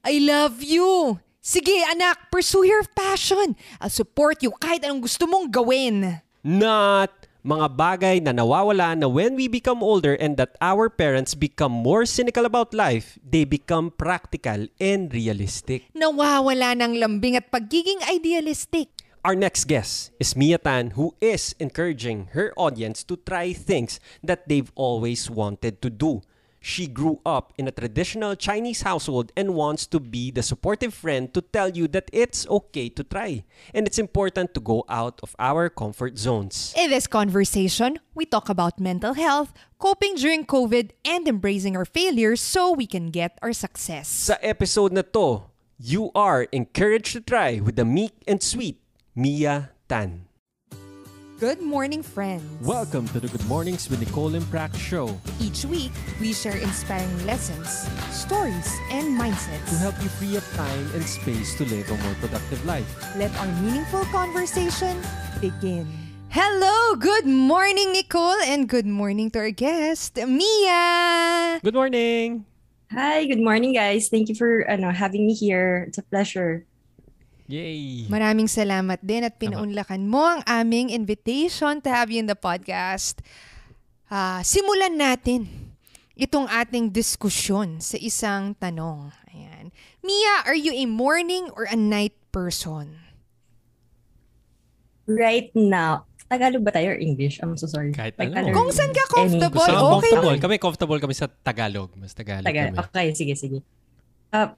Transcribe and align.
I 0.00 0.16
love 0.16 0.64
you! 0.64 1.20
Sige 1.40 1.84
anak, 1.88 2.32
pursue 2.32 2.64
your 2.64 2.84
passion. 2.96 3.52
I'll 3.80 3.92
support 3.92 4.40
you 4.40 4.52
kahit 4.56 4.84
anong 4.84 5.04
gusto 5.04 5.28
mong 5.28 5.52
gawin. 5.52 6.24
Not 6.40 7.12
mga 7.44 7.66
bagay 7.76 8.16
na 8.24 8.32
nawawala 8.32 8.96
na 8.96 9.08
when 9.08 9.36
we 9.36 9.48
become 9.48 9.84
older 9.84 10.16
and 10.16 10.40
that 10.40 10.56
our 10.60 10.88
parents 10.88 11.36
become 11.36 11.72
more 11.72 12.08
cynical 12.08 12.44
about 12.48 12.72
life, 12.72 13.20
they 13.20 13.44
become 13.44 13.92
practical 13.92 14.68
and 14.80 15.12
realistic. 15.12 15.84
Nawawala 15.92 16.76
ng 16.76 16.96
lambing 16.96 17.36
at 17.36 17.52
pagiging 17.52 18.00
idealistic. 18.08 18.88
Our 19.20 19.36
next 19.36 19.68
guest 19.68 20.16
is 20.16 20.32
Mia 20.32 20.56
Tan 20.56 20.96
who 20.96 21.12
is 21.20 21.52
encouraging 21.60 22.32
her 22.32 22.56
audience 22.56 23.04
to 23.04 23.20
try 23.20 23.52
things 23.52 24.00
that 24.24 24.48
they've 24.48 24.72
always 24.72 25.28
wanted 25.28 25.84
to 25.84 25.92
do. 25.92 26.24
She 26.60 26.86
grew 26.86 27.20
up 27.24 27.56
in 27.56 27.66
a 27.66 27.72
traditional 27.72 28.36
Chinese 28.36 28.82
household 28.82 29.32
and 29.34 29.56
wants 29.56 29.86
to 29.88 29.98
be 29.98 30.30
the 30.30 30.42
supportive 30.44 30.92
friend 30.92 31.32
to 31.32 31.40
tell 31.40 31.72
you 31.72 31.88
that 31.88 32.12
it's 32.12 32.46
okay 32.48 32.90
to 32.90 33.02
try. 33.02 33.44
And 33.72 33.88
it's 33.88 33.98
important 33.98 34.52
to 34.54 34.60
go 34.60 34.84
out 34.86 35.18
of 35.22 35.34
our 35.38 35.68
comfort 35.72 36.18
zones. 36.18 36.74
In 36.76 36.90
this 36.90 37.06
conversation, 37.06 37.98
we 38.14 38.26
talk 38.26 38.48
about 38.48 38.78
mental 38.78 39.14
health, 39.14 39.52
coping 39.78 40.16
during 40.16 40.44
COVID, 40.44 40.92
and 41.04 41.26
embracing 41.26 41.76
our 41.76 41.86
failures 41.88 42.40
so 42.42 42.72
we 42.72 42.86
can 42.86 43.08
get 43.08 43.38
our 43.40 43.54
success. 43.54 44.08
Sa 44.08 44.36
episode 44.44 44.92
na 44.92 45.02
to, 45.02 45.48
you 45.80 46.12
are 46.14 46.44
encouraged 46.52 47.16
to 47.16 47.24
try 47.24 47.58
with 47.58 47.76
the 47.76 47.88
meek 47.88 48.12
and 48.28 48.42
sweet 48.42 48.76
Mia 49.16 49.72
Tan. 49.88 50.29
Good 51.40 51.64
morning, 51.64 52.04
friends. 52.04 52.44
Welcome 52.60 53.08
to 53.16 53.18
the 53.18 53.24
Good 53.32 53.40
Mornings 53.48 53.88
with 53.88 53.96
Nicole 53.96 54.36
and 54.36 54.44
Prac 54.52 54.76
show 54.76 55.08
Each 55.40 55.64
week, 55.64 55.88
we 56.20 56.36
share 56.36 56.60
inspiring 56.60 57.08
lessons, 57.24 57.88
stories, 58.12 58.68
and 58.92 59.16
mindsets. 59.16 59.64
to 59.72 59.76
help 59.80 59.96
you 60.04 60.12
free 60.20 60.36
up 60.36 60.44
time 60.52 60.84
and 60.92 61.00
space 61.00 61.56
to 61.56 61.64
live 61.64 61.88
a 61.88 61.96
more 62.04 62.12
productive 62.20 62.60
life. 62.68 62.84
Let 63.16 63.32
our 63.40 63.48
meaningful 63.64 64.04
conversation 64.12 65.00
begin. 65.40 65.88
Hello, 66.28 66.92
good 67.00 67.24
morning, 67.24 67.96
Nicole, 67.96 68.36
and 68.44 68.68
good 68.68 68.84
morning 68.84 69.32
to 69.32 69.38
our 69.38 69.50
guest, 69.50 70.20
Mia. 70.20 71.56
Good 71.64 71.72
morning! 71.72 72.44
Hi, 72.92 73.24
good 73.24 73.40
morning 73.40 73.72
guys. 73.72 74.12
Thank 74.12 74.28
you 74.28 74.36
for 74.36 74.60
ano 74.68 74.92
having 74.92 75.24
me 75.24 75.32
here. 75.32 75.88
It's 75.88 75.96
a 75.96 76.04
pleasure. 76.04 76.68
Yay! 77.50 78.06
Maraming 78.06 78.46
salamat 78.46 79.02
din 79.02 79.26
at 79.26 79.34
pinaunlakan 79.34 80.06
mo 80.06 80.22
ang 80.22 80.42
aming 80.46 80.94
invitation 80.94 81.82
to 81.82 81.90
have 81.90 82.06
you 82.06 82.22
in 82.22 82.30
the 82.30 82.38
podcast. 82.38 83.18
Ah, 84.06 84.38
simulan 84.40 84.94
natin 84.94 85.50
itong 86.14 86.46
ating 86.46 86.94
diskusyon 86.94 87.82
sa 87.82 87.98
isang 87.98 88.54
tanong. 88.54 89.10
Ayan. 89.34 89.74
Mia, 90.00 90.46
are 90.46 90.54
you 90.54 90.70
a 90.70 90.86
morning 90.86 91.50
or 91.58 91.66
a 91.66 91.74
night 91.74 92.14
person? 92.30 93.02
Right 95.10 95.50
now, 95.50 96.06
Tagalog 96.30 96.62
ba 96.62 96.70
tayo 96.70 96.94
or 96.94 96.98
English? 97.02 97.42
I'm 97.42 97.58
so 97.58 97.66
sorry. 97.66 97.90
Kahit 97.90 98.14
Like, 98.14 98.30
ano. 98.30 98.54
Kung 98.54 98.70
saan 98.70 98.94
ka 98.94 99.02
comfortable, 99.10 99.58
okay 99.58 99.74
comfortable? 100.14 100.30
lang. 100.30 100.38
Kami 100.38 100.54
comfortable 100.62 100.98
kami 101.02 101.14
sa 101.18 101.26
Tagalog. 101.26 101.90
Mas 101.98 102.14
Tagalog 102.14 102.46
Taga- 102.46 102.70
kami. 102.70 102.78
okay, 102.78 103.06
sige, 103.18 103.34
sige. 103.34 103.58
Uh, 104.30 104.54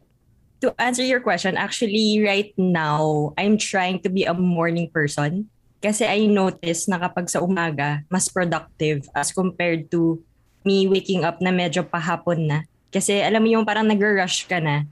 to 0.63 0.71
answer 0.79 1.03
your 1.03 1.21
question, 1.21 1.59
actually 1.59 2.23
right 2.23 2.55
now, 2.57 3.35
I'm 3.37 3.59
trying 3.59 3.99
to 4.07 4.09
be 4.09 4.25
a 4.25 4.33
morning 4.33 4.89
person. 4.89 5.51
Kasi 5.83 6.07
I 6.07 6.31
notice 6.31 6.87
na 6.87 7.03
kapag 7.03 7.27
sa 7.27 7.43
umaga, 7.43 8.07
mas 8.07 8.31
productive 8.31 9.11
as 9.19 9.35
compared 9.35 9.91
to 9.91 10.23
me 10.63 10.87
waking 10.87 11.27
up 11.27 11.43
na 11.43 11.51
medyo 11.51 11.83
pahapon 11.83 12.47
na. 12.47 12.59
Kasi 12.95 13.19
alam 13.19 13.43
mo 13.43 13.51
yung 13.51 13.67
parang 13.67 13.91
nag-rush 13.91 14.47
ka 14.47 14.63
na, 14.63 14.87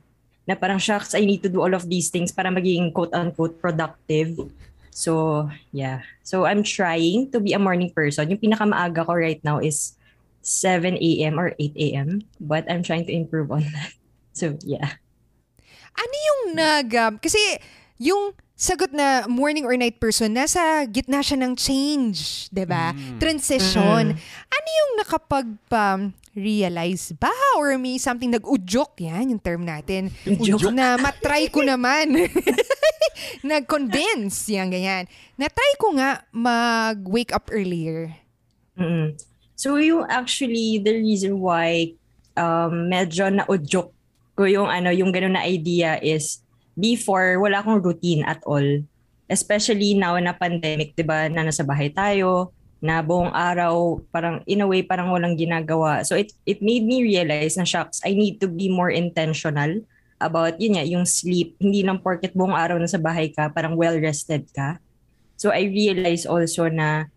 na 0.51 0.59
parang 0.59 0.83
shucks, 0.83 1.15
I 1.15 1.23
need 1.23 1.47
to 1.47 1.53
do 1.53 1.63
all 1.63 1.71
of 1.71 1.87
these 1.87 2.11
things 2.11 2.35
para 2.35 2.51
maging 2.51 2.91
quote-unquote 2.91 3.63
productive. 3.63 4.35
So, 4.91 5.47
yeah. 5.71 6.03
So, 6.27 6.51
I'm 6.51 6.67
trying 6.67 7.31
to 7.31 7.39
be 7.39 7.55
a 7.55 7.63
morning 7.63 7.95
person. 7.95 8.27
Yung 8.27 8.42
pinakamaaga 8.42 9.07
ko 9.07 9.14
right 9.14 9.39
now 9.47 9.63
is 9.63 9.95
7 10.42 10.98
a.m. 10.98 11.39
or 11.39 11.55
8 11.55 11.79
a.m. 11.79 12.27
But 12.42 12.67
I'm 12.67 12.83
trying 12.83 13.07
to 13.07 13.14
improve 13.14 13.55
on 13.55 13.63
that. 13.70 13.95
So, 14.30 14.55
yeah. 14.63 14.95
Ano 16.00 16.14
yung 16.16 16.42
nag... 16.56 16.88
um, 16.96 17.14
kasi 17.20 17.38
yung 18.00 18.33
sagot 18.56 18.92
na 18.92 19.24
morning 19.28 19.64
or 19.64 19.77
night 19.77 20.00
person, 20.00 20.33
nasa 20.33 20.84
gitna 20.88 21.24
siya 21.24 21.40
ng 21.40 21.52
change, 21.56 22.48
'di 22.52 22.64
ba? 22.68 22.92
Transition. 23.16 24.12
Ano 24.48 24.68
yung 24.68 24.92
nakapag 25.00 25.48
um, 25.72 26.12
realize 26.36 27.12
ba? 27.16 27.33
Or 27.56 27.77
may 27.80 27.96
something 27.96 28.33
nag-udyok? 28.33 29.00
Yan 29.05 29.33
yung 29.33 29.42
term 29.42 29.64
natin. 29.64 30.12
Udyok. 30.28 30.72
na 30.77 31.00
matry 31.00 31.48
ko 31.48 31.64
naman. 31.64 32.12
Nag-convince. 33.50 34.52
Yan 34.52 34.68
ganyan. 34.68 35.08
Na-try 35.40 35.72
ko 35.80 35.96
nga 35.96 36.24
mag-wake 36.32 37.32
up 37.32 37.48
earlier. 37.52 38.12
Mm 38.77 39.17
So, 39.61 39.77
yung 39.77 40.08
actually, 40.08 40.80
the 40.80 40.96
reason 41.05 41.36
why 41.36 41.92
um, 42.32 42.88
medyo 42.88 43.28
na-udyok 43.28 43.92
ko 44.40 44.48
yung, 44.48 44.73
ano, 44.73 44.89
yung 44.89 45.12
ganun 45.12 45.36
na 45.36 45.45
idea 45.45 46.01
is 46.01 46.40
before, 46.73 47.36
wala 47.36 47.61
akong 47.61 47.84
routine 47.84 48.24
at 48.24 48.40
all. 48.48 48.64
Especially 49.28 49.92
now 49.92 50.17
na 50.17 50.33
pandemic, 50.33 50.96
di 50.96 51.05
ba, 51.05 51.28
na 51.28 51.45
nasa 51.45 51.61
bahay 51.61 51.92
tayo, 51.92 52.56
na 52.80 53.05
buong 53.05 53.29
araw, 53.36 54.00
parang 54.08 54.40
in 54.48 54.64
a 54.64 54.67
way, 54.67 54.80
parang 54.80 55.12
walang 55.12 55.36
ginagawa. 55.36 56.00
So, 56.08 56.17
it, 56.17 56.33
it 56.48 56.64
made 56.64 56.89
me 56.89 57.05
realize 57.05 57.61
na, 57.61 57.68
shucks, 57.68 58.00
I 58.00 58.17
need 58.17 58.40
to 58.40 58.48
be 58.48 58.73
more 58.73 58.89
intentional 58.89 59.84
about, 60.17 60.56
yun 60.56 60.80
nga, 60.80 60.89
yung 60.89 61.05
sleep. 61.05 61.61
Hindi 61.61 61.84
lang 61.84 62.00
porket 62.00 62.33
buong 62.33 62.56
araw 62.56 62.80
nasa 62.80 62.96
bahay 62.96 63.29
ka, 63.36 63.52
parang 63.52 63.77
well-rested 63.77 64.48
ka. 64.56 64.80
So, 65.36 65.52
I 65.52 65.68
realized 65.68 66.24
also 66.24 66.73
na 66.73 67.12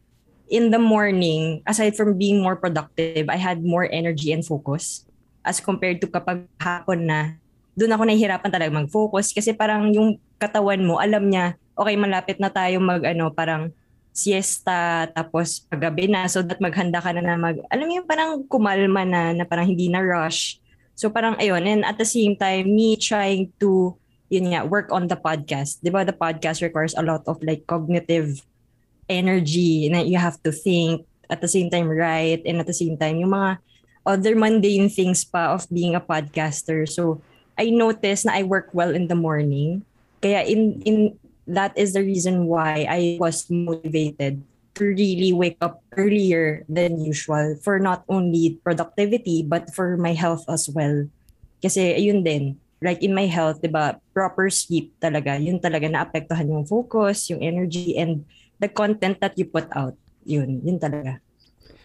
in 0.51 0.69
the 0.69 0.83
morning, 0.83 1.63
aside 1.63 1.95
from 1.95 2.19
being 2.19 2.44
more 2.44 2.59
productive, 2.59 3.31
I 3.31 3.39
had 3.39 3.63
more 3.63 3.88
energy 3.88 4.35
and 4.35 4.44
focus 4.44 5.07
as 5.44 5.59
compared 5.59 6.00
to 6.00 6.08
kapag 6.08 6.48
hapon 6.58 7.06
na, 7.06 7.36
doon 7.76 7.94
ako 7.94 8.04
nahihirapan 8.08 8.50
talaga 8.50 8.72
mag-focus 8.72 9.36
kasi 9.36 9.52
parang 9.52 9.92
yung 9.92 10.18
katawan 10.40 10.81
mo, 10.81 10.98
alam 10.98 11.28
niya, 11.28 11.59
okay, 11.76 11.96
malapit 12.00 12.40
na 12.40 12.50
tayo 12.50 12.80
mag, 12.80 13.04
ano, 13.04 13.30
parang 13.30 13.70
siesta, 14.14 15.09
tapos 15.12 15.66
paggabi 15.68 16.08
na, 16.08 16.30
so 16.30 16.46
that 16.46 16.62
maghanda 16.62 17.02
ka 17.02 17.12
na 17.12 17.22
na 17.22 17.36
mag, 17.36 17.58
alam 17.68 17.86
mo 17.86 17.94
yung 17.98 18.08
parang 18.08 18.46
kumalma 18.46 19.04
na, 19.04 19.34
na 19.34 19.44
parang 19.44 19.68
hindi 19.68 19.90
na 19.90 20.00
rush. 20.00 20.62
So 20.94 21.09
parang 21.09 21.36
ayun, 21.42 21.66
and 21.66 21.81
at 21.84 21.98
the 21.98 22.06
same 22.06 22.38
time, 22.38 22.70
me 22.70 22.96
trying 22.96 23.50
to, 23.58 23.98
yun 24.30 24.54
nga, 24.54 24.64
work 24.64 24.94
on 24.94 25.10
the 25.10 25.18
podcast. 25.18 25.81
Di 25.81 25.90
ba, 25.90 26.06
the 26.06 26.14
podcast 26.14 26.62
requires 26.62 26.94
a 26.94 27.02
lot 27.02 27.25
of 27.25 27.42
like 27.42 27.66
cognitive 27.66 28.46
energy 29.12 29.90
na 29.92 30.00
you 30.00 30.16
have 30.16 30.40
to 30.46 30.52
think 30.54 31.04
at 31.28 31.42
the 31.44 31.50
same 31.50 31.68
time 31.68 31.90
right 31.90 32.40
and 32.48 32.62
at 32.62 32.68
the 32.68 32.75
same 32.75 32.96
time 32.96 33.20
yung 33.20 33.34
mga 33.34 33.60
other 34.06 34.36
mundane 34.36 34.90
things 34.90 35.24
pa 35.24 35.56
of 35.56 35.68
being 35.72 35.96
a 35.96 36.03
podcaster 36.03 36.88
so 36.88 37.19
I 37.58 37.69
noticed 37.69 38.25
na 38.25 38.36
I 38.36 38.44
work 38.44 38.74
well 38.74 38.91
in 38.91 39.08
the 39.08 39.18
morning 39.18 39.84
kaya 40.19 40.44
in 40.44 40.84
in 40.84 40.97
that 41.47 41.75
is 41.75 41.94
the 41.94 42.03
reason 42.03 42.47
why 42.47 42.88
I 42.88 43.19
was 43.19 43.47
motivated 43.52 44.44
to 44.80 44.84
really 44.84 45.36
wake 45.36 45.59
up 45.62 45.84
earlier 45.94 46.66
than 46.66 46.97
usual 46.97 47.59
for 47.62 47.78
not 47.78 48.02
only 48.09 48.58
productivity 48.63 49.46
but 49.46 49.69
for 49.75 50.00
my 50.00 50.18
health 50.18 50.47
as 50.50 50.66
well 50.72 51.06
kasi 51.62 51.94
ayun 51.94 52.25
din 52.25 52.58
like 52.84 53.00
in 53.00 53.16
my 53.16 53.30
health 53.30 53.62
'di 53.62 53.72
ba 53.72 54.02
proper 54.12 54.50
sleep 54.50 54.92
talaga 55.00 55.38
yun 55.40 55.62
talaga 55.62 55.88
naapektuhan 55.88 56.50
yung 56.50 56.68
focus 56.68 57.30
yung 57.31 57.40
energy 57.40 57.96
and 57.96 58.25
the 58.63 58.72
content 58.72 59.19
that 59.19 59.36
you 59.36 59.44
put 59.44 59.68
out. 59.75 60.00
Yun, 60.24 60.63
yun 60.63 60.80
talaga. 60.80 61.19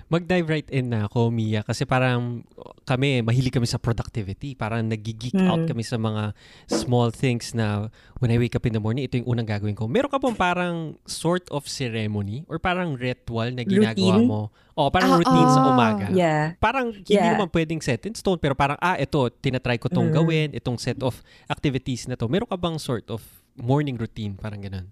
Mag-dive 0.09 0.49
right 0.49 0.69
in 0.73 0.89
na 0.89 1.05
ako, 1.05 1.29
Mia, 1.29 1.61
kasi 1.61 1.85
parang 1.85 2.41
kami, 2.83 3.21
mahilig 3.21 3.53
kami 3.53 3.69
sa 3.69 3.77
productivity. 3.77 4.57
Parang 4.57 4.81
nagiggeek 4.83 5.37
Hmm. 5.37 5.45
out 5.47 5.63
kami 5.69 5.85
sa 5.85 6.01
mga 6.01 6.33
small 6.65 7.13
things 7.13 7.53
na 7.53 7.93
when 8.17 8.33
I 8.33 8.41
wake 8.41 8.57
up 8.57 8.65
in 8.65 8.73
the 8.73 8.81
morning, 8.81 9.05
ito 9.05 9.21
yung 9.21 9.29
unang 9.29 9.45
gagawin 9.45 9.77
ko. 9.77 9.85
Meron 9.85 10.09
ka 10.09 10.17
pong 10.17 10.33
parang 10.33 10.97
sort 11.05 11.45
of 11.53 11.69
ceremony 11.69 12.49
or 12.49 12.57
parang 12.57 12.97
ritual 12.97 13.53
na 13.53 13.61
ginagawa 13.63 14.17
Routine? 14.17 14.25
mo? 14.25 14.49
O, 14.73 14.89
parang 14.89 15.13
Ah, 15.13 15.19
routine 15.21 15.49
sa 15.53 15.61
ah. 15.61 15.71
umaga. 15.71 16.07
Yeah. 16.09 16.57
Parang 16.57 16.89
hindi 16.89 17.13
Yeah. 17.13 17.37
naman 17.37 17.53
pwedeng 17.53 17.85
set 17.85 18.01
in 18.09 18.17
stone, 18.17 18.41
pero 18.41 18.57
parang, 18.57 18.81
ah, 18.81 18.97
ito, 18.97 19.29
tinatry 19.29 19.77
ko 19.77 19.93
tong 19.93 20.09
Mm. 20.09 20.17
gawin, 20.17 20.49
itong 20.57 20.81
set 20.81 20.97
of 21.05 21.21
activities 21.47 22.09
na 22.09 22.17
to. 22.17 22.33
Meron 22.33 22.49
ka 22.49 22.57
bang 22.57 22.81
sort 22.81 23.13
of 23.13 23.21
morning 23.61 24.01
routine? 24.01 24.41
Parang 24.41 24.65
ganun. 24.65 24.89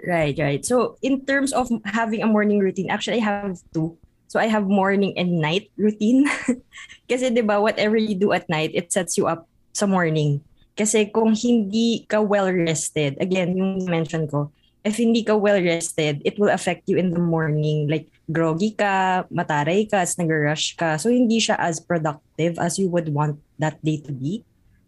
Right, 0.00 0.36
right. 0.36 0.60
So 0.60 0.96
in 1.00 1.24
terms 1.24 1.52
of 1.52 1.68
having 1.84 2.20
a 2.20 2.28
morning 2.28 2.60
routine, 2.60 2.88
actually 2.88 3.20
I 3.20 3.24
have 3.24 3.60
two. 3.72 4.00
So 4.26 4.42
I 4.42 4.50
have 4.50 4.66
morning 4.66 5.14
and 5.14 5.38
night 5.38 5.70
routine. 5.78 6.26
Kasi 7.10 7.30
'di 7.30 7.46
ba 7.46 7.62
whatever 7.62 7.94
you 7.94 8.18
do 8.18 8.34
at 8.34 8.50
night, 8.50 8.74
it 8.74 8.90
sets 8.90 9.14
you 9.14 9.30
up 9.30 9.46
sa 9.72 9.86
morning. 9.86 10.42
Kasi 10.76 11.08
kung 11.08 11.32
hindi 11.32 12.04
ka 12.04 12.20
well 12.20 12.52
rested, 12.52 13.16
again, 13.16 13.56
yung 13.56 13.88
mention 13.88 14.28
ko, 14.28 14.52
if 14.84 15.00
hindi 15.00 15.24
ka 15.24 15.32
well 15.32 15.56
rested, 15.56 16.20
it 16.20 16.36
will 16.36 16.52
affect 16.52 16.84
you 16.84 17.00
in 17.00 17.16
the 17.16 17.22
morning. 17.22 17.88
Like 17.88 18.12
groggy 18.28 18.76
ka, 18.76 19.24
mataray 19.32 19.88
ka, 19.88 20.04
as 20.04 20.20
nag-rush 20.20 20.76
ka. 20.76 21.00
So 21.00 21.08
hindi 21.08 21.40
siya 21.40 21.56
as 21.56 21.80
productive 21.80 22.60
as 22.60 22.76
you 22.76 22.92
would 22.92 23.08
want 23.08 23.40
that 23.56 23.80
day 23.80 24.04
to 24.04 24.12
be. 24.12 24.44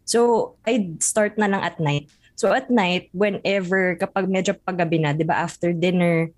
So, 0.08 0.56
I'd 0.64 1.04
start 1.04 1.36
na 1.36 1.52
lang 1.52 1.60
at 1.60 1.76
night. 1.76 2.08
So, 2.32 2.48
at 2.48 2.72
night, 2.72 3.12
whenever, 3.12 3.92
kapag 4.00 4.24
medyo 4.24 4.56
paggabi 4.56 5.04
na, 5.04 5.12
di 5.12 5.20
ba, 5.20 5.36
after 5.36 5.76
dinner, 5.76 6.32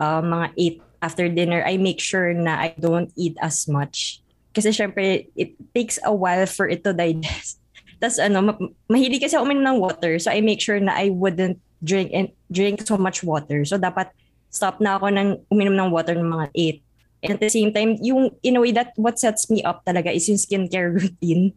uh, 0.00 0.24
mga 0.24 0.46
8 0.56 0.89
after 1.02 1.28
dinner, 1.28 1.64
I 1.64 1.76
make 1.76 2.00
sure 2.00 2.32
na 2.32 2.70
I 2.70 2.76
don't 2.78 3.12
eat 3.16 3.36
as 3.40 3.68
much. 3.68 4.20
Kasi 4.52 4.70
syempre, 4.70 5.28
it 5.36 5.56
takes 5.74 5.98
a 6.04 6.12
while 6.12 6.46
for 6.46 6.68
it 6.68 6.84
to 6.84 6.92
digest. 6.92 7.60
Tapos 8.00 8.16
ano, 8.16 8.38
ma- 8.40 8.72
mahilig 8.88 9.20
kasi 9.20 9.36
ako 9.36 9.44
uminom 9.48 9.76
ng 9.76 9.78
water. 9.80 10.16
So 10.18 10.32
I 10.32 10.40
make 10.40 10.60
sure 10.60 10.80
na 10.80 10.96
I 10.96 11.12
wouldn't 11.12 11.60
drink 11.84 12.10
and 12.12 12.32
drink 12.48 12.84
so 12.84 12.96
much 12.96 13.20
water. 13.22 13.64
So 13.64 13.76
dapat 13.76 14.12
stop 14.48 14.80
na 14.80 14.96
ako 14.98 15.12
ng 15.12 15.28
uminom 15.52 15.76
ng 15.76 15.90
water 15.92 16.16
ng 16.16 16.26
mga 16.26 16.46
8. 16.80 16.82
And 17.20 17.30
at 17.36 17.40
the 17.40 17.52
same 17.52 17.72
time, 17.72 18.00
yung 18.00 18.32
in 18.40 18.56
a 18.56 18.60
way 18.64 18.72
that 18.72 18.96
what 18.96 19.20
sets 19.20 19.52
me 19.52 19.60
up 19.62 19.84
talaga 19.84 20.08
is 20.08 20.24
yung 20.28 20.40
skincare 20.40 20.92
routine. 21.00 21.52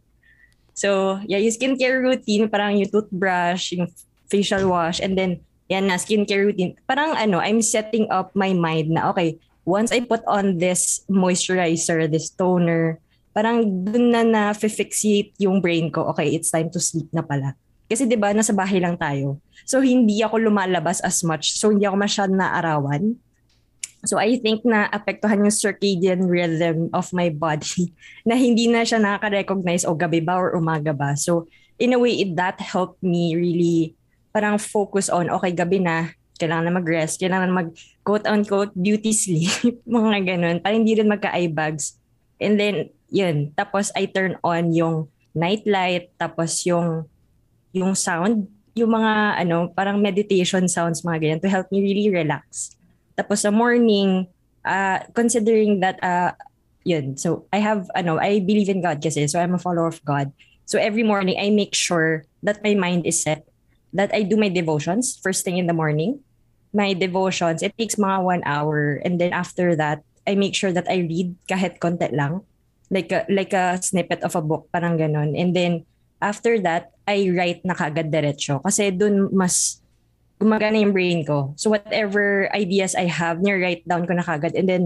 So, 0.74 1.22
yeah, 1.24 1.40
yung 1.40 1.56
skincare 1.56 2.02
routine, 2.02 2.50
parang 2.50 2.76
yung 2.76 2.90
toothbrush, 2.90 3.78
yung 3.78 3.88
facial 4.28 4.68
wash, 4.68 5.00
and 5.00 5.16
then, 5.16 5.40
yan 5.72 5.88
na, 5.88 6.00
skincare 6.00 6.52
routine. 6.52 6.76
Parang 6.88 7.16
ano, 7.16 7.40
I'm 7.40 7.64
setting 7.64 8.08
up 8.12 8.36
my 8.36 8.52
mind 8.52 8.92
na, 8.92 9.12
okay, 9.12 9.40
once 9.64 9.92
I 9.92 10.04
put 10.04 10.24
on 10.28 10.60
this 10.60 11.08
moisturizer, 11.08 12.08
this 12.12 12.32
toner, 12.32 13.00
parang 13.32 13.86
dun 13.88 14.12
na 14.12 14.22
na-fixate 14.22 15.34
yung 15.40 15.64
brain 15.64 15.90
ko, 15.90 16.12
okay, 16.14 16.30
it's 16.36 16.52
time 16.52 16.70
to 16.72 16.80
sleep 16.80 17.10
na 17.16 17.24
pala. 17.24 17.56
Kasi 17.88 18.08
'di 18.08 18.16
ba 18.16 18.32
nasa 18.32 18.56
bahay 18.56 18.80
lang 18.80 18.96
tayo. 18.96 19.38
So 19.68 19.84
hindi 19.84 20.24
ako 20.24 20.50
lumalabas 20.50 21.04
as 21.04 21.22
much. 21.22 21.54
So 21.54 21.70
hindi 21.70 21.86
ako 21.86 21.98
masyadong 22.00 22.40
naarawan. 22.40 23.04
So 24.04 24.20
I 24.20 24.36
think 24.42 24.68
na 24.68 24.92
apektuhan 24.92 25.48
yung 25.48 25.54
circadian 25.54 26.28
rhythm 26.28 26.92
of 26.92 27.08
my 27.16 27.32
body 27.32 27.94
na 28.28 28.36
hindi 28.36 28.68
na 28.68 28.84
siya 28.84 29.00
nakaka-recognize 29.00 29.88
o 29.88 29.96
gabi 29.96 30.20
ba 30.20 30.36
or 30.36 30.58
umaga 30.58 30.92
ba. 30.92 31.16
So 31.16 31.48
in 31.80 31.96
a 31.96 32.00
way, 32.00 32.18
it, 32.20 32.36
that 32.36 32.60
helped 32.60 33.00
me 33.00 33.36
really 33.36 33.96
parang 34.34 34.58
focus 34.58 35.14
on, 35.14 35.30
okay, 35.30 35.54
gabi 35.54 35.80
na, 35.80 36.12
kailangan 36.42 36.66
na 36.66 36.74
mag-rest, 36.74 37.22
kailangan 37.22 37.48
na 37.54 37.60
mag 37.64 37.70
quote-unquote 38.02 38.74
beauty 38.74 39.14
sleep, 39.14 39.80
mga 39.88 40.36
ganun, 40.36 40.58
para 40.60 40.74
hindi 40.74 40.98
rin 40.98 41.08
magka-eye 41.08 41.54
bags. 41.54 41.96
And 42.42 42.58
then, 42.58 42.90
yun. 43.14 43.54
Tapos 43.54 43.94
I 43.94 44.10
turn 44.10 44.42
on 44.42 44.74
yung 44.74 45.08
night 45.38 45.64
light, 45.70 46.10
tapos 46.18 46.66
yung 46.66 47.06
yung 47.74 47.94
sound, 47.94 48.50
yung 48.74 48.90
mga 48.90 49.46
ano, 49.46 49.70
parang 49.70 50.02
meditation 50.02 50.66
sounds 50.66 51.06
mga 51.06 51.22
ganyan 51.22 51.42
to 51.42 51.50
help 51.50 51.70
me 51.70 51.86
really 51.86 52.10
relax. 52.10 52.74
Tapos 53.14 53.46
sa 53.46 53.54
morning, 53.54 54.26
uh, 54.66 55.06
considering 55.14 55.78
that 55.86 56.02
uh, 56.02 56.34
yun, 56.82 57.18
so 57.18 57.46
I 57.54 57.62
have 57.62 57.86
ano, 57.94 58.18
I 58.18 58.42
believe 58.42 58.70
in 58.70 58.82
God 58.82 58.98
kasi, 58.98 59.30
so 59.30 59.38
I'm 59.38 59.54
a 59.54 59.62
follower 59.62 59.94
of 59.94 60.02
God. 60.02 60.34
So 60.66 60.82
every 60.82 61.06
morning 61.06 61.38
I 61.38 61.54
make 61.54 61.78
sure 61.78 62.26
that 62.42 62.66
my 62.66 62.74
mind 62.74 63.06
is 63.06 63.22
set, 63.22 63.46
that 63.94 64.12
I 64.14 64.24
do 64.26 64.36
my 64.36 64.50
devotions 64.50 65.18
first 65.22 65.46
thing 65.46 65.58
in 65.58 65.68
the 65.70 65.78
morning. 65.78 66.20
My 66.74 66.94
devotions, 66.94 67.62
it 67.62 67.78
takes 67.78 67.96
mga 67.96 68.24
one 68.24 68.44
hour 68.46 69.00
and 69.06 69.22
then 69.22 69.32
after 69.32 69.78
that, 69.78 70.02
I 70.26 70.34
make 70.34 70.56
sure 70.56 70.74
that 70.74 70.90
I 70.90 71.06
read 71.06 71.38
kahit 71.46 71.78
konti 71.78 72.10
lang 72.10 72.42
like 72.94 73.10
a, 73.10 73.26
like 73.28 73.54
a 73.54 73.82
snippet 73.82 74.22
of 74.22 74.38
a 74.38 74.46
book, 74.46 74.70
parang 74.70 75.02
ganun. 75.02 75.34
And 75.34 75.58
then, 75.58 75.86
after 76.22 76.62
that, 76.62 76.94
I 77.10 77.34
write 77.34 77.66
na 77.66 77.74
kagad 77.74 78.14
diretso. 78.14 78.62
Kasi 78.62 78.94
dun 78.94 79.34
mas 79.34 79.82
gumagana 80.38 80.78
yung 80.78 80.94
brain 80.94 81.26
ko. 81.26 81.58
So 81.58 81.74
whatever 81.74 82.48
ideas 82.54 82.94
I 82.94 83.10
have, 83.10 83.42
ni-write 83.42 83.90
down 83.90 84.06
ko 84.06 84.14
na 84.14 84.24
kagad. 84.24 84.54
And 84.54 84.70
then, 84.70 84.84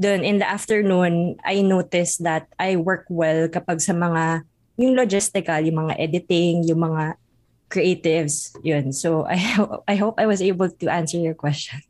dun 0.00 0.24
in 0.24 0.40
the 0.40 0.48
afternoon, 0.48 1.36
I 1.44 1.60
notice 1.60 2.16
that 2.24 2.48
I 2.56 2.80
work 2.80 3.04
well 3.12 3.46
kapag 3.52 3.84
sa 3.84 3.92
mga, 3.92 4.48
yung 4.80 4.96
logistical, 4.96 5.60
yung 5.60 5.86
mga 5.86 6.00
editing, 6.00 6.64
yung 6.64 6.80
mga 6.80 7.20
creatives, 7.70 8.52
yun. 8.66 8.92
So 8.92 9.24
I, 9.30 9.38
I 9.88 9.96
hope 9.96 10.18
I 10.18 10.26
was 10.26 10.42
able 10.42 10.68
to 10.68 10.86
answer 10.90 11.16
your 11.16 11.34
question. 11.34 11.80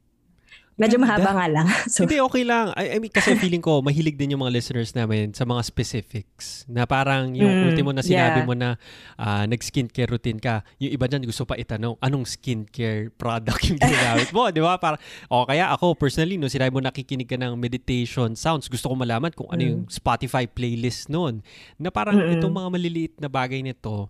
Medyo 0.81 0.97
mahaba 0.97 1.37
nga 1.37 1.47
lang. 1.50 1.69
So. 1.93 2.09
Hindi, 2.09 2.25
okay 2.25 2.41
lang. 2.41 2.73
I, 2.73 2.97
I 2.97 2.99
mean, 3.03 3.12
kasi 3.12 3.37
feeling 3.37 3.61
ko, 3.61 3.85
mahilig 3.85 4.17
din 4.17 4.32
yung 4.32 4.41
mga 4.41 4.56
listeners 4.56 4.97
namin 4.97 5.37
sa 5.37 5.44
mga 5.44 5.61
specifics. 5.61 6.65
Na 6.65 6.88
parang 6.88 7.37
yung 7.37 7.53
mm, 7.53 7.67
ultimo 7.69 7.93
na 7.93 8.00
sinabi 8.00 8.41
yeah. 8.41 8.49
mo 8.49 8.55
na 8.56 8.81
uh, 9.21 9.44
nag-skincare 9.44 10.09
routine 10.09 10.41
ka, 10.41 10.65
yung 10.81 10.97
iba 10.97 11.05
dyan 11.05 11.29
gusto 11.29 11.44
pa 11.44 11.61
itanong, 11.61 12.00
anong 12.00 12.25
skincare 12.25 13.12
product 13.12 13.61
yung 13.69 13.77
ginamit 13.77 14.32
mo? 14.32 14.49
di 14.49 14.65
ba? 14.65 14.81
Para, 14.81 14.97
o 15.29 15.44
kaya 15.44 15.69
ako, 15.69 16.00
personally, 16.00 16.41
no, 16.41 16.49
sinabi 16.49 16.73
mo 16.73 16.81
nakikinig 16.81 17.29
ka 17.29 17.37
ng 17.37 17.61
meditation 17.61 18.32
sounds, 18.32 18.65
gusto 18.71 18.88
ko 18.88 18.94
malaman 18.97 19.37
kung 19.37 19.53
ano 19.53 19.61
mm. 19.61 19.69
yung 19.69 19.82
Spotify 19.93 20.49
playlist 20.49 21.12
noon. 21.12 21.44
Na 21.77 21.93
parang 21.93 22.17
Mm-mm. 22.17 22.41
itong 22.41 22.55
mga 22.56 22.69
maliliit 22.73 23.15
na 23.21 23.29
bagay 23.29 23.61
nito, 23.61 24.09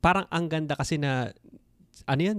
parang 0.00 0.26
ang 0.32 0.48
ganda 0.48 0.74
kasi 0.74 0.96
na, 0.96 1.30
ano 2.08 2.20
yan, 2.20 2.38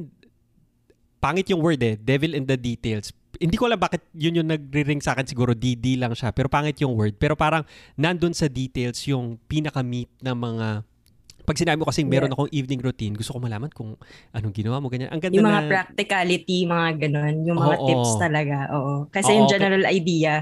pangit 1.22 1.50
yung 1.54 1.62
word 1.62 1.82
eh, 1.82 1.96
devil 1.96 2.34
in 2.34 2.46
the 2.50 2.58
details 2.58 3.14
hindi 3.42 3.58
ko 3.58 3.66
alam 3.66 3.82
bakit 3.82 4.06
yun 4.14 4.38
yung 4.38 4.50
nagre-ring 4.54 5.02
sa 5.02 5.18
akin 5.18 5.26
siguro 5.26 5.58
DD 5.58 5.98
lang 5.98 6.14
siya 6.14 6.30
pero 6.30 6.46
pangit 6.46 6.78
yung 6.78 6.94
word 6.94 7.18
pero 7.18 7.34
parang 7.34 7.66
nandun 7.98 8.38
sa 8.38 8.46
details 8.46 9.02
yung 9.10 9.42
pinaka-meat 9.50 10.14
ng 10.22 10.38
mga 10.38 10.68
pag 11.42 11.58
sinabi 11.58 11.82
mo 11.82 11.90
kasing 11.90 12.06
meron 12.06 12.30
yeah. 12.30 12.38
akong 12.38 12.52
evening 12.54 12.82
routine, 12.86 13.14
gusto 13.18 13.34
ko 13.34 13.42
malaman 13.42 13.74
kung 13.74 13.98
anong 14.30 14.54
ginawa 14.54 14.78
mo, 14.78 14.94
ganyan. 14.94 15.10
Ang 15.10 15.20
ganda 15.20 15.36
yung 15.42 15.50
mga 15.50 15.64
na, 15.66 15.72
practicality, 15.74 16.58
mga 16.70 16.90
ganun, 17.02 17.36
yung 17.50 17.58
mga 17.58 17.78
oh, 17.82 17.88
tips 17.90 18.12
oh. 18.14 18.20
talaga, 18.22 18.58
oo. 18.78 18.94
Kasi 19.10 19.34
oh, 19.34 19.38
yung 19.42 19.48
general 19.50 19.84
okay. 19.84 19.98
idea, 20.00 20.34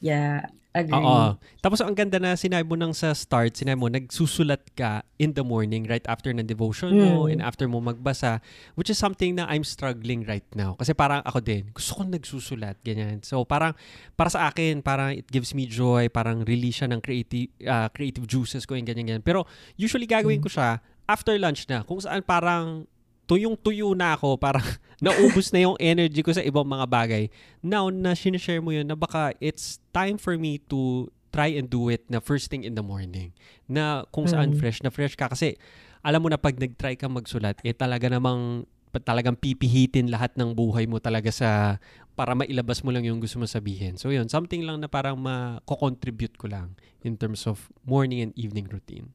yeah, 0.00 0.48
Agree. 0.70 0.94
Oo. 0.94 1.34
Tapos 1.58 1.82
ang 1.82 1.98
ganda 1.98 2.22
na 2.22 2.38
sinabi 2.38 2.62
mo 2.62 2.78
nang 2.78 2.94
sa 2.94 3.10
start, 3.10 3.58
sinabi 3.58 3.74
mo, 3.74 3.90
nagsusulat 3.90 4.62
ka 4.78 5.02
in 5.18 5.34
the 5.34 5.42
morning 5.42 5.82
right 5.90 6.06
after 6.06 6.30
ng 6.30 6.46
devotion 6.46 6.94
mo 6.94 7.26
mm. 7.26 7.34
and 7.34 7.40
after 7.42 7.66
mo 7.66 7.82
magbasa, 7.82 8.38
which 8.78 8.86
is 8.86 8.94
something 8.94 9.34
na 9.34 9.50
I'm 9.50 9.66
struggling 9.66 10.22
right 10.30 10.46
now. 10.54 10.78
Kasi 10.78 10.94
parang 10.94 11.26
ako 11.26 11.42
din, 11.42 11.74
gusto 11.74 11.98
ko 11.98 12.02
nagsusulat, 12.06 12.78
ganyan. 12.86 13.18
So 13.26 13.42
parang, 13.42 13.74
para 14.14 14.30
sa 14.30 14.46
akin, 14.46 14.78
parang 14.78 15.18
it 15.18 15.26
gives 15.26 15.58
me 15.58 15.66
joy, 15.66 16.06
parang 16.06 16.46
release 16.46 16.86
siya 16.86 16.88
ng 16.94 17.02
creative, 17.02 17.50
uh, 17.66 17.90
creative 17.90 18.30
juices 18.30 18.62
ko, 18.62 18.78
yung 18.78 18.86
ganyan, 18.86 19.10
ganyan. 19.10 19.24
Pero 19.26 19.50
usually 19.74 20.06
gagawin 20.06 20.38
mm. 20.38 20.46
ko 20.46 20.54
siya 20.54 20.78
after 21.10 21.34
lunch 21.34 21.66
na, 21.66 21.82
kung 21.82 21.98
saan 21.98 22.22
parang 22.22 22.86
tuyong-tuyo 23.30 23.94
na 23.94 24.18
ako, 24.18 24.34
parang 24.34 24.66
naubos 25.04 25.54
na 25.54 25.62
yung 25.62 25.78
energy 25.78 26.18
ko 26.26 26.34
sa 26.34 26.42
ibang 26.42 26.66
mga 26.66 26.86
bagay. 26.90 27.24
Now, 27.62 27.86
na 27.86 28.18
sinishare 28.18 28.58
mo 28.58 28.74
yun, 28.74 28.90
na 28.90 28.98
baka 28.98 29.38
it's 29.38 29.78
time 29.94 30.18
for 30.18 30.34
me 30.34 30.58
to 30.66 31.06
try 31.30 31.54
and 31.54 31.70
do 31.70 31.86
it 31.86 32.02
na 32.10 32.18
first 32.18 32.50
thing 32.50 32.66
in 32.66 32.74
the 32.74 32.82
morning. 32.82 33.30
Na 33.70 34.02
kung 34.10 34.26
saan 34.26 34.50
mm. 34.50 34.58
fresh 34.58 34.82
na 34.82 34.90
fresh 34.90 35.14
ka. 35.14 35.30
Kasi 35.30 35.54
alam 36.02 36.26
mo 36.26 36.26
na 36.26 36.42
pag 36.42 36.58
nag-try 36.58 36.98
ka 36.98 37.06
magsulat, 37.06 37.62
eh 37.62 37.70
talaga 37.70 38.10
namang 38.10 38.66
talagang 39.06 39.38
pipihitin 39.38 40.10
lahat 40.10 40.34
ng 40.34 40.50
buhay 40.50 40.90
mo 40.90 40.98
talaga 40.98 41.30
sa 41.30 41.78
para 42.18 42.34
mailabas 42.34 42.82
mo 42.82 42.90
lang 42.90 43.06
yung 43.06 43.22
gusto 43.22 43.38
mo 43.38 43.46
sabihin. 43.46 43.94
So 43.94 44.10
yun, 44.10 44.26
something 44.26 44.66
lang 44.66 44.82
na 44.82 44.90
parang 44.90 45.14
ma-contribute 45.14 46.34
ko 46.34 46.50
lang 46.50 46.74
in 47.06 47.14
terms 47.14 47.46
of 47.46 47.70
morning 47.86 48.18
and 48.18 48.34
evening 48.34 48.66
routine. 48.66 49.14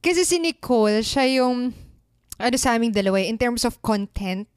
Kasi 0.00 0.24
si 0.24 0.40
Nicole, 0.40 1.04
siya 1.04 1.44
yung 1.44 1.76
ano 2.38 2.56
sa 2.56 2.76
aming 2.76 2.94
dalawa, 2.94 3.20
in 3.20 3.36
terms 3.36 3.64
of 3.66 3.80
content, 3.84 4.48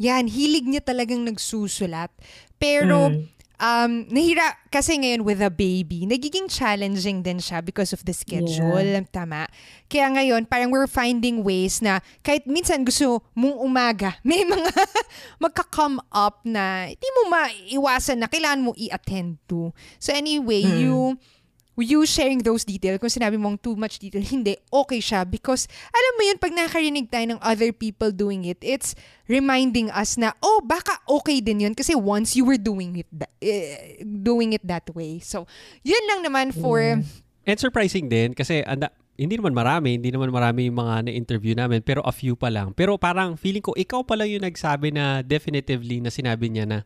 yan, 0.00 0.32
hilig 0.32 0.64
niya 0.64 0.80
talagang 0.80 1.28
nagsusulat. 1.28 2.08
Pero, 2.56 3.12
mm. 3.12 3.20
um, 3.60 3.92
nahira, 4.08 4.56
kasi 4.72 4.96
ngayon 4.96 5.20
with 5.28 5.44
a 5.44 5.52
baby, 5.52 6.08
nagiging 6.08 6.48
challenging 6.48 7.20
din 7.20 7.36
siya 7.36 7.60
because 7.60 7.92
of 7.92 8.00
the 8.08 8.16
schedule. 8.16 8.80
Yeah. 8.80 9.04
Tama. 9.12 9.44
Kaya 9.92 10.08
ngayon, 10.08 10.48
parang 10.48 10.72
we're 10.72 10.88
finding 10.88 11.44
ways 11.44 11.84
na 11.84 12.00
kahit 12.24 12.48
minsan 12.48 12.80
gusto 12.88 13.20
mong 13.36 13.60
umaga, 13.60 14.16
may 14.28 14.40
mga 14.48 14.72
magka-come 15.36 16.00
up 16.08 16.40
na 16.48 16.88
hindi 16.88 17.08
mo 17.20 17.20
maiwasan 17.28 18.24
na 18.24 18.28
kailangan 18.32 18.64
mo 18.64 18.72
i-attend 18.80 19.36
to. 19.44 19.76
So 20.00 20.16
anyway, 20.16 20.64
mm. 20.64 20.80
you 20.80 21.20
you 21.82 22.06
sharing 22.08 22.40
those 22.40 22.64
details, 22.64 23.00
kung 23.00 23.12
sinabi 23.12 23.36
mong 23.36 23.60
too 23.60 23.76
much 23.76 24.00
detail, 24.00 24.22
hindi, 24.22 24.56
okay 24.72 24.98
siya. 24.98 25.28
Because, 25.28 25.68
alam 25.90 26.12
mo 26.16 26.22
yun, 26.24 26.38
pag 26.40 26.52
nakakarinig 26.54 27.06
tayo 27.10 27.26
ng 27.36 27.40
other 27.42 27.74
people 27.74 28.08
doing 28.14 28.48
it, 28.48 28.60
it's 28.62 28.96
reminding 29.26 29.92
us 29.92 30.16
na, 30.16 30.32
oh, 30.40 30.62
baka 30.64 30.96
okay 31.06 31.38
din 31.38 31.64
yun. 31.68 31.74
Kasi 31.74 31.92
once 31.94 32.34
you 32.34 32.44
were 32.44 32.60
doing 32.60 33.04
it, 33.04 33.08
uh, 33.20 34.02
doing 34.02 34.52
it 34.56 34.64
that 34.64 34.86
way. 34.92 35.20
So, 35.20 35.46
yun 35.82 36.02
lang 36.08 36.26
naman 36.26 36.52
for... 36.56 36.80
Mm. 36.80 37.06
And 37.48 37.58
surprising 37.58 38.06
din, 38.12 38.36
kasi 38.36 38.60
anda, 38.62 38.92
hindi 39.20 39.36
naman 39.36 39.52
marami, 39.52 40.00
hindi 40.00 40.12
naman 40.12 40.32
marami 40.32 40.68
yung 40.68 40.80
mga 40.80 41.08
na-interview 41.08 41.52
namin, 41.52 41.84
pero 41.84 42.00
a 42.04 42.12
few 42.12 42.36
pa 42.36 42.48
lang. 42.48 42.72
Pero 42.72 42.96
parang 42.96 43.36
feeling 43.36 43.60
ko, 43.60 43.76
ikaw 43.76 44.00
pala 44.00 44.24
yung 44.24 44.44
nagsabi 44.44 44.92
na 44.92 45.20
definitively 45.20 46.00
na 46.00 46.08
sinabi 46.08 46.48
niya 46.48 46.64
na, 46.64 46.78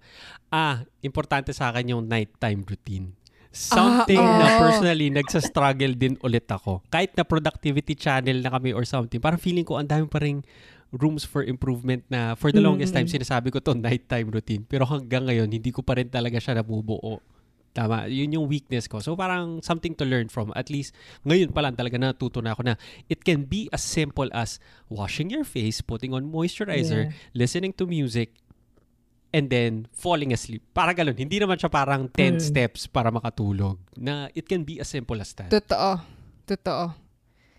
ah, 0.51 0.83
importante 1.03 1.55
sa 1.55 1.71
akin 1.71 1.95
yung 1.95 2.03
nighttime 2.11 2.63
routine 2.67 3.15
something 3.55 4.19
uh, 4.19 4.27
uh, 4.27 4.39
na 4.43 4.47
personally 4.59 5.09
nagsa-struggle 5.15 5.95
din 5.95 6.19
ulit 6.21 6.51
ako. 6.51 6.83
Kahit 6.91 7.15
na 7.15 7.23
productivity 7.23 7.95
channel 7.95 8.43
na 8.43 8.51
kami 8.51 8.75
or 8.75 8.83
something, 8.83 9.23
parang 9.23 9.39
feeling 9.39 9.65
ko 9.65 9.79
ang 9.79 9.87
dami 9.87 10.11
pa 10.11 10.19
rin 10.21 10.43
rooms 10.95 11.23
for 11.27 11.43
improvement 11.43 12.03
na 12.07 12.35
for 12.35 12.55
the 12.55 12.63
longest 12.63 12.95
mm-hmm. 12.95 13.07
time 13.07 13.15
sinasabi 13.15 13.51
ko 13.55 13.59
to 13.63 13.75
nighttime 13.75 14.31
routine. 14.31 14.67
Pero 14.67 14.87
hanggang 14.87 15.27
ngayon, 15.31 15.51
hindi 15.51 15.71
ko 15.71 15.83
pa 15.83 15.99
rin 15.99 16.11
talaga 16.11 16.39
siya 16.39 16.59
nabubuo. 16.59 17.23
Tama, 17.75 18.07
yun 18.07 18.31
yung 18.31 18.47
weakness 18.47 18.87
ko. 18.87 19.03
So 19.03 19.19
parang 19.19 19.59
something 19.59 19.99
to 19.99 20.07
learn 20.07 20.31
from. 20.31 20.55
At 20.55 20.71
least 20.71 20.95
ngayon 21.27 21.51
pa 21.51 21.59
lang 21.59 21.75
talaga 21.75 21.99
natuto 21.99 22.39
na 22.39 22.55
ako 22.55 22.71
na 22.71 22.75
it 23.11 23.27
can 23.27 23.51
be 23.51 23.67
as 23.75 23.83
simple 23.83 24.31
as 24.31 24.63
washing 24.87 25.35
your 25.35 25.43
face, 25.43 25.83
putting 25.83 26.15
on 26.15 26.31
moisturizer, 26.31 27.11
Yeah. 27.11 27.35
listening 27.35 27.75
to 27.75 27.91
music, 27.91 28.31
and 29.35 29.51
then 29.51 29.91
falling 29.91 30.31
asleep. 30.31 30.63
Para 30.71 30.95
ganun. 30.95 31.19
Hindi 31.19 31.43
naman 31.43 31.59
siya 31.59 31.67
parang 31.67 32.07
10 32.07 32.39
Mm. 32.39 32.43
steps 32.55 32.87
para 32.87 33.11
makatulog. 33.11 33.83
Na 33.99 34.31
it 34.31 34.47
can 34.47 34.63
be 34.63 34.79
as 34.79 34.87
simple 34.87 35.19
as 35.19 35.35
that. 35.35 35.51
Totoo. 35.51 35.99
Totoo. 36.47 36.95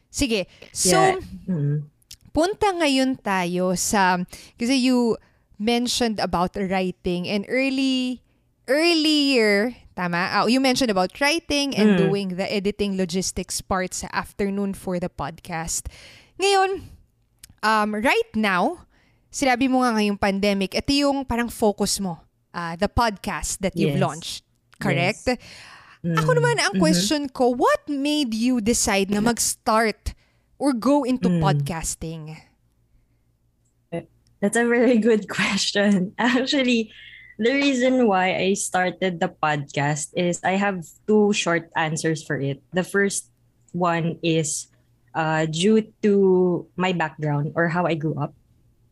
Sige. 0.08 0.48
So, 0.72 0.96
Yeah. 0.96 1.20
Mm. 1.52 1.92
punta 2.32 2.72
ngayon 2.72 3.20
tayo 3.20 3.76
sa, 3.76 4.24
kasi 4.56 4.80
you 4.80 5.20
mentioned 5.60 6.24
about 6.24 6.56
writing 6.56 7.28
and 7.28 7.44
early, 7.52 8.24
earlier, 8.68 9.76
tama? 9.96 10.32
Ah, 10.32 10.46
you 10.48 10.60
mentioned 10.60 10.92
about 10.92 11.20
writing 11.20 11.76
and 11.76 11.96
Mm. 11.96 12.00
doing 12.08 12.28
the 12.40 12.48
editing 12.48 12.96
logistics 12.96 13.60
part 13.60 13.92
sa 13.92 14.08
afternoon 14.16 14.72
for 14.76 15.00
the 15.00 15.12
podcast. 15.12 15.88
Ngayon, 16.40 16.92
um, 17.64 17.96
right 17.96 18.32
now, 18.36 18.85
sinabi 19.36 19.68
mo 19.68 19.84
nga 19.84 19.92
ngayong 19.92 20.16
pandemic, 20.16 20.72
ito 20.72 20.96
yung 20.96 21.28
parang 21.28 21.52
focus 21.52 22.00
mo, 22.00 22.24
ah, 22.56 22.80
the 22.80 22.88
podcast 22.88 23.60
that 23.60 23.76
you've 23.76 24.00
Yes. 24.00 24.04
launched. 24.04 24.36
Correct? 24.80 25.28
Yes. 25.28 25.40
Ako 26.06 26.32
Mm. 26.32 26.38
naman, 26.40 26.56
ang 26.64 26.74
question 26.80 27.28
ko, 27.28 27.52
what 27.52 27.84
made 27.90 28.32
you 28.32 28.64
decide 28.64 29.12
na 29.12 29.20
mag-start 29.20 30.16
or 30.56 30.72
go 30.72 31.04
into 31.04 31.28
Mm. 31.28 31.44
podcasting? 31.44 32.24
That's 34.40 34.60
a 34.60 34.68
very 34.68 35.00
good 35.08 35.28
question. 35.28 36.14
Actually, 36.20 36.92
the 37.40 37.52
reason 37.56 38.06
why 38.06 38.36
I 38.36 38.54
started 38.54 39.18
the 39.20 39.32
podcast 39.32 40.12
is 40.14 40.40
I 40.44 40.60
have 40.60 40.86
two 41.08 41.34
short 41.34 41.72
answers 41.76 42.22
for 42.22 42.38
it. 42.38 42.62
The 42.72 42.84
first 42.84 43.32
one 43.72 44.20
is 44.22 44.68
uh, 45.16 45.48
due 45.48 45.88
to 46.04 46.14
my 46.76 46.92
background 46.92 47.56
or 47.56 47.72
how 47.72 47.88
I 47.88 47.96
grew 47.96 48.14
up. 48.20 48.36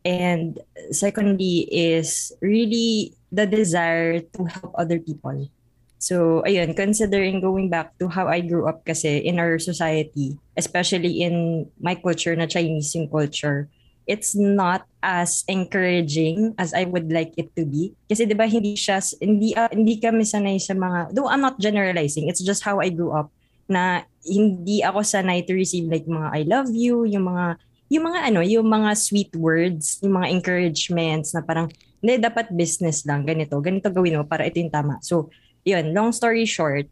And 0.04 0.60
secondly 0.92 1.64
is 1.72 2.32
really 2.44 3.16
the 3.32 3.48
desire 3.48 4.20
to 4.20 4.40
help 4.44 4.76
other 4.76 5.00
people. 5.00 5.48
So, 5.96 6.44
ayun, 6.44 6.76
considering 6.76 7.40
going 7.40 7.72
back 7.72 7.96
to 7.96 8.12
how 8.12 8.28
I 8.28 8.44
grew 8.44 8.68
up 8.68 8.84
kasi 8.84 9.24
in 9.24 9.40
our 9.40 9.56
society, 9.56 10.36
especially 10.52 11.24
in 11.24 11.64
my 11.80 11.96
culture 11.96 12.36
na 12.36 12.44
Chinese 12.44 12.92
yung 12.92 13.08
culture, 13.08 13.72
it's 14.04 14.36
not 14.36 14.84
as 15.00 15.44
encouraging 15.48 16.52
as 16.60 16.76
I 16.76 16.84
would 16.84 17.08
like 17.08 17.32
it 17.40 17.56
to 17.56 17.64
be. 17.64 17.96
Kasi 18.04 18.28
'di 18.28 18.36
ba 18.36 18.44
hindi 18.44 18.76
siya 18.76 19.00
hindi 19.16 19.56
ah, 19.56 19.72
hindi 19.72 19.96
kami 19.96 20.28
sanay 20.28 20.60
sa 20.60 20.76
mga 20.76 21.16
though 21.16 21.28
I'm 21.28 21.40
not 21.40 21.56
generalizing, 21.56 22.28
it's 22.28 22.44
just 22.44 22.60
how 22.64 22.84
I 22.84 22.92
grew 22.92 23.16
up 23.16 23.32
na 23.64 24.04
hindi 24.24 24.84
ako 24.84 25.00
sanay 25.00 25.40
to 25.48 25.56
receive 25.56 25.88
like 25.88 26.04
mga 26.04 26.28
I 26.36 26.44
love 26.44 26.68
you, 26.68 27.08
yung 27.08 27.32
mga 27.32 27.56
yung 27.92 28.04
mga 28.08 28.20
ano, 28.32 28.40
yung 28.40 28.66
mga 28.66 28.90
sweet 28.96 29.32
words, 29.36 30.00
yung 30.00 30.16
mga 30.16 30.28
encouragements 30.32 31.36
na 31.36 31.44
parang 31.44 31.68
hindi 32.00 32.20
dapat 32.20 32.52
business 32.52 33.04
lang 33.08 33.24
ganito, 33.24 33.56
ganito 33.60 33.88
gawin 33.88 34.20
mo 34.20 34.24
para 34.28 34.44
ito 34.44 34.60
yung 34.60 34.72
tama. 34.72 35.00
So, 35.00 35.32
yun, 35.64 35.96
long 35.96 36.12
story 36.12 36.44
short, 36.44 36.88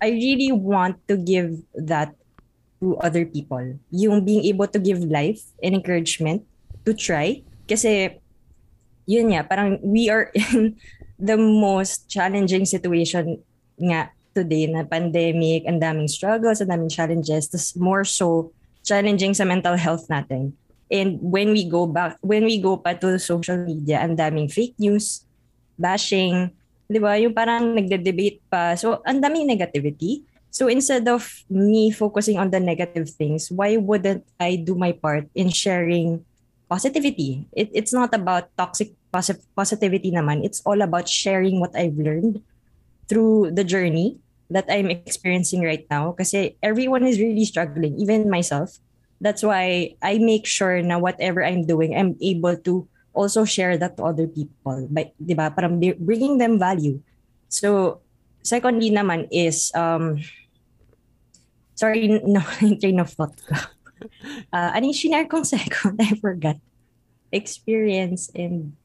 I 0.00 0.12
really 0.12 0.52
want 0.52 1.00
to 1.08 1.16
give 1.16 1.64
that 1.72 2.12
to 2.84 3.00
other 3.00 3.24
people. 3.24 3.80
Yung 3.88 4.24
being 4.24 4.44
able 4.44 4.68
to 4.68 4.76
give 4.76 5.00
life 5.00 5.40
and 5.64 5.72
encouragement 5.72 6.44
to 6.84 6.92
try. 6.92 7.40
Kasi, 7.64 8.20
yun 9.08 9.32
nga, 9.32 9.48
parang 9.48 9.80
we 9.80 10.12
are 10.12 10.28
in 10.52 10.76
the 11.16 11.40
most 11.40 12.04
challenging 12.12 12.68
situation 12.68 13.40
nga 13.80 14.12
today 14.36 14.68
na 14.68 14.84
pandemic, 14.84 15.64
ang 15.64 15.80
daming 15.80 16.10
struggles, 16.10 16.60
ang 16.60 16.68
daming 16.68 16.92
challenges, 16.92 17.48
tas 17.48 17.72
more 17.78 18.04
so 18.04 18.52
challenging 18.84 19.32
sa 19.32 19.48
mental 19.48 19.74
health 19.74 20.06
natin. 20.12 20.52
And 20.92 21.18
when 21.18 21.50
we 21.50 21.64
go 21.64 21.88
back, 21.88 22.20
when 22.20 22.44
we 22.44 22.60
go 22.60 22.76
pa 22.76 22.94
to 23.00 23.16
social 23.18 23.56
media, 23.56 24.04
ang 24.04 24.14
daming 24.14 24.52
fake 24.52 24.76
news, 24.78 25.24
bashing, 25.80 26.52
di 26.86 27.00
ba? 27.00 27.16
Yung 27.16 27.32
parang 27.32 27.72
nagde-debate 27.72 28.44
pa. 28.46 28.76
So, 28.76 29.00
ang 29.02 29.18
daming 29.18 29.48
negativity. 29.48 30.22
So, 30.54 30.70
instead 30.70 31.08
of 31.10 31.24
me 31.50 31.90
focusing 31.90 32.38
on 32.38 32.52
the 32.52 32.62
negative 32.62 33.10
things, 33.10 33.50
why 33.50 33.74
wouldn't 33.74 34.22
I 34.38 34.54
do 34.54 34.78
my 34.78 34.92
part 34.94 35.26
in 35.34 35.50
sharing 35.50 36.22
positivity? 36.68 37.48
It, 37.50 37.74
it's 37.74 37.90
not 37.90 38.14
about 38.14 38.52
toxic 38.54 38.94
posi- 39.10 39.42
positivity 39.56 40.12
naman. 40.12 40.44
It's 40.44 40.62
all 40.62 40.78
about 40.84 41.08
sharing 41.08 41.58
what 41.58 41.74
I've 41.74 41.98
learned 41.98 42.38
through 43.08 43.50
the 43.56 43.64
journey 43.64 44.20
that 44.50 44.66
I'm 44.68 44.90
experiencing 44.90 45.62
right 45.62 45.86
now. 45.90 46.12
Kasi 46.12 46.56
everyone 46.62 47.06
is 47.06 47.20
really 47.20 47.44
struggling, 47.44 47.98
even 47.98 48.30
myself. 48.30 48.78
That's 49.20 49.42
why 49.42 49.96
I 50.02 50.18
make 50.18 50.46
sure 50.46 50.82
na 50.82 50.98
whatever 50.98 51.44
I'm 51.44 51.64
doing, 51.64 51.96
I'm 51.96 52.16
able 52.20 52.56
to 52.68 52.88
also 53.14 53.44
share 53.44 53.78
that 53.78 53.96
to 53.96 54.04
other 54.04 54.26
people. 54.26 54.88
By, 54.90 55.14
di 55.16 55.34
ba? 55.34 55.54
Parang 55.54 55.80
bringing 55.80 56.38
them 56.38 56.58
value. 56.58 57.00
So, 57.48 58.00
secondly 58.42 58.90
naman 58.90 59.30
is, 59.30 59.70
um, 59.72 60.20
sorry, 61.74 62.08
no, 62.08 62.42
train 62.82 63.00
of 63.00 63.10
thought 63.10 63.38
ko. 63.38 63.56
Uh, 64.52 64.70
ano 64.76 64.90
yung 64.90 65.28
kong 65.30 65.46
second? 65.46 65.96
I 66.02 66.14
forgot. 66.18 66.58
Experience 67.32 68.30
and 68.34 68.76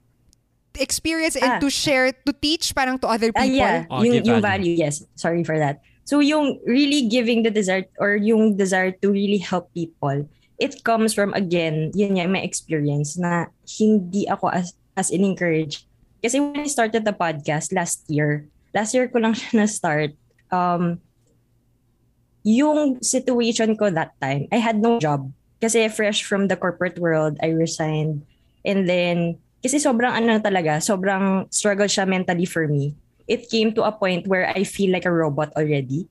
Experience 0.77 1.35
and 1.35 1.57
Ah. 1.57 1.59
to 1.59 1.69
share, 1.69 2.11
to 2.13 2.31
teach 2.31 2.75
parang 2.75 2.99
to 3.01 3.07
other 3.09 3.33
Ah, 3.33 3.43
people. 3.43 3.57
yeah. 3.57 3.89
Oh, 3.89 4.03
yung, 4.05 4.21
yung 4.21 4.41
value. 4.43 4.75
value. 4.75 4.75
Yes. 4.77 5.01
Sorry 5.15 5.43
for 5.43 5.57
that. 5.57 5.81
So 6.05 6.19
yung 6.21 6.61
really 6.65 7.05
giving 7.09 7.43
the 7.43 7.51
desire 7.53 7.85
or 8.01 8.17
yung 8.17 8.57
desire 8.57 8.91
to 9.01 9.07
really 9.11 9.37
help 9.37 9.69
people, 9.73 10.25
it 10.57 10.83
comes 10.83 11.13
from, 11.13 11.33
again, 11.33 11.91
yun 11.93 12.17
nga, 12.17 12.27
my 12.27 12.41
experience 12.41 13.17
na 13.17 13.47
hindi 13.79 14.27
ako 14.27 14.49
as, 14.49 14.73
as 14.97 15.09
in-encouraged. 15.09 15.85
Kasi 16.21 16.39
when 16.39 16.59
I 16.59 16.67
started 16.67 17.05
the 17.05 17.13
podcast 17.13 17.71
last 17.71 18.03
year, 18.09 18.45
last 18.73 18.93
year 18.93 19.07
ko 19.07 19.19
lang 19.19 19.33
siya 19.33 19.63
na-start, 19.63 20.13
um, 20.51 20.99
yung 22.43 22.99
situation 23.03 23.75
ko 23.75 23.89
that 23.89 24.15
time, 24.21 24.47
I 24.51 24.57
had 24.57 24.79
no 24.81 24.99
job. 24.99 25.31
Kasi 25.61 25.87
fresh 25.91 26.23
from 26.23 26.47
the 26.47 26.55
corporate 26.55 26.97
world, 26.99 27.37
I 27.43 27.51
resigned. 27.51 28.23
And 28.63 28.87
then, 28.87 29.39
kasi 29.59 29.77
sobrang 29.79 30.11
ano 30.11 30.39
talaga, 30.39 30.79
sobrang 30.79 31.47
struggle 31.51 31.87
siya 31.87 32.07
mentally 32.07 32.45
for 32.45 32.67
me. 32.67 32.95
It 33.29 33.51
came 33.51 33.75
to 33.77 33.85
a 33.85 33.93
point 33.93 34.25
where 34.25 34.49
I 34.49 34.63
feel 34.65 34.89
like 34.91 35.05
a 35.05 35.13
robot 35.13 35.53
already. 35.53 36.09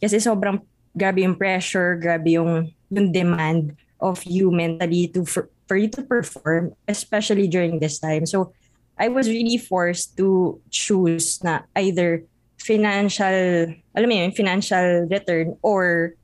Kasi 0.00 0.16
sobrang 0.22 0.64
grabe 0.96 1.26
yung 1.26 1.36
pressure, 1.36 1.98
grabe 2.00 2.38
yung, 2.38 2.72
yung 2.88 3.12
demand 3.12 3.76
of 4.00 4.22
you 4.24 4.48
mentally 4.50 5.08
to 5.12 5.26
for, 5.26 5.50
for 5.66 5.76
you 5.76 5.88
to 5.92 6.02
perform, 6.02 6.72
especially 6.88 7.48
during 7.48 7.80
this 7.80 7.98
time. 7.98 8.24
So, 8.24 8.54
I 8.98 9.08
was 9.08 9.28
really 9.28 9.58
forced 9.58 10.16
to 10.18 10.60
choose 10.70 11.42
na 11.42 11.66
either 11.74 12.22
financial, 12.62 13.74
alam 13.92 14.08
mo 14.08 14.14
yun, 14.14 14.30
financial 14.30 15.10
return 15.10 15.58
or 15.62 16.14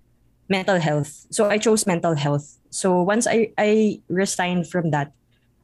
mental 0.49 0.79
health. 0.79 1.27
So 1.31 1.51
I 1.51 1.59
chose 1.59 1.87
mental 1.87 2.15
health. 2.15 2.59
So 2.71 3.03
once 3.03 3.27
I 3.27 3.51
I 3.59 4.03
resigned 4.09 4.71
from 4.71 4.91
that, 4.91 5.13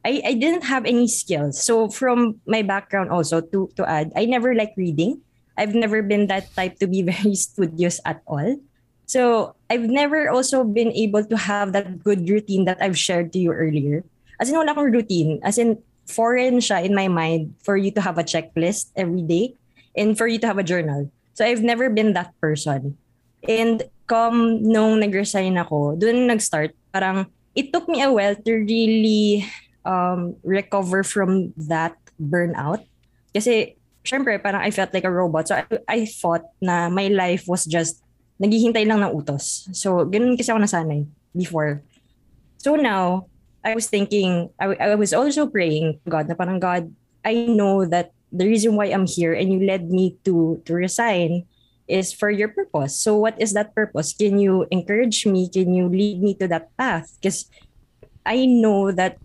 I 0.07 0.23
I 0.23 0.35
didn't 0.39 0.71
have 0.71 0.87
any 0.87 1.11
skills. 1.11 1.59
So 1.59 1.91
from 1.91 2.39
my 2.47 2.63
background 2.63 3.11
also 3.11 3.43
to 3.43 3.67
to 3.75 3.83
add, 3.83 4.15
I 4.15 4.31
never 4.31 4.55
like 4.55 4.79
reading. 4.79 5.27
I've 5.59 5.75
never 5.75 5.99
been 5.99 6.31
that 6.31 6.47
type 6.55 6.79
to 6.79 6.87
be 6.87 7.03
very 7.11 7.35
studious 7.35 7.99
at 8.07 8.23
all. 8.31 8.63
So 9.11 9.55
I've 9.67 9.91
never 9.91 10.31
also 10.31 10.63
been 10.63 10.95
able 10.95 11.27
to 11.27 11.37
have 11.37 11.75
that 11.75 12.07
good 12.07 12.23
routine 12.31 12.71
that 12.71 12.79
I've 12.79 12.99
shared 12.99 13.35
to 13.35 13.43
you 13.43 13.51
earlier. 13.51 14.07
As 14.39 14.47
in 14.47 14.55
wala 14.55 14.79
akong 14.79 14.95
routine. 14.95 15.43
As 15.43 15.59
in 15.59 15.83
foreign 16.07 16.63
siya 16.63 16.87
in 16.87 16.95
my 16.95 17.11
mind 17.11 17.59
for 17.67 17.75
you 17.75 17.91
to 17.99 18.03
have 18.03 18.15
a 18.15 18.27
checklist 18.27 18.95
every 18.95 19.27
day 19.27 19.59
and 19.99 20.15
for 20.15 20.31
you 20.31 20.39
to 20.39 20.47
have 20.47 20.59
a 20.59 20.67
journal. 20.67 21.11
So 21.35 21.43
I've 21.43 21.67
never 21.67 21.91
been 21.91 22.15
that 22.15 22.31
person. 22.39 22.95
And 23.43 23.83
come 24.07 24.63
nung 24.63 25.03
nag-resign 25.03 25.59
ako, 25.59 25.99
dun 25.99 26.31
nag-start, 26.31 26.75
parang 26.95 27.27
it 27.55 27.75
took 27.75 27.91
me 27.91 28.03
a 28.03 28.11
while 28.11 28.35
to 28.35 28.53
really 28.55 29.47
um, 29.87 30.35
recover 30.43 31.07
from 31.07 31.55
that 31.71 31.95
burnout. 32.19 32.83
Kasi, 33.31 33.79
syempre, 34.03 34.43
parang 34.43 34.61
I 34.67 34.75
felt 34.75 34.91
like 34.93 35.07
a 35.07 35.13
robot. 35.13 35.49
So 35.49 35.55
I, 35.55 35.65
I 35.87 35.99
thought 36.05 36.43
na 36.61 36.91
my 36.91 37.07
life 37.09 37.47
was 37.47 37.65
just 37.65 38.03
naghihintay 38.43 38.85
lang 38.85 39.01
ng 39.01 39.15
utos. 39.15 39.71
So, 39.73 40.05
ganun 40.05 40.37
kasi 40.37 40.51
ako 40.51 40.61
nasanay 40.61 41.07
before. 41.33 41.81
So 42.59 42.75
now, 42.75 43.31
I 43.65 43.75
was 43.75 43.87
thinking, 43.87 44.51
I, 44.61 44.95
I 44.95 44.95
was 44.95 45.15
also 45.15 45.47
praying 45.47 45.99
to 46.05 46.11
God 46.11 46.29
na 46.29 46.35
parang 46.35 46.61
God, 46.61 46.91
I 47.25 47.47
know 47.51 47.87
that 47.87 48.13
the 48.31 48.47
reason 48.47 48.77
why 48.77 48.87
I'm 48.87 49.07
here 49.07 49.35
and 49.35 49.51
you 49.51 49.67
led 49.67 49.91
me 49.91 50.15
to 50.23 50.63
to 50.67 50.73
resign 50.75 51.47
is 51.91 52.15
for 52.15 52.31
your 52.31 52.51
purpose. 52.51 52.95
So 52.95 53.19
what 53.19 53.35
is 53.43 53.55
that 53.55 53.75
purpose? 53.75 54.15
Can 54.15 54.39
you 54.39 54.67
encourage 54.71 55.27
me? 55.27 55.51
Can 55.51 55.75
you 55.75 55.91
lead 55.91 56.23
me 56.23 56.35
to 56.39 56.47
that 56.47 56.71
path? 56.79 57.15
Because 57.19 57.51
I 58.27 58.47
know 58.47 58.91
that 58.91 59.19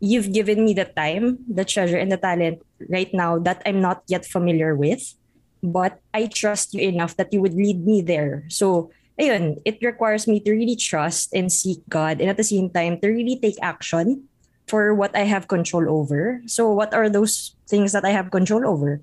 you've 0.00 0.32
given 0.32 0.64
me 0.64 0.74
the 0.74 0.84
time, 0.84 1.38
the 1.48 1.64
treasure, 1.64 1.98
and 1.98 2.12
the 2.12 2.16
talent 2.16 2.62
right 2.88 3.12
now 3.14 3.38
that 3.38 3.62
I'm 3.64 3.80
not 3.80 4.02
yet 4.06 4.26
familiar 4.26 4.74
with. 4.74 5.14
but 5.62 5.98
I 6.14 6.30
trust 6.30 6.74
you 6.74 6.80
enough 6.86 7.16
that 7.16 7.32
you 7.32 7.40
would 7.40 7.54
lead 7.54 7.84
me 7.86 8.02
there. 8.02 8.44
So, 8.48 8.90
ayun, 9.18 9.58
it 9.64 9.82
requires 9.82 10.30
me 10.30 10.40
to 10.40 10.50
really 10.52 10.76
trust 10.76 11.32
and 11.34 11.50
seek 11.50 11.82
God 11.88 12.20
and 12.20 12.30
at 12.30 12.36
the 12.36 12.46
same 12.46 12.70
time 12.70 13.00
to 13.00 13.08
really 13.08 13.38
take 13.40 13.56
action 13.62 14.28
for 14.66 14.94
what 14.94 15.14
I 15.14 15.26
have 15.26 15.48
control 15.48 15.86
over. 15.88 16.42
So, 16.46 16.70
what 16.70 16.94
are 16.94 17.08
those 17.08 17.54
things 17.68 17.92
that 17.92 18.04
I 18.04 18.14
have 18.14 18.30
control 18.30 18.66
over? 18.66 19.00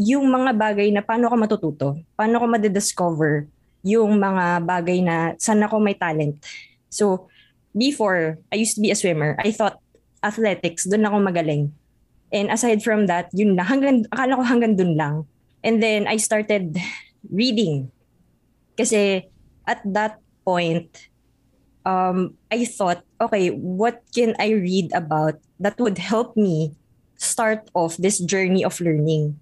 Yung 0.00 0.28
mga 0.28 0.56
bagay 0.56 0.88
na 0.92 1.04
paano 1.04 1.28
ko 1.28 1.36
matututo, 1.36 1.88
paano 2.16 2.40
ko 2.40 2.46
madidiscover 2.48 3.48
yung 3.80 4.20
mga 4.20 4.64
bagay 4.64 5.00
na 5.00 5.32
saan 5.40 5.64
ako 5.64 5.80
may 5.80 5.96
talent. 5.96 6.36
So, 6.92 7.28
before, 7.76 8.38
I 8.52 8.56
used 8.56 8.74
to 8.76 8.82
be 8.82 8.90
a 8.90 8.98
swimmer. 8.98 9.36
I 9.38 9.50
thought 9.50 9.78
athletics, 10.22 10.86
doon 10.86 11.06
ako 11.06 11.16
magaling. 11.22 11.72
And 12.30 12.50
aside 12.50 12.82
from 12.82 13.06
that, 13.06 13.30
yun 13.34 13.56
lang. 13.56 13.66
Hanggang, 13.66 13.96
akala 14.10 14.38
ko 14.38 14.42
hanggang 14.46 14.74
dun 14.76 14.94
lang. 14.94 15.26
And 15.62 15.82
then, 15.82 16.06
I 16.06 16.16
started 16.16 16.78
reading. 17.30 17.90
Kasi 18.78 19.28
at 19.66 19.82
that 19.84 20.22
point, 20.44 21.10
um, 21.84 22.38
I 22.50 22.64
thought, 22.64 23.02
okay, 23.20 23.50
what 23.50 24.02
can 24.14 24.34
I 24.38 24.54
read 24.54 24.94
about 24.94 25.38
that 25.58 25.78
would 25.78 25.98
help 25.98 26.36
me 26.36 26.72
start 27.16 27.68
off 27.74 27.96
this 27.98 28.18
journey 28.18 28.64
of 28.64 28.80
learning? 28.80 29.38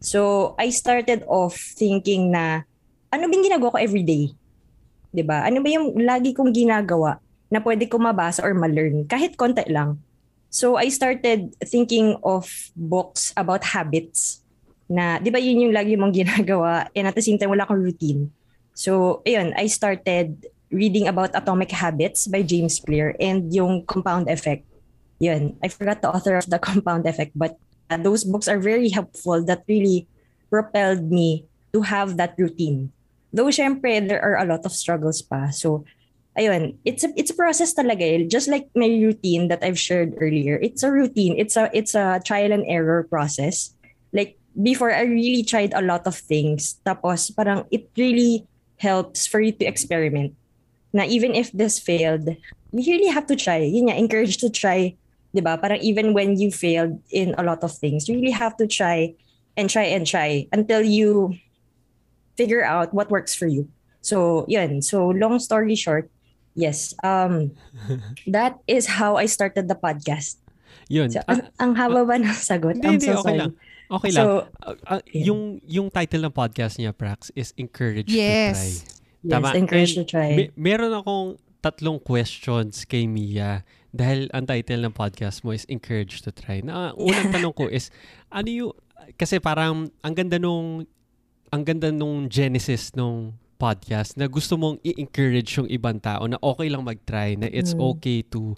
So, 0.00 0.54
I 0.56 0.70
started 0.70 1.26
off 1.28 1.58
thinking 1.76 2.32
na, 2.32 2.64
ano 3.12 3.26
bang 3.28 3.44
ginagawa 3.44 3.74
ko 3.74 3.78
everyday? 3.82 4.32
'Di 5.10 5.22
ba? 5.26 5.42
Ano 5.42 5.60
ba 5.60 5.68
yung 5.68 5.98
lagi 6.06 6.30
kong 6.30 6.54
ginagawa 6.54 7.18
na 7.50 7.58
pwede 7.60 7.90
ko 7.90 7.98
mabasa 7.98 8.40
or 8.46 8.54
ma-learn 8.54 9.04
kahit 9.10 9.34
konti 9.34 9.66
lang? 9.66 9.98
So 10.50 10.74
I 10.74 10.90
started 10.90 11.54
thinking 11.62 12.18
of 12.26 12.50
books 12.74 13.30
about 13.38 13.62
habits 13.62 14.42
na 14.90 15.22
'di 15.22 15.30
ba 15.30 15.38
yun 15.38 15.70
yung 15.70 15.74
lagi 15.74 15.94
mong 15.94 16.14
ginagawa 16.18 16.90
and 16.94 17.06
at 17.06 17.14
the 17.14 17.22
same 17.22 17.38
time 17.38 17.54
wala 17.54 17.66
kang 17.66 17.78
routine. 17.78 18.34
So 18.74 19.22
ayun, 19.22 19.54
I 19.54 19.70
started 19.70 20.50
reading 20.70 21.06
about 21.06 21.34
Atomic 21.34 21.70
Habits 21.70 22.26
by 22.26 22.42
James 22.42 22.82
Clear 22.82 23.14
and 23.22 23.50
yung 23.54 23.86
Compound 23.86 24.26
Effect. 24.26 24.66
Yun, 25.22 25.54
I 25.62 25.68
forgot 25.70 26.02
the 26.02 26.10
author 26.10 26.38
of 26.38 26.50
the 26.50 26.58
Compound 26.66 27.06
Effect 27.06 27.34
but 27.38 27.54
uh, 27.86 27.98
those 27.98 28.26
books 28.26 28.50
are 28.50 28.58
very 28.58 28.90
helpful 28.90 29.42
that 29.46 29.62
really 29.70 30.10
propelled 30.50 31.10
me 31.10 31.46
to 31.70 31.82
have 31.86 32.18
that 32.18 32.34
routine. 32.34 32.90
Though 33.30 33.54
syempre 33.54 34.02
there 34.02 34.18
are 34.18 34.42
a 34.42 34.46
lot 34.46 34.66
of 34.66 34.74
struggles 34.74 35.22
pa. 35.22 35.54
So 35.54 35.86
ayun, 36.38 36.76
it's 36.84 37.04
a 37.04 37.10
it's 37.16 37.30
a 37.30 37.38
process 37.38 37.74
talaga 37.74 38.02
eh. 38.02 38.26
Just 38.28 38.48
like 38.48 38.68
my 38.74 38.86
routine 38.86 39.48
that 39.48 39.62
I've 39.62 39.78
shared 39.78 40.14
earlier. 40.20 40.58
It's 40.62 40.82
a 40.82 40.90
routine. 40.90 41.38
It's 41.38 41.56
a 41.56 41.70
it's 41.72 41.94
a 41.94 42.20
trial 42.24 42.52
and 42.52 42.64
error 42.66 43.06
process. 43.08 43.74
Like 44.12 44.38
before 44.54 44.92
I 44.92 45.02
really 45.02 45.42
tried 45.42 45.74
a 45.74 45.82
lot 45.82 46.06
of 46.06 46.14
things. 46.14 46.78
Tapos 46.86 47.30
parang 47.34 47.66
it 47.70 47.90
really 47.96 48.46
helps 48.78 49.26
for 49.26 49.40
you 49.40 49.52
to 49.52 49.64
experiment. 49.66 50.34
Na 50.92 51.06
even 51.06 51.34
if 51.34 51.52
this 51.52 51.78
failed, 51.78 52.26
you 52.72 52.82
really 52.86 53.10
have 53.10 53.26
to 53.30 53.36
try. 53.36 53.62
Yun 53.62 53.90
nga, 53.90 53.98
encourage 53.98 54.38
to 54.42 54.50
try. 54.50 54.94
ba? 55.34 55.58
Parang 55.58 55.78
even 55.78 56.14
when 56.14 56.34
you 56.38 56.50
failed 56.50 56.98
in 57.14 57.34
a 57.38 57.46
lot 57.46 57.62
of 57.62 57.70
things, 57.70 58.08
you 58.08 58.18
really 58.18 58.34
have 58.34 58.56
to 58.58 58.66
try 58.66 59.14
and 59.56 59.70
try 59.70 59.86
and 59.86 60.06
try 60.06 60.46
until 60.50 60.82
you 60.82 61.38
figure 62.34 62.64
out 62.64 62.94
what 62.94 63.10
works 63.10 63.34
for 63.34 63.46
you. 63.46 63.68
So, 64.00 64.46
yun. 64.48 64.82
So, 64.82 65.08
long 65.12 65.38
story 65.38 65.76
short, 65.76 66.10
Yes. 66.60 66.92
Um, 67.00 67.56
that 68.36 68.60
is 68.68 69.00
how 69.00 69.16
I 69.16 69.24
started 69.24 69.66
the 69.72 69.78
podcast. 69.78 70.36
Yun. 70.92 71.08
So, 71.08 71.24
ang, 71.24 71.48
ang 71.56 71.72
haba 71.80 72.04
ba 72.04 72.20
ng 72.20 72.36
sagot? 72.52 72.76
Hindi, 72.76 72.86
I'm 72.86 73.00
hindi, 73.00 73.08
so 73.08 73.24
okay 73.24 73.24
sorry. 73.24 73.40
lang. 73.40 73.52
Okay 73.90 74.10
So, 74.12 74.20
lang. 74.20 74.30
Uh, 74.60 74.76
uh, 74.86 75.02
yung, 75.10 75.40
yung 75.64 75.88
title 75.88 76.28
ng 76.28 76.34
podcast 76.36 76.76
niya, 76.76 76.92
Prax, 76.92 77.32
is 77.32 77.56
Encourage 77.56 78.12
to 78.12 78.20
Try. 78.20 78.52
Yes. 78.52 78.84
Yes, 79.20 79.36
Tama. 79.36 79.52
encourage 79.52 79.96
And 79.96 80.04
to 80.04 80.08
try. 80.08 80.32
Me- 80.32 80.52
meron 80.56 80.92
akong 80.96 81.36
tatlong 81.60 82.00
questions 82.00 82.88
kay 82.88 83.04
Mia 83.04 83.64
dahil 83.92 84.32
ang 84.32 84.48
title 84.48 84.80
ng 84.88 84.94
podcast 84.96 85.44
mo 85.44 85.52
is 85.52 85.68
Encourage 85.68 86.24
to 86.24 86.32
Try. 86.32 86.64
Na 86.64 86.96
unang 86.96 87.28
tanong 87.34 87.52
ko 87.52 87.68
is 87.68 87.92
ano 88.32 88.48
yung 88.48 88.72
kasi 89.20 89.36
parang 89.42 89.92
ang 90.00 90.14
ganda 90.16 90.40
nung 90.40 90.88
ang 91.50 91.62
ganda 91.66 91.92
nung 91.92 92.30
genesis 92.30 92.94
nung 92.96 93.36
podcast 93.60 94.16
na 94.16 94.24
gusto 94.24 94.56
mong 94.56 94.80
i-encourage 94.80 95.60
yung 95.60 95.68
ibang 95.68 96.00
tao 96.00 96.24
na 96.24 96.40
okay 96.40 96.72
lang 96.72 96.80
mag-try 96.80 97.36
na 97.36 97.44
it's 97.52 97.76
Mm. 97.76 97.84
okay 97.92 98.24
to 98.24 98.56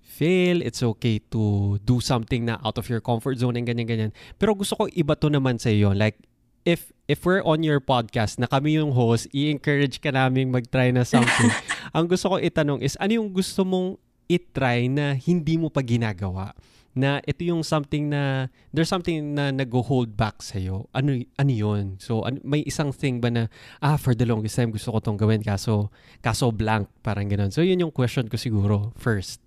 fail, 0.00 0.62
it's 0.62 0.78
okay 0.78 1.18
to 1.18 1.74
do 1.82 1.98
something 1.98 2.46
na 2.46 2.62
out 2.62 2.78
of 2.78 2.86
your 2.86 3.02
comfort 3.02 3.34
zone 3.34 3.58
and 3.58 3.66
ganyan-ganyan. 3.66 4.14
Pero 4.38 4.54
gusto 4.54 4.78
ko 4.78 4.86
iba 4.94 5.18
to 5.18 5.26
naman 5.26 5.58
sa 5.58 5.74
iyo. 5.74 5.90
Like, 5.90 6.22
if 6.62 6.94
if 7.10 7.26
we're 7.26 7.42
on 7.42 7.66
your 7.66 7.82
podcast 7.82 8.38
na 8.38 8.46
kami 8.46 8.78
yung 8.78 8.94
host, 8.94 9.26
i-encourage 9.34 9.98
ka 9.98 10.14
naming 10.14 10.54
mag-try 10.54 10.94
na 10.94 11.02
something. 11.02 11.50
ang 11.96 12.06
gusto 12.06 12.30
ko 12.30 12.36
itanong 12.38 12.78
is, 12.80 12.94
ano 13.02 13.18
yung 13.18 13.34
gusto 13.34 13.66
mong 13.66 13.98
i-try 14.30 14.86
na 14.86 15.12
hindi 15.12 15.58
mo 15.58 15.68
pa 15.68 15.82
ginagawa? 15.82 16.54
Na 16.94 17.18
ito 17.26 17.42
yung 17.42 17.66
something 17.66 18.06
na, 18.06 18.46
there's 18.70 18.86
something 18.86 19.34
na 19.34 19.50
nag-hold 19.50 20.14
back 20.14 20.38
sa'yo. 20.38 20.86
Ano, 20.94 21.18
ano 21.34 21.52
yun? 21.52 21.98
So, 21.98 22.22
ano, 22.22 22.38
may 22.46 22.62
isang 22.62 22.94
thing 22.94 23.18
ba 23.18 23.34
na, 23.34 23.50
ah, 23.82 23.98
for 23.98 24.14
the 24.14 24.22
longest 24.22 24.54
time 24.54 24.70
gusto 24.70 24.94
ko 24.94 25.02
tong 25.02 25.18
gawin, 25.18 25.42
kaso, 25.42 25.90
kaso 26.22 26.54
blank, 26.54 26.86
parang 27.02 27.26
ganun. 27.26 27.50
So, 27.50 27.66
yun 27.66 27.82
yung 27.82 27.90
question 27.90 28.30
ko 28.30 28.38
siguro, 28.38 28.94
first. 28.94 29.42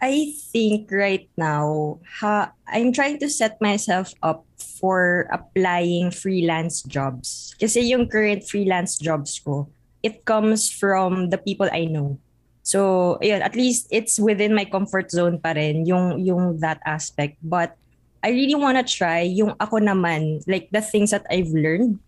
I 0.00 0.32
think 0.32 0.88
right 0.88 1.28
now, 1.36 2.00
ha, 2.08 2.56
I'm 2.64 2.88
trying 2.88 3.20
to 3.20 3.28
set 3.28 3.60
myself 3.60 4.16
up 4.24 4.48
for 4.56 5.28
applying 5.28 6.08
freelance 6.08 6.80
jobs. 6.88 7.52
Kasi 7.60 7.84
yung 7.92 8.08
current 8.08 8.48
freelance 8.48 8.96
jobs 8.96 9.36
ko, 9.44 9.68
it 10.00 10.24
comes 10.24 10.72
from 10.72 11.28
the 11.28 11.36
people 11.36 11.68
I 11.68 11.84
know. 11.84 12.16
So, 12.62 13.16
ayun, 13.22 13.40
at 13.40 13.56
least 13.56 13.88
it's 13.90 14.20
within 14.20 14.54
my 14.54 14.64
comfort 14.64 15.10
zone 15.10 15.40
pa 15.40 15.56
rin, 15.56 15.86
yung, 15.86 16.20
yung 16.20 16.60
that 16.60 16.78
aspect. 16.84 17.40
But 17.42 17.76
I 18.22 18.30
really 18.30 18.54
want 18.54 18.76
to 18.76 18.84
try 18.84 19.24
yung 19.24 19.56
ako 19.56 19.80
naman, 19.80 20.44
like 20.44 20.68
the 20.70 20.84
things 20.84 21.10
that 21.10 21.24
I've 21.32 21.50
learned, 21.50 21.98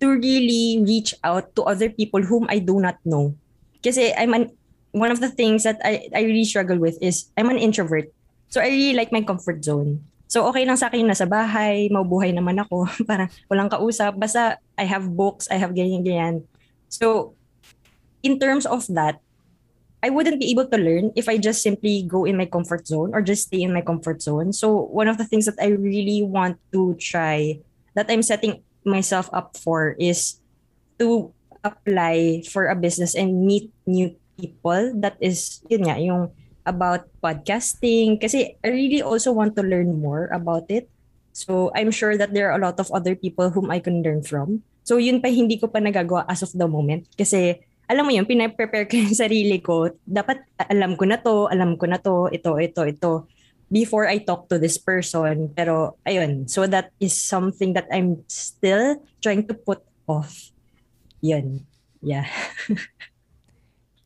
to 0.00 0.06
really 0.12 0.84
reach 0.84 1.14
out 1.24 1.56
to 1.56 1.64
other 1.64 1.88
people 1.88 2.20
whom 2.22 2.46
I 2.48 2.60
do 2.60 2.80
not 2.80 3.00
know. 3.04 3.34
Kasi 3.80 4.12
I'm 4.14 4.34
an 4.34 4.52
one 4.96 5.12
of 5.12 5.20
the 5.20 5.28
things 5.28 5.64
that 5.64 5.80
I, 5.84 6.08
I 6.12 6.24
really 6.24 6.44
struggle 6.44 6.80
with 6.80 6.96
is 7.00 7.28
I'm 7.36 7.52
an 7.52 7.60
introvert. 7.60 8.08
So 8.48 8.60
I 8.60 8.72
really 8.72 8.96
like 8.96 9.12
my 9.12 9.22
comfort 9.22 9.64
zone. 9.64 10.04
So 10.26 10.48
okay 10.50 10.66
lang 10.66 10.80
sa 10.80 10.88
akin 10.88 11.06
yung 11.06 11.12
nasa 11.12 11.28
bahay, 11.28 11.88
mabuhay 11.92 12.32
naman 12.32 12.58
ako, 12.60 12.88
parang 13.08 13.28
walang 13.48 13.70
kausap. 13.70 14.16
Basta 14.16 14.58
I 14.76 14.84
have 14.84 15.06
books, 15.06 15.48
I 15.52 15.60
have 15.60 15.76
ganyan-ganyan. 15.76 16.44
So 16.88 17.35
in 18.22 18.38
terms 18.38 18.66
of 18.66 18.86
that, 18.94 19.20
I 20.02 20.10
wouldn't 20.10 20.38
be 20.38 20.50
able 20.52 20.66
to 20.70 20.78
learn 20.78 21.10
if 21.16 21.28
I 21.28 21.38
just 21.38 21.62
simply 21.62 22.06
go 22.06 22.24
in 22.24 22.36
my 22.36 22.46
comfort 22.46 22.86
zone 22.86 23.10
or 23.14 23.22
just 23.22 23.48
stay 23.48 23.62
in 23.62 23.72
my 23.72 23.82
comfort 23.82 24.22
zone. 24.22 24.52
So 24.52 24.86
one 24.92 25.08
of 25.08 25.18
the 25.18 25.24
things 25.24 25.46
that 25.46 25.58
I 25.58 25.74
really 25.74 26.22
want 26.22 26.60
to 26.72 26.94
try 27.00 27.58
that 27.94 28.06
I'm 28.08 28.22
setting 28.22 28.62
myself 28.84 29.28
up 29.32 29.56
for 29.56 29.96
is 29.98 30.38
to 31.00 31.32
apply 31.64 32.46
for 32.46 32.70
a 32.70 32.78
business 32.78 33.16
and 33.16 33.42
meet 33.42 33.72
new 33.86 34.14
people 34.38 34.94
that 35.02 35.18
is 35.18 35.64
yun 35.66 35.90
nga 35.90 35.98
yung 35.98 36.30
about 36.62 37.08
podcasting 37.18 38.20
kasi 38.20 38.54
I 38.62 38.68
really 38.70 39.02
also 39.02 39.32
want 39.32 39.56
to 39.56 39.66
learn 39.66 39.98
more 39.98 40.30
about 40.30 40.70
it. 40.70 40.86
So 41.32 41.74
I'm 41.74 41.90
sure 41.90 42.14
that 42.14 42.30
there 42.30 42.52
are 42.52 42.58
a 42.58 42.62
lot 42.62 42.78
of 42.78 42.90
other 42.94 43.18
people 43.18 43.50
whom 43.50 43.70
I 43.74 43.82
can 43.82 44.02
learn 44.06 44.22
from. 44.22 44.62
So 44.86 45.02
yun 45.02 45.18
pa 45.18 45.34
hindi 45.34 45.58
ko 45.58 45.66
pa 45.66 45.82
nagagawa 45.82 46.30
as 46.30 46.46
of 46.46 46.54
the 46.54 46.70
moment 46.70 47.10
kasi 47.18 47.58
alam 47.86 48.04
mo 48.06 48.12
yun, 48.12 48.26
pinaprepare 48.26 48.86
ko 48.90 48.98
yung 49.02 49.14
sarili 49.14 49.62
ko. 49.62 49.90
Dapat 50.06 50.42
alam 50.70 50.98
ko 50.98 51.04
na 51.06 51.18
to, 51.18 51.46
alam 51.50 51.78
ko 51.78 51.86
na 51.86 51.98
to, 51.98 52.30
ito, 52.30 52.58
ito, 52.58 52.82
ito 52.86 53.12
before 53.70 54.06
I 54.06 54.22
talk 54.22 54.46
to 54.50 54.58
this 54.58 54.78
person. 54.78 55.50
Pero 55.54 55.98
ayun, 56.06 56.50
so 56.50 56.66
that 56.66 56.90
is 56.98 57.14
something 57.14 57.74
that 57.74 57.86
I'm 57.90 58.22
still 58.26 59.02
trying 59.22 59.46
to 59.50 59.54
put 59.54 59.82
off. 60.06 60.50
Yun. 61.22 61.66
Yeah. 62.02 62.26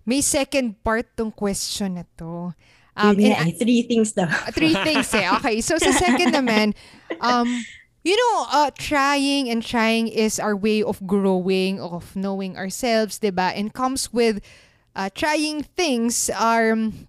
May 0.08 0.24
second 0.24 0.80
part 0.80 1.12
tong 1.16 1.32
question 1.32 2.00
na 2.00 2.04
to. 2.16 2.56
Um, 2.96 3.16
Yun 3.16 3.32
and 3.32 3.52
eh, 3.52 3.56
three 3.56 3.84
things 3.86 4.12
daw. 4.12 4.28
Three 4.52 4.74
things 4.74 5.08
eh. 5.14 5.28
Okay, 5.40 5.60
so 5.60 5.78
sa 5.78 5.92
second 5.94 6.34
naman, 6.38 6.74
um, 7.22 7.46
you 8.02 8.16
know, 8.16 8.46
uh, 8.48 8.70
trying 8.76 9.48
and 9.48 9.60
trying 9.62 10.08
is 10.08 10.38
our 10.40 10.56
way 10.56 10.82
of 10.82 11.00
growing, 11.06 11.80
of 11.80 12.16
knowing 12.16 12.56
ourselves, 12.56 13.18
'di 13.20 13.30
ba? 13.30 13.52
And 13.52 13.72
comes 13.72 14.12
with 14.12 14.40
uh, 14.96 15.08
trying 15.12 15.62
things 15.76 16.30
are 16.32 16.72
um, 16.72 17.06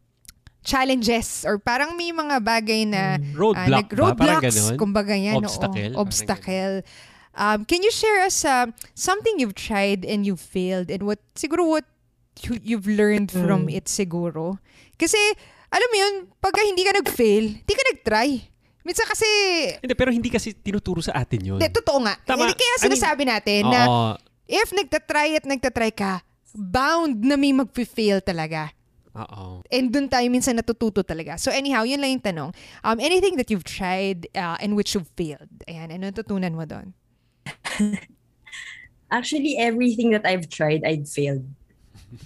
challenges 0.62 1.44
or 1.48 1.58
parang 1.58 1.98
may 1.98 2.12
mga 2.14 2.38
bagay 2.44 2.82
na 2.86 3.18
Roadblock 3.34 3.58
uh, 3.58 3.70
nag- 3.82 3.90
ba? 3.90 3.98
Roadblocks, 3.98 4.56
ganun? 4.56 4.78
kumbaga 4.78 5.16
yan. 5.18 5.42
oo. 5.42 5.46
Obstacle? 5.48 5.74
Parang 5.74 5.98
obstacle. 5.98 6.76
Um, 7.32 7.64
can 7.64 7.80
you 7.82 7.90
share 7.96 8.28
us 8.28 8.44
uh, 8.44 8.68
something 8.94 9.40
you've 9.40 9.56
tried 9.56 10.04
and 10.04 10.28
you 10.28 10.36
failed 10.36 10.92
and 10.92 11.08
what 11.08 11.24
siguro 11.34 11.64
what 11.64 11.88
you, 12.44 12.60
you've 12.62 12.86
learned 12.92 13.32
from 13.32 13.72
Mm. 13.72 13.80
it 13.80 13.86
siguro? 13.88 14.60
Kasi 15.00 15.18
alam 15.72 15.88
mo 15.88 15.96
yun, 15.98 16.16
pagka 16.44 16.60
hindi 16.68 16.84
ka 16.84 16.92
nag-fail, 17.00 17.64
hindi 17.64 17.74
ka 17.74 17.84
nag-try. 17.96 18.51
Minsan 18.82 19.06
kasi, 19.06 19.28
Hindi, 19.78 19.94
pero 19.94 20.10
hindi 20.10 20.30
kasi 20.34 20.58
tinuturo 20.58 21.02
sa 21.06 21.14
atin 21.14 21.42
yun. 21.54 21.60
de, 21.62 21.70
totoo 21.70 22.02
nga. 22.02 22.18
Tama. 22.26 22.50
Hindi, 22.50 22.58
kaya 22.58 22.74
I 22.74 22.78
mean, 22.78 22.86
sinasabi 22.90 23.24
natin 23.30 23.62
na 23.70 23.82
Oo. 23.86 24.02
if 24.50 24.74
nagtatry 24.74 25.38
at 25.38 25.46
nagtatry 25.46 25.92
ka, 25.94 26.26
bound 26.58 27.22
na 27.22 27.38
may 27.38 27.54
mag-fail 27.54 28.20
talaga. 28.20 28.74
Oo. 29.12 29.60
And 29.68 29.92
dun 29.92 30.08
tayo 30.08 30.24
minsan 30.32 30.56
natututo 30.56 31.04
talaga. 31.04 31.36
So 31.36 31.52
anyhow, 31.52 31.84
yun 31.84 32.00
lang 32.00 32.16
yung 32.16 32.26
tanong. 32.26 32.50
Um, 32.82 32.98
anything 33.00 33.36
that 33.36 33.52
you've 33.52 33.68
tried 33.68 34.28
uh, 34.36 34.56
and 34.64 34.76
which 34.76 34.96
you've 34.96 35.12
failed? 35.20 35.52
Ayan, 35.68 35.92
ano 35.92 36.10
natutunan 36.10 36.56
mo 36.56 36.64
doon? 36.64 36.96
Actually, 39.12 39.60
everything 39.60 40.16
that 40.16 40.24
I've 40.24 40.48
tried, 40.48 40.88
I'd 40.88 41.08
failed. 41.08 41.44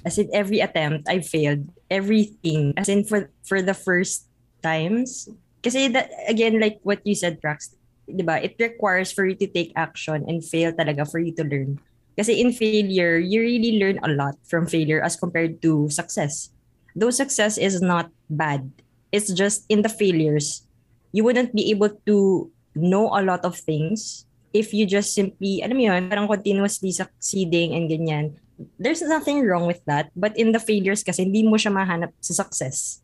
As 0.06 0.18
in 0.18 0.30
every 0.34 0.62
attempt, 0.62 1.10
I 1.10 1.22
failed. 1.22 1.66
Everything. 1.90 2.74
As 2.78 2.90
in 2.90 3.02
for 3.06 3.34
for 3.46 3.62
the 3.62 3.74
first 3.74 4.30
times. 4.62 5.30
Kasi 5.66 5.90
that, 5.98 6.14
again, 6.30 6.62
like 6.62 6.78
what 6.86 7.02
you 7.02 7.18
said, 7.18 7.42
Prax, 7.42 7.74
di 8.06 8.22
ba? 8.22 8.38
It 8.38 8.54
requires 8.62 9.10
for 9.10 9.26
you 9.26 9.34
to 9.42 9.50
take 9.50 9.74
action 9.74 10.22
and 10.30 10.46
fail 10.46 10.70
talaga 10.70 11.10
for 11.10 11.18
you 11.18 11.34
to 11.34 11.44
learn. 11.44 11.82
Kasi 12.14 12.38
in 12.38 12.54
failure, 12.54 13.18
you 13.18 13.42
really 13.42 13.82
learn 13.82 13.98
a 14.06 14.14
lot 14.14 14.38
from 14.46 14.70
failure 14.70 15.02
as 15.02 15.18
compared 15.18 15.58
to 15.66 15.90
success. 15.90 16.54
Though 16.94 17.10
success 17.10 17.58
is 17.58 17.82
not 17.82 18.14
bad, 18.30 18.70
it's 19.10 19.34
just 19.34 19.66
in 19.68 19.82
the 19.82 19.92
failures, 19.92 20.64
you 21.12 21.26
wouldn't 21.26 21.58
be 21.58 21.74
able 21.74 21.98
to 22.06 22.48
know 22.78 23.10
a 23.12 23.26
lot 23.26 23.44
of 23.44 23.58
things 23.58 24.30
if 24.56 24.72
you 24.72 24.88
just 24.88 25.12
simply, 25.12 25.60
alam 25.60 25.76
mo 25.76 25.84
yun, 25.92 26.08
parang 26.08 26.32
continuously 26.32 26.96
succeeding 26.96 27.76
and 27.76 27.92
ganyan. 27.92 28.40
There's 28.80 29.04
nothing 29.04 29.44
wrong 29.44 29.68
with 29.68 29.84
that. 29.84 30.08
But 30.16 30.40
in 30.40 30.56
the 30.56 30.64
failures 30.64 31.04
kasi, 31.04 31.28
hindi 31.28 31.44
mo 31.44 31.60
siya 31.60 31.76
mahanap 31.76 32.16
sa 32.24 32.48
success. 32.48 33.04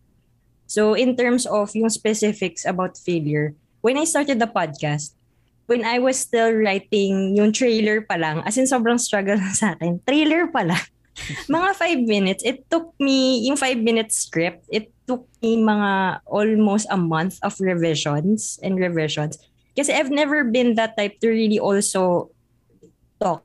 So 0.71 0.95
in 0.95 1.19
terms 1.19 1.43
of 1.43 1.75
yung 1.75 1.91
specifics 1.91 2.63
about 2.63 2.95
failure, 2.95 3.51
when 3.83 3.99
I 3.99 4.07
started 4.07 4.39
the 4.39 4.47
podcast, 4.47 5.19
when 5.67 5.83
I 5.83 5.99
was 5.99 6.15
still 6.15 6.47
writing 6.55 7.35
yung 7.35 7.51
trailer 7.51 8.07
pa 8.07 8.15
lang, 8.15 8.39
as 8.47 8.55
in 8.55 8.71
sobrang 8.71 8.95
struggle 8.95 9.35
sa 9.59 9.75
akin, 9.75 9.99
trailer 10.07 10.47
pa 10.47 10.63
lang. 10.63 10.79
mga 11.51 11.75
five 11.75 11.99
minutes, 12.07 12.39
it 12.47 12.63
took 12.71 12.95
me, 13.03 13.43
yung 13.43 13.59
five 13.59 13.83
minute 13.83 14.15
script, 14.15 14.63
it 14.71 14.87
took 15.03 15.27
me 15.43 15.59
mga 15.59 16.23
almost 16.23 16.87
a 16.87 16.95
month 16.95 17.35
of 17.43 17.51
revisions 17.59 18.55
and 18.63 18.79
revisions. 18.79 19.35
Kasi 19.75 19.91
I've 19.91 20.07
never 20.07 20.47
been 20.47 20.79
that 20.79 20.95
type 20.95 21.19
to 21.19 21.27
really 21.27 21.59
also 21.59 22.31
talk. 23.19 23.43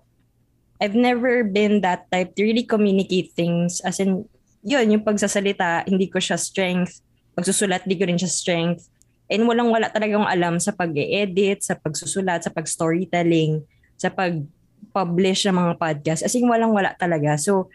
I've 0.78 0.94
never 0.94 1.42
been 1.42 1.82
that 1.82 2.06
type 2.14 2.38
to 2.38 2.46
really 2.46 2.62
communicate 2.62 3.34
things. 3.34 3.82
As 3.82 3.98
in, 3.98 4.30
yun, 4.62 4.94
yung 4.94 5.02
pagsasalita, 5.02 5.90
hindi 5.90 6.06
ko 6.06 6.22
siya 6.22 6.38
strength. 6.38 7.02
Pagsusulat, 7.37 7.85
hindi 7.85 8.01
ko 8.01 8.09
rin 8.09 8.16
siya 8.16 8.33
strength. 8.33 8.88
And 9.29 9.44
walang-wala 9.44 9.92
talagang 9.92 10.25
alam 10.25 10.57
sa 10.57 10.72
pag-edit, 10.72 11.61
sa 11.61 11.77
pagsusulat, 11.77 12.49
sa 12.49 12.51
pag-storytelling, 12.51 13.61
sa 14.01 14.09
pag-publish 14.09 15.44
ng 15.46 15.57
mga 15.57 15.72
podcast. 15.77 16.25
As 16.25 16.33
in, 16.33 16.49
walang-wala 16.49 16.96
talaga. 16.96 17.37
So, 17.37 17.68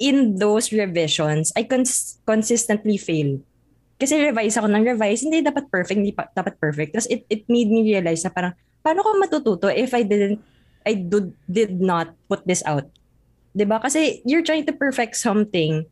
in 0.00 0.40
those 0.40 0.72
revisions, 0.72 1.52
I 1.52 1.68
cons- 1.68 2.18
consistently 2.24 2.96
fail. 2.96 3.44
Kasi 3.96 4.20
revise 4.20 4.56
ako 4.56 4.68
ng 4.68 4.84
revise, 4.96 5.24
hindi 5.24 5.40
dapat 5.40 5.68
perfect, 5.68 5.98
hindi 6.00 6.12
pa, 6.16 6.28
dapat 6.32 6.56
perfect. 6.60 6.96
Tapos 6.96 7.08
it, 7.08 7.24
it 7.32 7.48
made 7.48 7.68
me 7.68 7.84
realize 7.84 8.24
na 8.24 8.32
parang, 8.32 8.52
paano 8.84 9.00
ko 9.00 9.08
matututo 9.16 9.72
if 9.72 9.96
I 9.96 10.04
didn't, 10.04 10.40
I 10.84 10.94
do, 10.94 11.32
did 11.48 11.80
not 11.80 12.12
put 12.28 12.44
this 12.46 12.62
out? 12.62 12.86
'Di 13.56 13.64
ba 13.64 13.80
Kasi 13.80 14.20
you're 14.28 14.44
trying 14.44 14.68
to 14.68 14.76
perfect 14.76 15.16
something. 15.16 15.88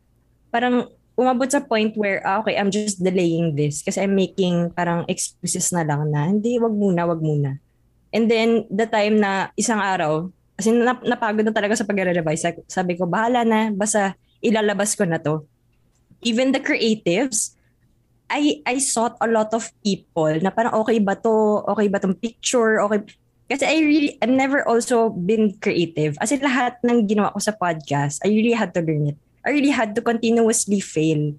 Parang 0.53 0.93
umabot 1.15 1.47
sa 1.47 1.63
point 1.63 1.95
where, 1.95 2.19
ah, 2.27 2.43
okay, 2.43 2.59
I'm 2.59 2.69
just 2.69 2.99
delaying 2.99 3.55
this 3.55 3.79
kasi 3.81 4.03
I'm 4.03 4.13
making 4.15 4.75
parang 4.75 5.07
excuses 5.07 5.71
na 5.71 5.87
lang 5.87 6.11
na, 6.11 6.27
hindi, 6.27 6.59
wag 6.59 6.75
muna, 6.75 7.07
wag 7.07 7.23
muna. 7.23 7.59
And 8.11 8.31
then, 8.31 8.67
the 8.71 8.87
time 8.87 9.19
na 9.19 9.51
isang 9.55 9.79
araw, 9.79 10.31
kasi 10.55 10.71
nap- 10.71 11.03
napagod 11.03 11.43
na 11.43 11.55
talaga 11.55 11.75
sa 11.75 11.87
pag-revise, 11.87 12.63
sabi 12.67 12.95
ko, 12.95 13.07
bahala 13.07 13.43
na, 13.43 13.71
basta 13.71 14.15
ilalabas 14.39 14.95
ko 14.95 15.03
na 15.03 15.19
to. 15.19 15.43
Even 16.23 16.51
the 16.55 16.63
creatives, 16.63 17.55
I 18.25 18.65
I 18.65 18.81
sought 18.81 19.19
a 19.21 19.29
lot 19.29 19.53
of 19.53 19.69
people 19.85 20.33
na 20.41 20.49
parang 20.49 20.73
okay 20.81 20.97
ba 20.97 21.13
to, 21.13 21.61
okay 21.75 21.87
ba 21.91 22.01
tong 22.01 22.17
picture, 22.17 22.81
okay. 22.81 23.05
Kasi 23.45 23.61
I 23.61 23.77
really, 23.85 24.11
I've 24.25 24.33
never 24.33 24.65
also 24.65 25.13
been 25.13 25.53
creative. 25.61 26.17
As 26.17 26.33
in 26.33 26.41
lahat 26.41 26.81
ng 26.81 27.05
ginawa 27.05 27.29
ko 27.29 27.37
sa 27.37 27.53
podcast, 27.53 28.25
I 28.25 28.33
really 28.33 28.57
had 28.57 28.73
to 28.73 28.81
learn 28.81 29.13
it. 29.13 29.19
I 29.45 29.53
really 29.53 29.69
had 29.69 29.93
to 29.95 30.01
continuously 30.01 30.81
fail 30.81 31.37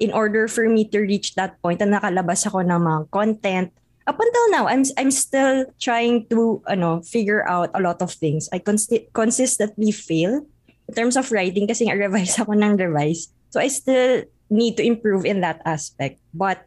in 0.00 0.10
order 0.10 0.48
for 0.48 0.66
me 0.68 0.88
to 0.90 0.98
reach 0.98 1.36
that 1.36 1.60
point 1.62 1.78
na 1.80 2.00
nakalabas 2.00 2.46
ako 2.48 2.64
ng 2.64 2.80
mga 2.80 3.00
content. 3.12 3.68
Up 4.04 4.20
until 4.20 4.46
now, 4.52 4.64
I'm 4.68 4.84
I'm 5.00 5.12
still 5.12 5.64
trying 5.80 6.28
to 6.28 6.60
ano 6.68 7.00
figure 7.04 7.44
out 7.48 7.72
a 7.72 7.80
lot 7.80 8.00
of 8.04 8.12
things. 8.12 8.48
I 8.52 8.60
consti- 8.60 9.08
consistently 9.16 9.92
fail 9.92 10.44
in 10.88 10.92
terms 10.92 11.16
of 11.16 11.28
writing 11.32 11.64
kasi 11.68 11.88
nga 11.88 11.96
revise 12.04 12.36
ako 12.36 12.52
ng 12.52 12.76
revise. 12.76 13.32
So 13.48 13.60
I 13.60 13.68
still 13.68 14.28
need 14.52 14.76
to 14.76 14.84
improve 14.84 15.24
in 15.24 15.40
that 15.40 15.64
aspect. 15.64 16.20
But 16.36 16.64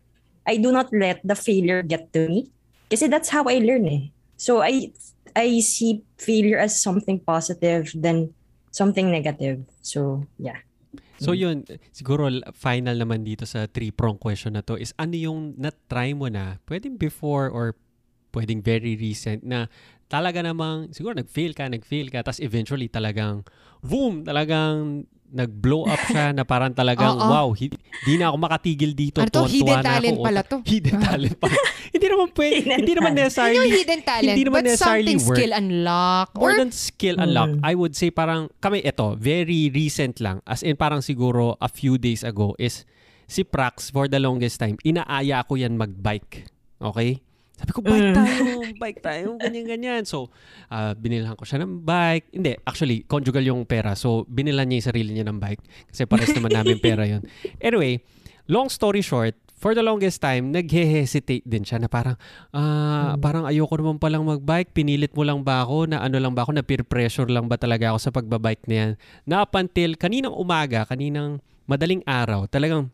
I 0.47 0.57
do 0.57 0.71
not 0.71 0.89
let 0.93 1.21
the 1.21 1.35
failure 1.35 1.83
get 1.83 2.09
to 2.13 2.25
me. 2.25 2.49
Kasi 2.89 3.05
that's 3.05 3.29
how 3.29 3.45
I 3.45 3.59
learn 3.61 3.85
eh. 3.85 4.03
So 4.37 4.65
I 4.65 4.93
I 5.37 5.61
see 5.61 6.01
failure 6.17 6.57
as 6.57 6.81
something 6.81 7.21
positive 7.21 7.93
than 7.93 8.33
something 8.73 9.13
negative. 9.13 9.61
So 9.85 10.25
yeah. 10.41 10.65
So 11.17 11.34
yun, 11.34 11.65
siguro 11.91 12.30
final 12.53 13.01
naman 13.01 13.25
dito 13.25 13.43
sa 13.49 13.65
three-prong 13.65 14.21
question 14.21 14.53
na 14.53 14.62
to 14.62 14.77
is 14.77 14.93
ano 15.01 15.17
yung 15.17 15.58
na-try 15.58 16.13
mo 16.13 16.30
na, 16.30 16.62
pwedeng 16.69 16.97
before 16.97 17.49
or 17.49 17.73
pwedeng 18.38 18.62
very 18.62 18.93
recent 18.93 19.41
na 19.41 19.65
talaga 20.08 20.39
namang, 20.39 20.93
siguro 20.95 21.17
nag-fail 21.17 21.51
ka, 21.58 21.67
nag-fail 21.67 22.08
ka, 22.08 22.23
tapos 22.23 22.39
eventually 22.39 22.88
talagang, 22.88 23.43
boom, 23.84 24.23
talagang 24.23 25.03
nag-blow 25.27 25.83
up 25.83 25.99
siya 26.07 26.31
na 26.37 26.43
parang 26.43 26.71
talagang, 26.71 27.13
wow, 27.13 27.51
hindi, 27.51 27.75
hindi 28.03 28.15
na 28.15 28.31
ako 28.31 28.37
makatigil 28.39 28.91
dito. 28.91 29.19
Ano 29.19 29.27
to? 29.27 29.43
Hidden 29.43 29.75
ako. 29.75 29.85
talent 29.85 30.17
pala 30.17 30.41
to. 30.41 30.57
Hidden 30.63 30.95
talent 31.07 31.35
pala. 31.35 31.57
hindi 31.87 32.07
naman 32.07 32.27
pwede, 32.31 32.55
Hidden 32.57 32.77
hindi 32.77 32.93
naman 32.93 33.11
necessarily, 33.13 33.57
Yung 33.57 33.69
hidden 33.73 34.01
talent, 34.01 34.27
hindi 34.27 34.43
naman 34.43 34.59
but 34.59 34.67
necessarily 34.67 35.13
something 35.13 35.21
work. 35.27 35.37
skill 35.37 35.51
unlock. 35.51 36.27
More 36.33 36.43
Or, 36.47 36.51
than 36.55 36.71
skill 36.71 37.15
unlock, 37.17 37.49
Mm. 37.49 37.61
I 37.61 37.73
would 37.73 37.93
say 37.93 38.09
parang 38.09 38.47
kami 38.57 38.81
ito, 38.81 39.15
very 39.15 39.67
recent 39.67 40.19
lang. 40.19 40.39
As 40.43 40.63
in 40.63 40.75
parang 40.75 40.99
siguro 40.99 41.55
a 41.57 41.67
few 41.67 41.95
days 41.95 42.23
ago 42.23 42.55
is 42.57 42.87
si 43.25 43.43
Prax 43.43 43.91
for 43.91 44.07
the 44.07 44.17
longest 44.17 44.57
time, 44.57 44.79
inaaya 44.81 45.43
ko 45.43 45.55
yan 45.55 45.75
mag-bike. 45.75 46.47
Okay? 46.79 47.19
Sabi 47.57 47.71
ko, 47.73 47.81
bike 47.81 48.09
Mm. 48.09 48.15
tayo, 48.15 48.45
bike 48.77 49.01
tayo, 49.01 49.27
ganyan-ganyan. 49.41 50.05
So, 50.05 50.29
uh, 50.69 50.93
binilhan 50.93 51.33
ko 51.33 51.41
siya 51.41 51.65
ng 51.65 51.81
bike. 51.81 52.29
Hindi, 52.29 52.53
actually, 52.61 53.01
conjugal 53.03 53.41
yung 53.41 53.65
pera. 53.65 53.97
So, 53.97 54.29
binilan 54.29 54.69
niya 54.69 54.77
yung 54.77 54.89
sarili 54.93 55.11
niya 55.17 55.25
ng 55.25 55.41
bike. 55.41 55.61
Kasi 55.89 56.05
pares 56.05 56.29
naman 56.31 56.53
namin 56.53 56.77
pera 56.77 57.03
yon 57.03 57.25
Anyway, 57.65 58.05
long 58.45 58.69
story 58.69 59.01
short, 59.01 59.33
for 59.57 59.73
the 59.73 59.81
longest 59.81 60.21
time, 60.21 60.53
naghe-hesitate 60.53 61.41
din 61.41 61.65
siya 61.65 61.81
na 61.81 61.89
parang, 61.89 62.13
ah, 62.53 63.17
parang 63.17 63.49
ayoko 63.49 63.73
naman 63.73 63.97
palang 63.97 64.21
mag-bike, 64.21 64.69
pinilit 64.69 65.17
mo 65.17 65.25
lang 65.25 65.41
ba 65.41 65.65
ako, 65.65 65.89
na 65.89 66.05
ano 66.05 66.21
lang 66.21 66.37
ba 66.37 66.45
ako, 66.45 66.53
na 66.53 66.61
peer 66.61 66.85
pressure 66.85 67.25
lang 67.25 67.49
ba 67.49 67.57
talaga 67.57 67.89
ako 67.89 67.97
sa 67.97 68.13
pagbabike 68.13 68.69
na 68.69 68.75
yan. 68.77 68.89
Na 69.25 69.41
up 69.41 69.57
until 69.57 69.97
kaninang 69.97 70.37
umaga, 70.37 70.85
kaninang 70.85 71.41
madaling 71.65 72.05
araw, 72.05 72.45
talagang 72.45 72.93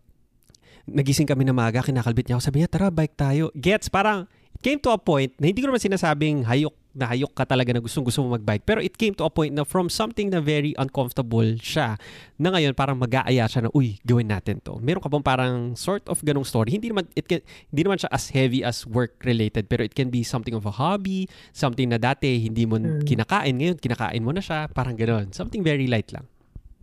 nagising 0.88 1.28
kami 1.28 1.44
na 1.44 1.52
maga, 1.52 1.84
kinakalbit 1.84 2.32
niya 2.32 2.40
ako, 2.40 2.44
sabi 2.48 2.58
niya, 2.64 2.72
tara, 2.72 2.88
bike 2.88 3.16
tayo. 3.16 3.52
Gets, 3.56 3.92
parang, 3.92 4.32
came 4.64 4.80
to 4.80 4.90
a 4.90 4.98
point 4.98 5.36
na 5.38 5.52
hindi 5.52 5.60
ko 5.60 5.68
naman 5.68 5.84
sinasabing 5.84 6.48
hayok 6.48 6.74
na 6.94 7.10
hayok 7.10 7.34
ka 7.34 7.42
talaga 7.50 7.74
na 7.74 7.82
gustong 7.82 8.06
gusto 8.06 8.22
mo 8.22 8.38
mag-bike. 8.38 8.70
Pero 8.70 8.78
it 8.78 8.94
came 8.94 9.18
to 9.18 9.26
a 9.26 9.32
point 9.34 9.50
na 9.50 9.66
from 9.66 9.90
something 9.90 10.30
na 10.30 10.38
very 10.38 10.78
uncomfortable 10.78 11.58
siya, 11.58 11.98
na 12.38 12.54
ngayon 12.54 12.78
parang 12.78 13.02
mag-aaya 13.02 13.50
siya 13.50 13.66
na, 13.66 13.70
uy, 13.74 13.98
gawin 14.06 14.30
natin 14.30 14.62
to. 14.62 14.78
Meron 14.78 15.02
ka 15.02 15.10
bang 15.10 15.26
parang 15.26 15.74
sort 15.74 16.06
of 16.06 16.22
ganong 16.22 16.46
story? 16.46 16.70
Hindi 16.70 16.94
naman, 16.94 17.10
it 17.18 17.26
can, 17.26 17.42
hindi 17.74 17.82
naman 17.82 17.98
siya 17.98 18.14
as 18.14 18.30
heavy 18.30 18.62
as 18.62 18.86
work-related, 18.86 19.66
pero 19.66 19.82
it 19.82 19.98
can 19.98 20.14
be 20.14 20.22
something 20.22 20.54
of 20.54 20.70
a 20.70 20.74
hobby, 20.78 21.26
something 21.50 21.90
na 21.90 21.98
dati 21.98 22.38
hindi 22.46 22.70
mo 22.70 22.78
Mm. 22.78 23.10
kinakain, 23.10 23.58
ngayon 23.58 23.78
kinakain 23.82 24.22
mo 24.22 24.30
na 24.30 24.42
siya, 24.46 24.70
parang 24.70 24.94
ganon. 24.94 25.34
Something 25.34 25.66
very 25.66 25.90
light 25.90 26.14
lang. 26.14 26.30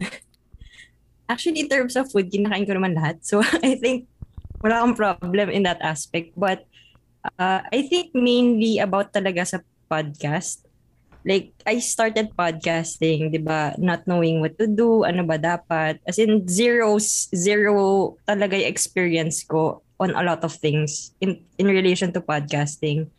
Actually, 1.30 1.62
in 1.62 1.70
terms 1.70 1.94
of 1.94 2.10
food, 2.10 2.34
kinakain 2.34 2.66
ko 2.66 2.74
naman 2.74 2.98
lahat. 2.98 3.22
So, 3.22 3.38
I 3.62 3.78
think 3.78 4.10
wala 4.58 4.82
akong 4.82 4.96
problem 4.98 5.48
in 5.54 5.62
that 5.62 5.78
aspect. 5.80 6.34
But 6.34 6.66
uh, 7.24 7.60
I 7.64 7.86
think 7.88 8.14
mainly 8.14 8.78
about 8.78 9.12
talaga 9.12 9.46
sa 9.46 9.58
podcast. 9.90 10.64
Like, 11.20 11.52
I 11.68 11.84
started 11.84 12.32
podcasting, 12.32 13.28
di 13.28 13.40
ba? 13.44 13.76
Not 13.76 14.08
knowing 14.08 14.40
what 14.40 14.56
to 14.56 14.64
do, 14.64 15.04
ano 15.04 15.20
ba 15.28 15.36
dapat. 15.36 16.00
As 16.08 16.16
in, 16.16 16.48
zero, 16.48 16.96
zero 17.36 18.16
talaga 18.24 18.56
yung 18.56 18.72
experience 18.72 19.44
ko 19.44 19.84
on 20.00 20.16
a 20.16 20.24
lot 20.24 20.40
of 20.40 20.56
things 20.56 21.12
in, 21.20 21.44
in 21.60 21.68
relation 21.68 22.08
to 22.16 22.24
podcasting. 22.24 23.12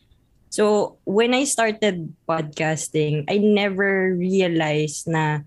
So, 0.49 0.97
when 1.05 1.37
I 1.37 1.45
started 1.45 2.09
podcasting, 2.25 3.29
I 3.29 3.37
never 3.37 4.17
realized 4.17 5.05
na 5.05 5.45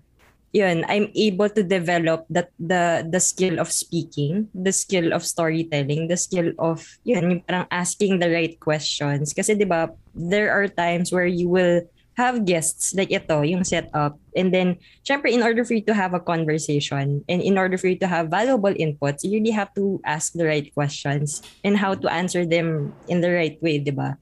yun, 0.55 0.87
I'm 0.87 1.11
able 1.11 1.51
to 1.51 1.67
develop 1.67 2.23
that 2.31 2.55
the 2.55 3.03
the 3.03 3.19
skill 3.19 3.59
of 3.59 3.67
speaking, 3.67 4.47
the 4.55 4.71
skill 4.71 5.11
of 5.11 5.27
storytelling, 5.27 6.07
the 6.07 6.15
skill 6.15 6.55
of 6.55 6.87
yun, 7.03 7.27
yung 7.27 7.43
parang 7.43 7.67
asking 7.67 8.23
the 8.23 8.31
right 8.31 8.55
questions. 8.63 9.35
Kasi 9.35 9.59
'di 9.59 9.67
ba, 9.67 9.91
there 10.15 10.55
are 10.55 10.71
times 10.71 11.11
where 11.11 11.27
you 11.27 11.51
will 11.51 11.83
have 12.15 12.47
guests 12.47 12.95
like 12.95 13.11
ito, 13.11 13.43
yung 13.43 13.67
setup. 13.67 14.15
And 14.31 14.55
then, 14.55 14.79
syempre, 15.03 15.27
in 15.27 15.43
order 15.43 15.67
for 15.67 15.75
you 15.75 15.83
to 15.91 15.91
have 15.91 16.15
a 16.15 16.23
conversation 16.23 17.27
and 17.27 17.39
in 17.43 17.59
order 17.59 17.75
for 17.75 17.91
you 17.91 17.99
to 17.99 18.07
have 18.07 18.31
valuable 18.31 18.71
inputs, 18.71 19.27
you 19.27 19.35
really 19.35 19.51
have 19.51 19.75
to 19.75 19.99
ask 20.07 20.31
the 20.31 20.47
right 20.47 20.71
questions 20.71 21.43
and 21.67 21.75
how 21.75 21.91
to 21.91 22.07
answer 22.07 22.47
them 22.47 22.95
in 23.11 23.19
the 23.19 23.27
right 23.35 23.59
way, 23.59 23.83
di 23.83 23.91
ba? 23.91 24.15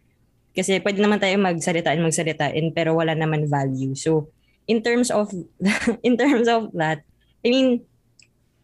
Kasi 0.58 0.82
pwede 0.82 1.06
naman 1.06 1.22
tayo 1.22 1.38
magsalita 1.38 1.94
and 1.94 2.02
magsalita 2.02 2.50
and 2.50 2.74
pero 2.74 2.98
wala 2.98 3.14
naman 3.14 3.46
value. 3.46 3.94
So, 3.94 4.34
in 4.68 4.84
terms 4.84 5.12
of 5.12 5.32
in 6.08 6.16
terms 6.18 6.48
of 6.48 6.72
that, 6.78 7.04
I 7.44 7.48
mean, 7.50 7.70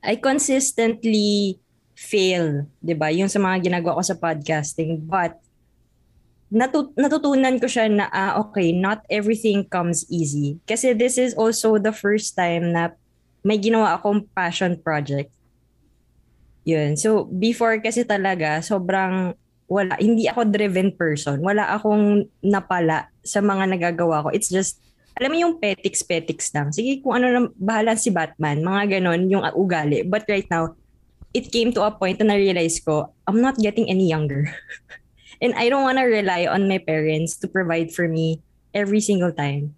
I 0.03 0.15
consistently 0.15 1.59
fail, 1.95 2.67
'di 2.79 2.95
ba? 2.95 3.11
Yung 3.11 3.27
sa 3.27 3.39
mga 3.39 3.71
ginagawa 3.71 3.99
ko 3.99 4.03
sa 4.03 4.19
podcasting, 4.19 5.03
but 5.03 5.35
natut- 6.49 6.95
natutunan 6.97 7.61
ko 7.61 7.67
siya 7.69 7.87
na 7.87 8.05
ah, 8.09 8.41
okay, 8.41 8.73
not 8.73 9.05
everything 9.07 9.65
comes 9.67 10.05
easy. 10.09 10.57
Kasi 10.65 10.97
this 10.97 11.15
is 11.19 11.37
also 11.37 11.77
the 11.77 11.93
first 11.93 12.33
time 12.33 12.73
na 12.73 12.95
may 13.45 13.59
ginawa 13.61 13.95
akong 13.95 14.25
passion 14.33 14.75
project. 14.75 15.31
Yun. 16.67 16.99
So, 16.99 17.25
before 17.29 17.79
kasi 17.79 18.03
talaga, 18.03 18.59
sobrang 18.61 19.33
wala, 19.69 19.95
hindi 20.01 20.25
ako 20.25 20.49
driven 20.49 20.91
person. 20.91 21.39
Wala 21.45 21.69
akong 21.77 22.25
napala 22.41 23.07
sa 23.21 23.39
mga 23.39 23.69
nagagawa 23.69 24.25
ko. 24.25 24.29
It's 24.33 24.49
just 24.49 24.81
alam 25.19 25.35
mo 25.35 25.37
yung 25.37 25.55
petiks-petiks 25.59 26.55
lang. 26.55 26.71
Sige, 26.71 27.03
kung 27.03 27.19
ano 27.19 27.27
na 27.27 27.41
bahala 27.59 27.99
si 27.99 28.07
Batman, 28.07 28.63
mga 28.63 28.97
ganon 28.97 29.27
yung 29.27 29.43
ugali. 29.51 30.07
But 30.07 30.23
right 30.31 30.47
now, 30.47 30.79
it 31.35 31.51
came 31.51 31.75
to 31.75 31.83
a 31.83 31.91
point 31.91 32.23
na 32.23 32.33
na-realize 32.33 32.79
ko, 32.79 33.11
I'm 33.27 33.43
not 33.43 33.59
getting 33.59 33.91
any 33.91 34.07
younger. 34.07 34.47
And 35.43 35.51
I 35.59 35.67
don't 35.67 35.83
wanna 35.83 36.07
rely 36.07 36.47
on 36.47 36.71
my 36.71 36.79
parents 36.79 37.35
to 37.43 37.51
provide 37.51 37.91
for 37.91 38.07
me 38.07 38.39
every 38.71 39.03
single 39.03 39.35
time. 39.35 39.75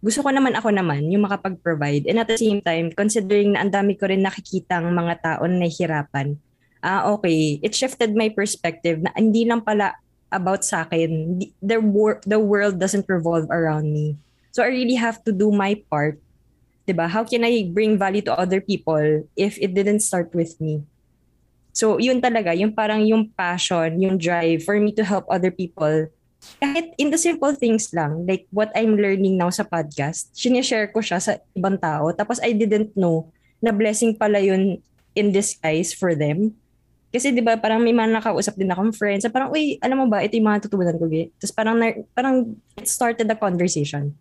Gusto 0.00 0.24
ko 0.24 0.32
naman 0.32 0.56
ako 0.56 0.72
naman 0.72 1.12
yung 1.12 1.28
makapag-provide. 1.28 2.08
And 2.08 2.16
at 2.16 2.32
the 2.32 2.40
same 2.40 2.64
time, 2.64 2.88
considering 2.96 3.52
na 3.52 3.60
ang 3.60 3.72
dami 3.72 4.00
ko 4.00 4.08
rin 4.08 4.24
nakikitang 4.24 4.88
mga 4.96 5.14
tao 5.20 5.44
na 5.44 5.60
nahihirapan, 5.60 6.40
ah 6.80 7.12
okay, 7.12 7.60
it 7.60 7.76
shifted 7.76 8.16
my 8.16 8.32
perspective 8.32 9.04
na 9.04 9.12
hindi 9.12 9.44
lang 9.44 9.60
pala 9.60 9.92
about 10.32 10.64
sa 10.64 10.88
akin. 10.88 11.36
The, 11.60 11.84
wor- 11.84 12.24
the 12.24 12.40
world 12.40 12.80
doesn't 12.80 13.04
revolve 13.12 13.52
around 13.52 13.92
me 13.92 14.16
So 14.50 14.66
I 14.66 14.70
really 14.70 14.98
have 14.98 15.22
to 15.26 15.32
do 15.32 15.54
my 15.54 15.78
part. 15.86 16.18
'Di 16.84 16.94
ba? 16.94 17.06
How 17.06 17.22
can 17.22 17.46
I 17.46 17.70
bring 17.70 17.94
value 17.94 18.24
to 18.26 18.34
other 18.34 18.58
people 18.58 19.22
if 19.38 19.54
it 19.62 19.74
didn't 19.78 20.02
start 20.02 20.34
with 20.34 20.58
me? 20.58 20.82
So 21.70 22.02
yun 22.02 22.18
talaga, 22.18 22.50
yung 22.52 22.74
parang 22.74 23.06
yung 23.06 23.30
passion, 23.30 24.02
yung 24.02 24.18
drive 24.18 24.66
for 24.66 24.74
me 24.82 24.90
to 24.98 25.06
help 25.06 25.30
other 25.30 25.54
people. 25.54 26.10
Kahit 26.58 26.96
in 26.96 27.12
the 27.12 27.20
simple 27.20 27.52
things 27.54 27.92
lang, 27.94 28.26
like 28.26 28.48
what 28.50 28.72
I'm 28.74 28.98
learning 28.98 29.38
now 29.38 29.52
sa 29.52 29.62
podcast, 29.62 30.34
sinishare 30.34 30.90
ko 30.90 30.98
siya 30.98 31.20
sa 31.20 31.38
ibang 31.54 31.78
tao. 31.78 32.10
Tapos 32.10 32.42
I 32.42 32.56
didn't 32.56 32.96
know 32.98 33.30
na 33.60 33.70
blessing 33.70 34.16
pala 34.16 34.40
yun 34.40 34.80
in 35.14 35.30
disguise 35.30 35.94
for 35.94 36.16
them. 36.16 36.56
Kasi 37.10 37.34
'di 37.34 37.42
ba 37.42 37.58
parang 37.58 37.82
may 37.82 37.94
mga 37.94 38.18
nakausap 38.18 38.54
din 38.54 38.70
akong 38.70 38.94
friends, 38.94 39.26
parang 39.30 39.50
uy, 39.50 39.78
alam 39.82 39.98
mo 39.98 40.06
ba 40.06 40.22
ito 40.22 40.38
yung 40.38 40.46
mga 40.46 40.66
tutunan 40.66 40.96
ko. 40.96 41.06
Tapos 41.38 41.54
parang 41.54 41.76
parang 42.14 42.36
it 42.78 42.86
started 42.86 43.26
the 43.26 43.36
conversation. 43.38 44.14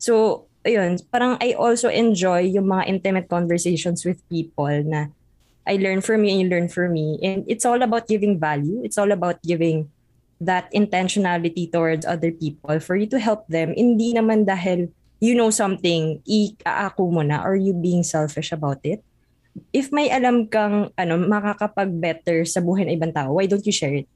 So, 0.00 0.48
ayun, 0.64 0.96
parang 1.12 1.36
I 1.44 1.52
also 1.52 1.92
enjoy 1.92 2.48
yung 2.48 2.72
mga 2.72 2.88
intimate 2.88 3.28
conversations 3.28 4.02
with 4.08 4.24
people 4.32 4.72
na 4.88 5.12
I 5.68 5.76
learn 5.76 6.00
from 6.00 6.24
you 6.24 6.32
and 6.32 6.40
you 6.40 6.48
learn 6.48 6.72
from 6.72 6.96
me. 6.96 7.20
And 7.20 7.44
it's 7.44 7.68
all 7.68 7.84
about 7.84 8.08
giving 8.08 8.40
value. 8.40 8.80
It's 8.80 8.96
all 8.96 9.12
about 9.12 9.44
giving 9.44 9.92
that 10.40 10.72
intentionality 10.72 11.68
towards 11.68 12.08
other 12.08 12.32
people 12.32 12.80
for 12.80 12.96
you 12.96 13.04
to 13.12 13.20
help 13.20 13.44
them. 13.52 13.76
Hindi 13.76 14.16
naman 14.16 14.48
dahil 14.48 14.88
you 15.20 15.36
know 15.36 15.52
something, 15.52 16.24
i-aako 16.24 17.12
mo 17.12 17.20
na 17.20 17.44
or 17.44 17.54
you 17.54 17.76
being 17.76 18.00
selfish 18.00 18.56
about 18.56 18.80
it. 18.82 19.04
If 19.76 19.92
may 19.92 20.08
alam 20.08 20.48
kang 20.48 20.88
ano, 20.96 21.14
makakapag-better 21.20 22.48
sa 22.48 22.64
buhay 22.64 22.88
ng 22.88 22.96
ibang 22.96 23.12
tao, 23.12 23.36
why 23.36 23.44
don't 23.44 23.68
you 23.68 23.74
share 23.74 23.92
it? 23.92 24.08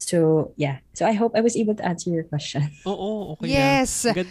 So, 0.00 0.50
yeah. 0.56 0.80
So, 0.96 1.04
I 1.04 1.12
hope 1.12 1.36
I 1.36 1.44
was 1.44 1.54
able 1.56 1.76
to 1.76 1.84
answer 1.84 2.08
your 2.08 2.24
question. 2.24 2.72
Oo, 2.88 3.36
okay 3.36 3.52
yes. 3.52 4.08
na. 4.08 4.24
Yes. 4.24 4.26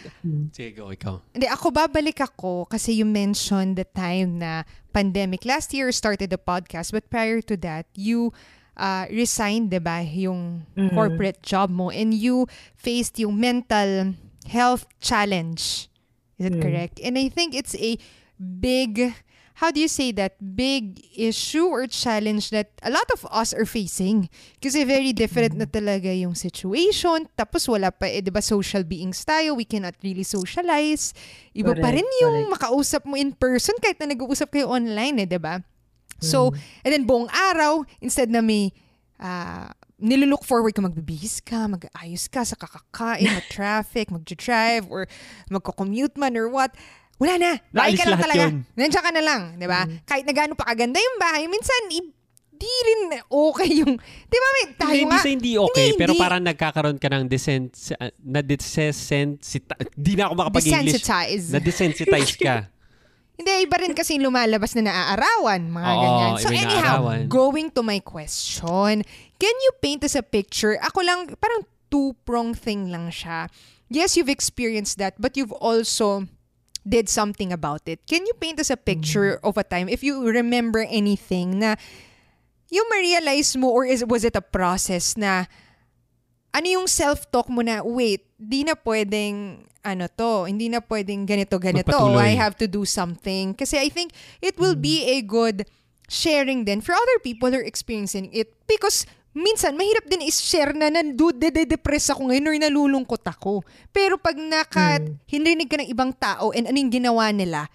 Sige, 0.50 0.74
go, 0.74 0.90
ikaw. 0.90 1.22
Hindi, 1.30 1.46
ako 1.46 1.70
babalik 1.70 2.18
ako 2.18 2.66
kasi 2.66 2.98
you 2.98 3.06
mentioned 3.06 3.78
the 3.78 3.86
time 3.86 4.42
na 4.42 4.66
pandemic. 4.90 5.46
Last 5.46 5.70
year 5.70 5.94
started 5.94 6.34
the 6.34 6.42
podcast, 6.42 6.90
but 6.90 7.06
prior 7.06 7.38
to 7.46 7.54
that, 7.62 7.86
you 7.94 8.34
uh, 8.74 9.06
resigned, 9.14 9.70
di 9.70 9.78
ba, 9.78 10.02
yung 10.02 10.66
mm-hmm. 10.74 10.90
corporate 10.90 11.38
job 11.46 11.70
mo 11.70 11.88
and 11.88 12.18
you 12.18 12.50
faced 12.74 13.22
yung 13.22 13.38
mental 13.38 14.18
health 14.50 14.90
challenge. 14.98 15.86
Is 16.40 16.50
it 16.50 16.58
mm. 16.58 16.62
correct? 16.64 16.98
And 16.98 17.14
I 17.20 17.28
think 17.28 17.54
it's 17.54 17.76
a 17.76 18.00
big 18.40 19.14
how 19.60 19.68
do 19.68 19.78
you 19.78 19.92
say 19.92 20.08
that? 20.16 20.40
Big 20.40 21.04
issue 21.12 21.68
or 21.68 21.84
challenge 21.86 22.48
that 22.48 22.72
a 22.80 22.88
lot 22.88 23.04
of 23.12 23.28
us 23.28 23.52
are 23.52 23.68
facing? 23.68 24.32
Kasi 24.56 24.88
very 24.88 25.12
different 25.12 25.52
na 25.52 25.68
talaga 25.68 26.08
yung 26.08 26.32
situation. 26.32 27.28
Tapos 27.36 27.68
wala 27.68 27.92
pa 27.92 28.08
eh 28.08 28.24
'di 28.24 28.32
ba 28.32 28.40
social 28.40 28.88
beings 28.88 29.20
tayo? 29.20 29.52
We 29.52 29.68
cannot 29.68 30.00
really 30.00 30.24
socialize. 30.24 31.12
Iba 31.52 31.76
correct, 31.76 31.84
pa 31.84 31.88
rin 31.92 32.08
yung 32.24 32.48
correct. 32.48 32.52
makausap 32.56 33.02
mo 33.04 33.20
in 33.20 33.36
person 33.36 33.76
kahit 33.84 34.00
na 34.00 34.16
nag-uusap 34.16 34.48
kayo 34.48 34.72
online 34.72 35.28
eh 35.28 35.28
'di 35.28 35.36
ba? 35.36 35.60
So 36.24 36.56
mm. 36.56 36.88
and 36.88 36.90
then 36.96 37.04
buong 37.04 37.28
araw 37.28 37.84
instead 38.00 38.32
na 38.32 38.40
may 38.40 38.72
uh, 39.20 39.68
nilulook 40.00 40.40
forward 40.48 40.72
ka, 40.72 40.80
magbibihis 40.80 41.44
ka, 41.44 41.68
mag-ayos 41.68 42.24
ka 42.32 42.40
sa 42.48 42.56
kakakain, 42.56 43.28
mag-traffic, 43.44 44.08
mag-drive, 44.08 44.88
or 44.88 45.04
magko-commute 45.52 46.16
man 46.16 46.32
or 46.40 46.48
what 46.48 46.72
wala 47.20 47.34
na. 47.36 47.50
Bahay 47.68 47.92
ka 47.92 48.08
lang 48.08 48.20
talaga. 48.24 48.44
Yun. 48.48 48.64
Nandiyan 48.72 49.04
ka 49.04 49.12
na 49.12 49.22
lang, 49.22 49.40
di 49.60 49.68
ba? 49.68 49.84
Mm. 49.84 49.96
Kahit 50.08 50.24
na 50.24 50.32
gano'n 50.32 50.56
pa 50.56 50.64
kaganda 50.72 50.96
yung 50.96 51.18
bahay, 51.20 51.44
minsan, 51.52 51.92
di 52.60 52.72
rin 52.84 53.00
okay 53.28 53.70
yung, 53.84 53.92
di 54.00 54.38
ba, 54.40 54.48
may 54.56 54.66
tayo 54.72 54.92
hindi, 54.96 55.04
nga. 55.04 55.20
Hindi, 55.20 55.32
hindi 55.36 55.52
okay, 55.60 55.86
hindi, 55.92 56.00
pero 56.00 56.12
hindi. 56.16 56.22
parang 56.24 56.42
nagkakaroon 56.48 56.98
ka 57.00 57.08
ng 57.12 57.24
desens, 57.28 57.92
uh, 57.92 58.08
na 58.24 58.40
desensita, 58.40 59.76
di 59.92 60.16
na 60.16 60.32
ako 60.32 60.34
makapag-English. 60.40 60.96
Desensitize. 60.96 61.44
Na 61.52 61.60
desensitize 61.60 62.34
ka. 62.40 62.56
Hindi, 63.40 63.64
iba 63.64 63.80
rin 63.80 63.96
kasi 63.96 64.20
lumalabas 64.20 64.76
na 64.76 64.92
naaarawan, 64.92 65.64
mga 65.72 65.88
Oo, 65.96 66.02
ganyan. 66.04 66.32
So 66.44 66.52
anyhow, 66.52 67.00
going 67.24 67.72
to 67.72 67.80
my 67.80 67.96
question, 68.04 69.00
can 69.40 69.56
you 69.64 69.72
paint 69.80 70.04
us 70.04 70.12
a 70.12 70.20
picture? 70.20 70.76
Ako 70.76 71.00
lang, 71.00 71.24
parang 71.40 71.64
two-prong 71.88 72.52
thing 72.52 72.92
lang 72.92 73.08
siya. 73.08 73.48
Yes, 73.88 74.20
you've 74.20 74.28
experienced 74.28 75.00
that, 75.00 75.16
but 75.16 75.40
you've 75.40 75.56
also 75.56 76.28
did 76.90 77.08
something 77.08 77.54
about 77.54 77.86
it. 77.86 78.02
Can 78.10 78.26
you 78.26 78.34
paint 78.34 78.58
us 78.58 78.68
a 78.68 78.76
picture 78.76 79.38
mm. 79.38 79.46
of 79.46 79.54
a 79.56 79.62
time, 79.62 79.88
if 79.88 80.02
you 80.02 80.26
remember 80.26 80.82
anything, 80.82 81.62
na 81.62 81.78
yung 82.68 82.86
ma-realize 82.90 83.54
mo 83.54 83.70
or 83.70 83.86
is, 83.86 84.02
was 84.04 84.26
it 84.26 84.34
a 84.34 84.42
process 84.42 85.16
na 85.16 85.46
ano 86.50 86.66
yung 86.66 86.86
self-talk 86.90 87.46
mo 87.46 87.62
na, 87.62 87.86
wait, 87.86 88.26
di 88.34 88.66
na 88.66 88.74
pwedeng 88.74 89.62
ano 89.86 90.04
to, 90.10 90.50
hindi 90.50 90.68
na 90.68 90.82
pwedeng 90.82 91.24
ganito, 91.24 91.56
ganito. 91.56 91.94
I 92.18 92.34
have 92.34 92.58
to 92.58 92.66
do 92.66 92.84
something. 92.84 93.54
Kasi 93.54 93.78
I 93.78 93.88
think 93.88 94.12
it 94.42 94.58
will 94.58 94.74
mm. 94.74 94.82
be 94.82 94.96
a 95.06 95.22
good 95.22 95.64
sharing 96.10 96.66
then 96.66 96.82
for 96.82 96.90
other 96.90 97.18
people 97.22 97.54
who 97.54 97.62
are 97.62 97.64
experiencing 97.64 98.26
it 98.34 98.50
because 98.66 99.06
minsan, 99.34 99.78
mahirap 99.78 100.06
din 100.10 100.26
is-share 100.26 100.74
na 100.74 100.90
nandode-depress 100.90 102.10
ako 102.14 102.30
ngayon 102.30 102.48
or 102.50 102.56
nalulungkot 102.58 103.22
ako. 103.22 103.62
Pero 103.94 104.18
pag 104.18 104.34
naka, 104.38 104.98
mm. 104.98 105.22
hinrinig 105.30 105.70
ka 105.70 105.78
ng 105.78 105.90
ibang 105.90 106.10
tao 106.14 106.50
and 106.50 106.66
anong 106.66 106.90
ginawa 106.90 107.30
nila, 107.30 107.70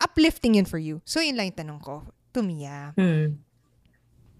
uplifting 0.00 0.56
yun 0.56 0.66
for 0.66 0.80
you. 0.80 1.04
So, 1.04 1.20
yun 1.20 1.36
lang 1.36 1.52
yung 1.52 1.60
tanong 1.60 1.80
ko. 1.84 2.02
To 2.32 2.40
Mia. 2.40 2.96
Hmm. 2.96 3.42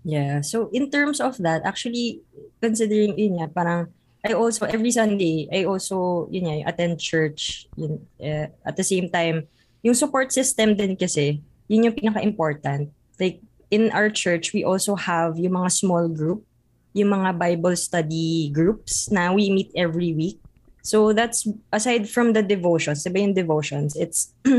Yeah. 0.06 0.40
So, 0.40 0.72
in 0.72 0.88
terms 0.88 1.20
of 1.20 1.36
that, 1.44 1.60
actually, 1.68 2.24
considering 2.62 3.18
yun 3.18 3.36
nga, 3.38 3.52
parang, 3.52 3.92
I 4.24 4.32
also, 4.32 4.64
every 4.64 4.92
Sunday, 4.92 5.48
I 5.52 5.64
also, 5.64 6.28
yun 6.32 6.48
nga, 6.48 6.72
attend 6.72 7.00
church. 7.00 7.68
Yun, 7.76 8.00
uh, 8.20 8.48
at 8.64 8.74
the 8.76 8.84
same 8.84 9.12
time, 9.12 9.44
yung 9.84 9.96
support 9.96 10.32
system 10.32 10.76
din 10.76 10.96
kasi, 10.96 11.40
yun 11.68 11.88
yung 11.88 11.96
pinaka-important. 11.96 12.88
Like, 13.20 13.44
in 13.70 13.90
our 13.94 14.10
church, 14.10 14.52
we 14.52 14.66
also 14.66 14.94
have 14.94 15.38
yung 15.38 15.54
mga 15.54 15.70
small 15.72 16.10
group, 16.10 16.42
yung 16.92 17.14
mga 17.14 17.38
Bible 17.38 17.76
study 17.78 18.50
groups 18.50 19.10
na 19.10 19.32
we 19.32 19.50
meet 19.50 19.70
every 19.78 20.12
week. 20.12 20.38
So 20.82 21.12
that's 21.12 21.46
aside 21.72 22.10
from 22.10 22.32
the 22.34 22.42
devotions, 22.42 23.06
diba 23.06 23.22
yung 23.22 23.34
devotions, 23.34 23.94
it's 23.94 24.34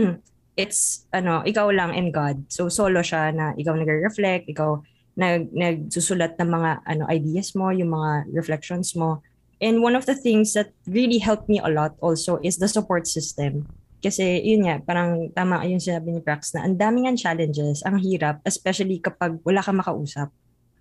it's 0.57 1.05
ano, 1.11 1.43
ikaw 1.43 1.73
lang 1.75 1.91
and 1.91 2.13
God. 2.13 2.47
So 2.47 2.69
solo 2.69 3.03
siya 3.03 3.35
na 3.35 3.51
ikaw 3.57 3.75
nagre-reflect, 3.75 4.47
ikaw 4.47 4.79
nag 5.19 5.51
nagsusulat 5.51 6.39
ng 6.39 6.49
mga 6.49 6.71
ano 6.87 7.03
ideas 7.11 7.51
mo, 7.51 7.73
yung 7.73 7.91
mga 7.91 8.31
reflections 8.31 8.95
mo. 8.95 9.19
And 9.61 9.83
one 9.83 9.93
of 9.93 10.09
the 10.09 10.17
things 10.17 10.57
that 10.57 10.73
really 10.89 11.21
helped 11.21 11.45
me 11.45 11.61
a 11.61 11.69
lot 11.69 11.93
also 12.01 12.41
is 12.41 12.57
the 12.57 12.69
support 12.71 13.05
system. 13.05 13.69
Kasi 14.01 14.41
yun 14.41 14.65
nga, 14.65 14.81
parang 14.81 15.29
tama 15.31 15.61
yung 15.69 15.79
sinabi 15.79 16.09
ni 16.09 16.21
Prax 16.25 16.57
na 16.57 16.65
ang 16.65 16.75
daming 16.75 17.05
ang 17.07 17.17
challenges, 17.17 17.85
ang 17.85 18.01
hirap, 18.01 18.41
especially 18.43 18.97
kapag 18.97 19.37
wala 19.45 19.61
kang 19.61 19.77
makausap. 19.77 20.33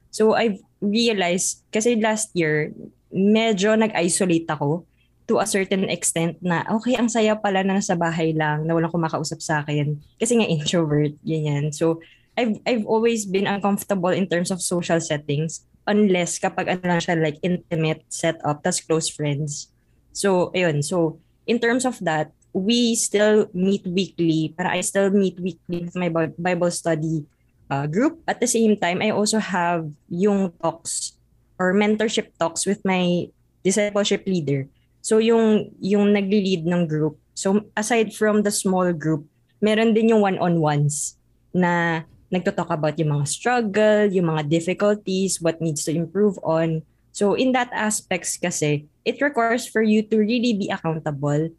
So 0.09 0.35
I've 0.35 0.59
realized, 0.80 1.62
kasi 1.68 2.00
last 2.00 2.33
year, 2.33 2.72
medyo 3.12 3.76
nag-isolate 3.76 4.48
ako 4.48 4.88
to 5.30 5.38
a 5.38 5.46
certain 5.46 5.87
extent 5.87 6.40
na 6.42 6.66
okay, 6.66 6.98
ang 6.98 7.06
saya 7.06 7.38
pala 7.38 7.62
na 7.62 7.78
nasa 7.78 7.94
bahay 7.94 8.35
lang, 8.35 8.66
na 8.66 8.74
walang 8.74 8.90
kumakausap 8.90 9.38
sa 9.38 9.62
akin. 9.62 10.00
Kasi 10.18 10.40
nga 10.40 10.48
introvert, 10.48 11.14
ganyan. 11.22 11.70
So 11.70 12.02
I've, 12.35 12.59
I've 12.64 12.87
always 12.88 13.28
been 13.28 13.46
uncomfortable 13.46 14.11
in 14.11 14.26
terms 14.26 14.50
of 14.50 14.64
social 14.64 14.98
settings 14.98 15.62
unless 15.87 16.38
kapag 16.38 16.70
ano 16.70 16.83
lang 16.87 17.00
siya 17.02 17.20
like 17.20 17.38
intimate 17.44 18.02
setup, 18.09 18.64
tas 18.64 18.80
close 18.80 19.11
friends. 19.12 19.68
So, 20.14 20.50
ayun. 20.54 20.83
So, 20.83 21.18
in 21.46 21.59
terms 21.59 21.87
of 21.87 21.98
that, 22.06 22.30
we 22.52 22.94
still 22.94 23.46
meet 23.54 23.86
weekly. 23.86 24.54
Para 24.56 24.74
I 24.74 24.80
still 24.82 25.10
meet 25.10 25.38
weekly 25.38 25.86
with 25.86 25.96
my 25.96 26.10
Bible 26.10 26.70
study 26.70 27.26
uh, 27.70 27.86
group. 27.86 28.20
At 28.26 28.40
the 28.42 28.50
same 28.50 28.76
time, 28.76 29.00
I 29.00 29.14
also 29.14 29.38
have 29.38 29.86
yung 30.10 30.52
talks 30.58 31.14
or 31.58 31.72
mentorship 31.72 32.34
talks 32.40 32.66
with 32.66 32.82
my 32.84 33.30
discipleship 33.62 34.26
leader. 34.26 34.66
So 35.00 35.22
yung 35.22 35.72
yung 35.80 36.12
nagli-lead 36.12 36.66
ng 36.66 36.88
group. 36.90 37.16
So 37.32 37.70
aside 37.76 38.12
from 38.12 38.42
the 38.42 38.52
small 38.52 38.92
group, 38.92 39.24
meron 39.62 39.96
din 39.96 40.12
yung 40.12 40.20
one-on-ones 40.20 41.16
na 41.56 42.04
nagto-talk 42.30 42.70
about 42.70 42.94
yung 43.00 43.16
mga 43.16 43.26
struggle, 43.26 44.06
yung 44.12 44.30
mga 44.30 44.46
difficulties, 44.48 45.40
what 45.40 45.58
needs 45.58 45.82
to 45.84 45.92
improve 45.92 46.38
on. 46.44 46.84
So 47.10 47.34
in 47.34 47.52
that 47.58 47.72
aspects 47.74 48.38
kasi, 48.38 48.86
it 49.02 49.18
requires 49.18 49.66
for 49.66 49.82
you 49.82 50.04
to 50.06 50.16
really 50.20 50.54
be 50.54 50.68
accountable 50.70 51.50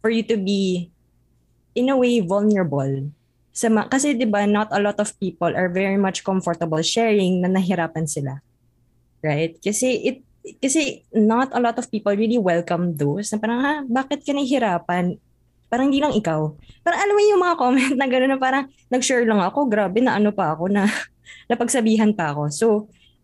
for 0.00 0.10
you 0.10 0.22
to 0.26 0.36
be 0.38 0.90
in 1.74 1.90
a 1.90 1.96
way 1.96 2.18
vulnerable. 2.18 3.10
Sa 3.54 3.70
ma- 3.70 3.90
kasi 3.90 4.14
'di 4.14 4.26
ba 4.26 4.46
not 4.46 4.70
a 4.74 4.82
lot 4.82 4.98
of 4.98 5.14
people 5.18 5.50
are 5.50 5.70
very 5.70 5.98
much 5.98 6.22
comfortable 6.22 6.80
sharing 6.82 7.42
na 7.42 7.50
nahirapan 7.50 8.06
sila. 8.06 8.42
Right? 9.22 9.58
Kasi 9.58 9.88
it 10.02 10.18
kasi 10.62 11.04
not 11.12 11.52
a 11.52 11.60
lot 11.60 11.76
of 11.76 11.90
people 11.90 12.14
really 12.14 12.40
welcome 12.40 12.96
those 12.96 13.28
na 13.30 13.36
parang 13.36 13.60
ha, 13.60 13.74
bakit 13.84 14.24
ka 14.24 14.32
nahihirapan? 14.32 15.18
Parang 15.68 15.92
hindi 15.92 16.00
lang 16.00 16.16
ikaw. 16.16 16.56
Parang 16.80 17.00
alam 17.04 17.14
mo 17.14 17.20
yung 17.20 17.42
mga 17.44 17.56
comment 17.60 17.94
na 18.00 18.08
gano'n 18.08 18.30
na 18.32 18.40
parang 18.40 18.64
nag-share 18.88 19.28
lang 19.28 19.44
ako, 19.44 19.68
grabe 19.68 20.00
na 20.00 20.16
ano 20.16 20.32
pa 20.32 20.56
ako 20.56 20.72
na 20.72 20.88
napagsabihan 21.50 22.16
pa 22.16 22.32
ako. 22.32 22.48
So 22.48 22.66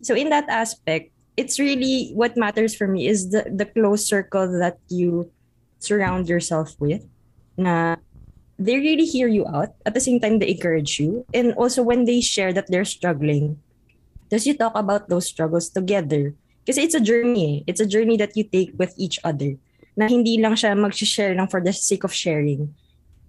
so 0.04 0.12
in 0.12 0.28
that 0.28 0.44
aspect, 0.52 1.14
it's 1.34 1.56
really 1.56 2.12
what 2.12 2.36
matters 2.36 2.76
for 2.76 2.84
me 2.84 3.08
is 3.08 3.32
the 3.32 3.48
the 3.48 3.64
close 3.64 4.04
circle 4.04 4.46
that 4.60 4.76
you 4.92 5.32
surround 5.84 6.28
yourself 6.28 6.74
with 6.80 7.04
na 7.60 8.00
they 8.58 8.80
really 8.80 9.04
hear 9.04 9.28
you 9.28 9.44
out 9.46 9.76
at 9.84 9.94
the 9.94 10.00
same 10.00 10.18
time 10.18 10.38
they 10.38 10.50
encourage 10.50 10.98
you. 10.98 11.26
And 11.34 11.52
also 11.54 11.82
when 11.82 12.04
they 12.04 12.20
share 12.20 12.52
that 12.52 12.70
they're 12.72 12.88
struggling 12.88 13.60
does 14.34 14.46
you 14.46 14.58
talk 14.58 14.74
about 14.74 15.08
those 15.08 15.30
struggles 15.30 15.68
together? 15.70 16.34
Kasi 16.66 16.82
it's 16.82 16.96
a 16.96 17.02
journey 17.02 17.44
eh. 17.44 17.56
it's 17.70 17.78
a 17.78 17.86
journey 17.86 18.16
that 18.16 18.34
you 18.34 18.42
take 18.42 18.72
with 18.74 18.90
each 18.96 19.20
other 19.22 19.54
na 19.94 20.08
hindi 20.08 20.40
lang 20.40 20.56
siya 20.56 20.74
mag-share 20.74 21.36
lang 21.36 21.46
for 21.46 21.60
the 21.62 21.70
sake 21.70 22.02
of 22.02 22.10
sharing 22.10 22.72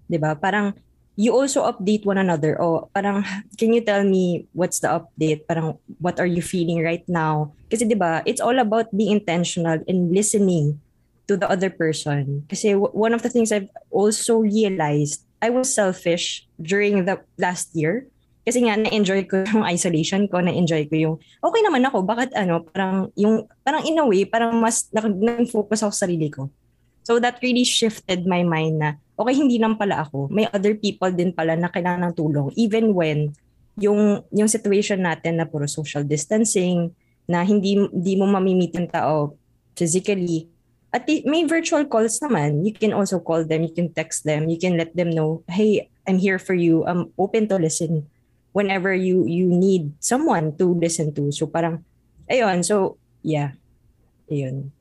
ba? 0.08 0.34
Parang 0.40 0.72
you 1.20 1.36
also 1.36 1.68
update 1.68 2.08
one 2.08 2.18
another 2.18 2.56
oh 2.64 2.88
parang 2.96 3.28
can 3.60 3.76
you 3.76 3.84
tell 3.84 4.08
me 4.08 4.48
what's 4.56 4.80
the 4.80 4.88
update? 4.88 5.44
Parang 5.46 5.76
what 6.00 6.16
are 6.18 6.30
you 6.30 6.42
feeling 6.42 6.80
right 6.80 7.04
now? 7.12 7.52
Kasi 7.68 7.84
'di 7.84 8.00
ba 8.00 8.24
it's 8.24 8.40
all 8.40 8.56
about 8.56 8.88
being 8.96 9.20
intentional 9.20 9.84
and 9.86 10.16
listening 10.16 10.80
to 11.28 11.38
the 11.38 11.50
other 11.50 11.70
person. 11.70 12.46
Kasi 12.48 12.78
one 12.78 13.14
of 13.14 13.22
the 13.22 13.32
things 13.32 13.52
I've 13.52 13.70
also 13.90 14.42
realized, 14.42 15.26
I 15.42 15.50
was 15.50 15.74
selfish 15.74 16.46
during 16.62 17.06
the 17.06 17.22
last 17.38 17.74
year. 17.74 18.08
Kasi 18.46 18.62
nga, 18.62 18.78
na-enjoy 18.78 19.26
ko 19.26 19.42
yung 19.50 19.66
isolation 19.76 20.30
ko, 20.30 20.38
na-enjoy 20.38 20.86
ko 20.86 20.96
yung, 20.96 21.16
okay 21.42 21.62
naman 21.66 21.82
ako, 21.86 22.06
bakit 22.06 22.30
ano, 22.38 22.62
parang, 22.62 23.10
yung, 23.18 23.50
parang 23.66 23.82
in 23.86 23.98
a 23.98 24.06
way, 24.06 24.22
parang 24.26 24.54
mas 24.62 24.86
nag-focus 24.94 25.82
ako 25.82 25.94
sa 25.94 26.06
sarili 26.06 26.30
ko. 26.30 26.54
So 27.06 27.18
that 27.22 27.42
really 27.42 27.66
shifted 27.66 28.26
my 28.30 28.46
mind 28.46 28.82
na, 28.82 29.02
okay, 29.18 29.34
hindi 29.34 29.58
lang 29.58 29.78
pala 29.78 30.06
ako. 30.06 30.30
May 30.30 30.46
other 30.54 30.78
people 30.78 31.10
din 31.10 31.34
pala 31.34 31.58
na 31.58 31.74
kailangan 31.74 32.10
ng 32.10 32.16
tulong. 32.18 32.54
Even 32.54 32.94
when 32.94 33.34
yung, 33.82 34.22
yung 34.30 34.50
situation 34.50 35.02
natin 35.02 35.42
na 35.42 35.50
puro 35.50 35.66
social 35.66 36.06
distancing, 36.06 36.94
na 37.26 37.42
hindi, 37.42 37.78
hindi 37.78 38.14
mo 38.18 38.30
mamimit 38.30 38.78
yung 38.78 38.90
tao 38.90 39.34
physically, 39.74 40.48
at 40.96 41.04
the, 41.04 41.20
may 41.28 41.44
virtual 41.44 41.84
calls 41.84 42.24
naman. 42.24 42.64
You 42.64 42.72
can 42.72 42.96
also 42.96 43.20
call 43.20 43.44
them, 43.44 43.68
you 43.68 43.76
can 43.76 43.92
text 43.92 44.24
them, 44.24 44.48
you 44.48 44.56
can 44.56 44.80
let 44.80 44.96
them 44.96 45.12
know, 45.12 45.44
hey, 45.52 45.92
I'm 46.08 46.16
here 46.16 46.40
for 46.40 46.56
you. 46.56 46.88
I'm 46.88 47.12
open 47.20 47.52
to 47.52 47.60
listen 47.60 48.08
whenever 48.56 48.96
you 48.96 49.28
you 49.28 49.52
need 49.52 49.92
someone 50.00 50.56
to 50.56 50.72
listen 50.72 51.12
to. 51.20 51.36
So 51.36 51.52
parang, 51.52 51.84
ayun, 52.32 52.64
so 52.64 52.96
yeah, 53.20 53.60
ayun. 54.32 54.72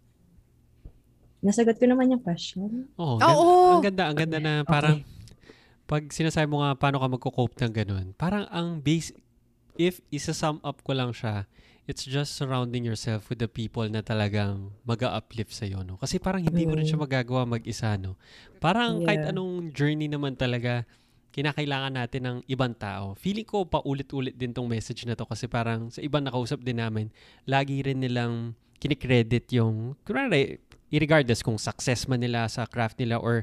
Nasagot 1.42 1.82
ko 1.82 1.90
naman 1.90 2.14
yung 2.14 2.22
question. 2.22 2.86
Oh, 2.94 3.18
ganda, 3.18 3.34
Oo. 3.34 3.48
Ang 3.74 3.84
ganda, 3.84 4.04
ang 4.06 4.16
ganda 4.16 4.38
na 4.38 4.52
parang 4.62 5.02
okay. 5.02 5.90
pag 5.90 6.02
sinasabi 6.14 6.46
mo 6.46 6.62
nga 6.62 6.78
paano 6.78 7.02
ka 7.02 7.10
magko-cope 7.10 7.58
ng 7.58 7.74
ganun, 7.74 8.06
parang 8.14 8.46
ang 8.54 8.78
base, 8.78 9.10
if 9.74 9.98
isa-sum 10.14 10.62
up 10.62 10.78
ko 10.86 10.94
lang 10.94 11.10
siya, 11.10 11.50
it's 11.84 12.08
just 12.08 12.36
surrounding 12.36 12.84
yourself 12.84 13.28
with 13.28 13.40
the 13.40 13.48
people 13.48 13.84
na 13.84 14.00
talagang 14.00 14.72
mag-uplift 14.88 15.52
sa 15.52 15.68
iyo 15.68 15.84
no? 15.84 16.00
Kasi 16.00 16.16
parang 16.16 16.40
hindi 16.40 16.64
mo 16.64 16.76
rin 16.76 16.88
siya 16.88 16.96
magagawa 16.96 17.44
mag-isa 17.44 17.96
no? 18.00 18.16
Parang 18.56 19.04
yeah. 19.04 19.06
kahit 19.12 19.22
anong 19.32 19.72
journey 19.76 20.08
naman 20.08 20.32
talaga 20.32 20.88
kinakailangan 21.34 21.92
natin 21.98 22.22
ng 22.24 22.36
ibang 22.46 22.72
tao. 22.72 23.12
Feeling 23.18 23.44
ko 23.44 23.66
paulit-ulit 23.68 24.38
din 24.38 24.54
tong 24.54 24.70
message 24.70 25.04
na 25.04 25.18
to 25.18 25.28
kasi 25.28 25.44
parang 25.50 25.90
sa 25.90 26.00
ibang 26.00 26.24
nakausap 26.24 26.62
din 26.62 26.78
namin 26.80 27.10
lagi 27.44 27.82
rin 27.84 28.00
nilang 28.00 28.54
kinikredit 28.78 29.50
yung 29.52 29.98
kunwari 30.06 30.62
regardless 30.94 31.42
kung 31.42 31.58
success 31.58 32.06
man 32.06 32.22
nila 32.22 32.46
sa 32.46 32.64
craft 32.70 33.02
nila 33.02 33.18
or 33.18 33.42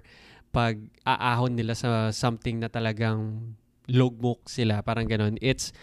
pag 0.56 0.80
aahon 1.04 1.54
nila 1.54 1.76
sa 1.76 2.10
something 2.16 2.64
na 2.64 2.72
talagang 2.72 3.54
logbook 3.92 4.48
sila 4.48 4.80
parang 4.82 5.06
ganun. 5.06 5.36
It's 5.44 5.76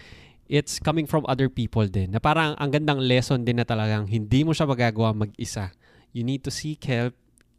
it's 0.48 0.80
coming 0.80 1.04
from 1.04 1.28
other 1.28 1.52
people 1.52 1.84
din. 1.84 2.16
Na 2.16 2.18
parang 2.18 2.56
ang 2.56 2.72
gandang 2.72 2.98
lesson 3.04 3.44
din 3.44 3.60
na 3.60 3.68
talagang 3.68 4.08
hindi 4.08 4.42
mo 4.42 4.56
siya 4.56 4.64
magagawa 4.64 5.12
mag-isa. 5.12 5.70
You 6.16 6.24
need 6.24 6.42
to 6.48 6.52
seek 6.52 6.82
help 6.88 7.14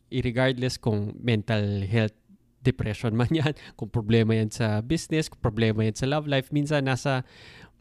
regardless 0.09 0.81
kung 0.81 1.13
mental 1.21 1.85
health 1.85 2.17
depression 2.59 3.15
man 3.15 3.29
yan, 3.39 3.53
kung 3.77 3.87
problema 3.87 4.35
yan 4.35 4.51
sa 4.51 4.81
business, 4.81 5.29
kung 5.29 5.39
problema 5.39 5.85
yan 5.85 5.95
sa 5.95 6.09
love 6.09 6.27
life, 6.27 6.49
minsan 6.51 6.83
nasa 6.83 7.23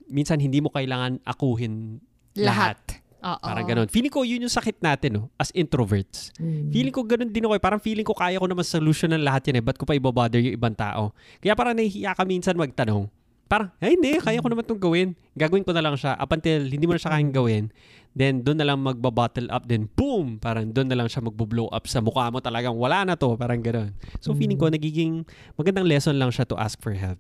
minsan 0.06 0.38
hindi 0.38 0.60
mo 0.62 0.70
kailangan 0.70 1.24
akuhin 1.24 1.98
lahat. 2.36 2.78
lahat. 2.78 2.80
Uh-oh. 3.18 3.50
Parang 3.50 3.66
ganun. 3.66 3.88
Feeling 3.90 4.14
ko 4.14 4.22
yun 4.22 4.46
yung 4.46 4.52
sakit 4.52 4.78
natin, 4.78 5.18
no? 5.18 5.22
As 5.34 5.50
introverts. 5.50 6.30
Mm. 6.38 6.70
Feeling 6.70 6.94
ko 6.94 7.02
ganun 7.02 7.34
din 7.34 7.50
ako. 7.50 7.58
Eh. 7.58 7.62
Parang 7.62 7.82
feeling 7.82 8.06
ko 8.06 8.14
kaya 8.14 8.38
ko 8.38 8.46
naman 8.46 8.62
solution 8.62 9.10
ng 9.10 9.26
lahat 9.26 9.50
yan 9.50 9.58
eh. 9.58 9.64
Ba't 9.66 9.74
ko 9.74 9.82
pa 9.82 9.98
ibabother 9.98 10.38
yung 10.38 10.54
ibang 10.54 10.78
tao? 10.78 11.10
Kaya 11.42 11.58
parang 11.58 11.74
nahihiya 11.74 12.14
ka 12.14 12.22
minsan 12.22 12.54
magtanong 12.54 13.10
parang, 13.48 13.72
ay 13.80 13.96
hindi, 13.96 14.20
kaya 14.20 14.44
ko 14.44 14.52
naman 14.52 14.68
itong 14.68 14.82
gawin. 14.82 15.16
Gagawin 15.32 15.64
ko 15.64 15.72
na 15.72 15.80
lang 15.80 15.96
siya 15.96 16.14
up 16.20 16.30
until 16.30 16.68
hindi 16.68 16.84
mo 16.84 16.92
na 16.94 17.00
siya 17.00 17.12
kayang 17.16 17.34
gawin. 17.34 17.64
Then, 18.12 18.44
doon 18.44 18.61
na 18.61 18.66
lang 18.68 18.78
magba-bottle 18.84 19.48
up. 19.48 19.64
Then, 19.64 19.88
boom! 19.96 20.37
Parang 20.37 20.68
doon 20.68 20.88
na 20.92 20.96
lang 20.96 21.08
siya 21.08 21.24
magbo-blow 21.24 21.72
up 21.72 21.88
sa 21.88 22.04
mukha 22.04 22.28
mo 22.28 22.44
talagang 22.44 22.76
wala 22.76 23.08
na 23.08 23.14
to. 23.16 23.34
Parang 23.40 23.62
gano'n. 23.62 23.94
So, 24.20 24.37
feeling 24.37 24.61
ko, 24.61 24.68
mm. 24.68 24.74
nagiging 24.74 25.12
magandang 25.56 25.88
lesson 25.88 26.20
lang 26.20 26.28
siya 26.28 26.44
to 26.48 26.58
ask 26.58 26.76
for 26.82 26.92
help. 26.92 27.16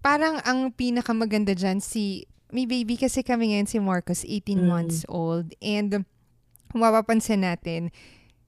Parang 0.00 0.38
ang 0.46 0.70
pinakamaganda 0.70 1.52
dyan, 1.58 1.82
si, 1.82 2.30
may 2.54 2.64
baby 2.64 2.94
kasi 2.94 3.26
kami 3.26 3.50
ngayon 3.52 3.66
si 3.66 3.78
Marcos, 3.82 4.22
18 4.22 4.56
mm. 4.56 4.62
months 4.62 5.02
old. 5.10 5.50
And, 5.58 6.06
mapapansin 6.70 7.42
natin, 7.42 7.90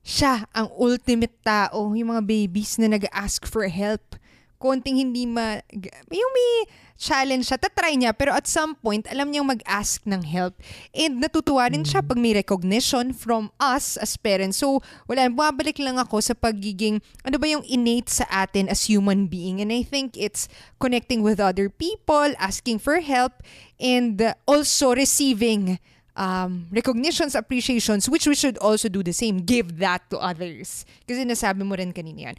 siya 0.04 0.46
ang 0.54 0.70
ultimate 0.78 1.34
tao, 1.42 1.92
yung 1.92 2.14
mga 2.14 2.24
babies 2.24 2.78
na 2.78 2.92
nag-ask 2.92 3.44
for 3.44 3.66
help 3.66 4.17
konting 4.58 4.98
hindi 4.98 5.24
ma... 5.24 5.62
Yung 6.10 6.32
may 6.34 6.52
challenge 6.98 7.46
siya, 7.46 7.62
tatry 7.62 7.94
niya, 7.94 8.10
pero 8.10 8.34
at 8.34 8.50
some 8.50 8.74
point, 8.74 9.06
alam 9.06 9.30
niyang 9.30 9.46
mag-ask 9.46 10.02
ng 10.02 10.26
help. 10.26 10.58
And 10.90 11.22
natutuwa 11.22 11.70
rin 11.70 11.86
siya 11.86 12.02
pag 12.02 12.18
may 12.18 12.34
recognition 12.34 13.14
from 13.14 13.54
us 13.62 13.94
as 13.94 14.18
parents. 14.18 14.58
So, 14.58 14.82
wala, 15.06 15.30
bumabalik 15.30 15.78
lang 15.78 15.96
ako 16.02 16.18
sa 16.18 16.34
pagiging, 16.34 16.98
ano 17.22 17.38
ba 17.38 17.46
yung 17.46 17.62
innate 17.70 18.10
sa 18.10 18.26
atin 18.26 18.66
as 18.66 18.90
human 18.90 19.30
being. 19.30 19.62
And 19.62 19.70
I 19.70 19.86
think 19.86 20.18
it's 20.18 20.50
connecting 20.82 21.22
with 21.22 21.38
other 21.38 21.70
people, 21.70 22.34
asking 22.34 22.82
for 22.82 22.98
help, 22.98 23.46
and 23.78 24.34
also 24.50 24.90
receiving 24.90 25.78
um, 26.18 26.66
recognitions, 26.74 27.38
appreciations, 27.38 28.10
which 28.10 28.26
we 28.26 28.34
should 28.34 28.58
also 28.58 28.90
do 28.90 29.06
the 29.06 29.14
same. 29.14 29.46
Give 29.46 29.78
that 29.78 30.10
to 30.10 30.18
others. 30.18 30.82
Kasi 31.06 31.22
nasabi 31.22 31.62
mo 31.62 31.78
rin 31.78 31.94
kanina 31.94 32.34
yan. 32.34 32.36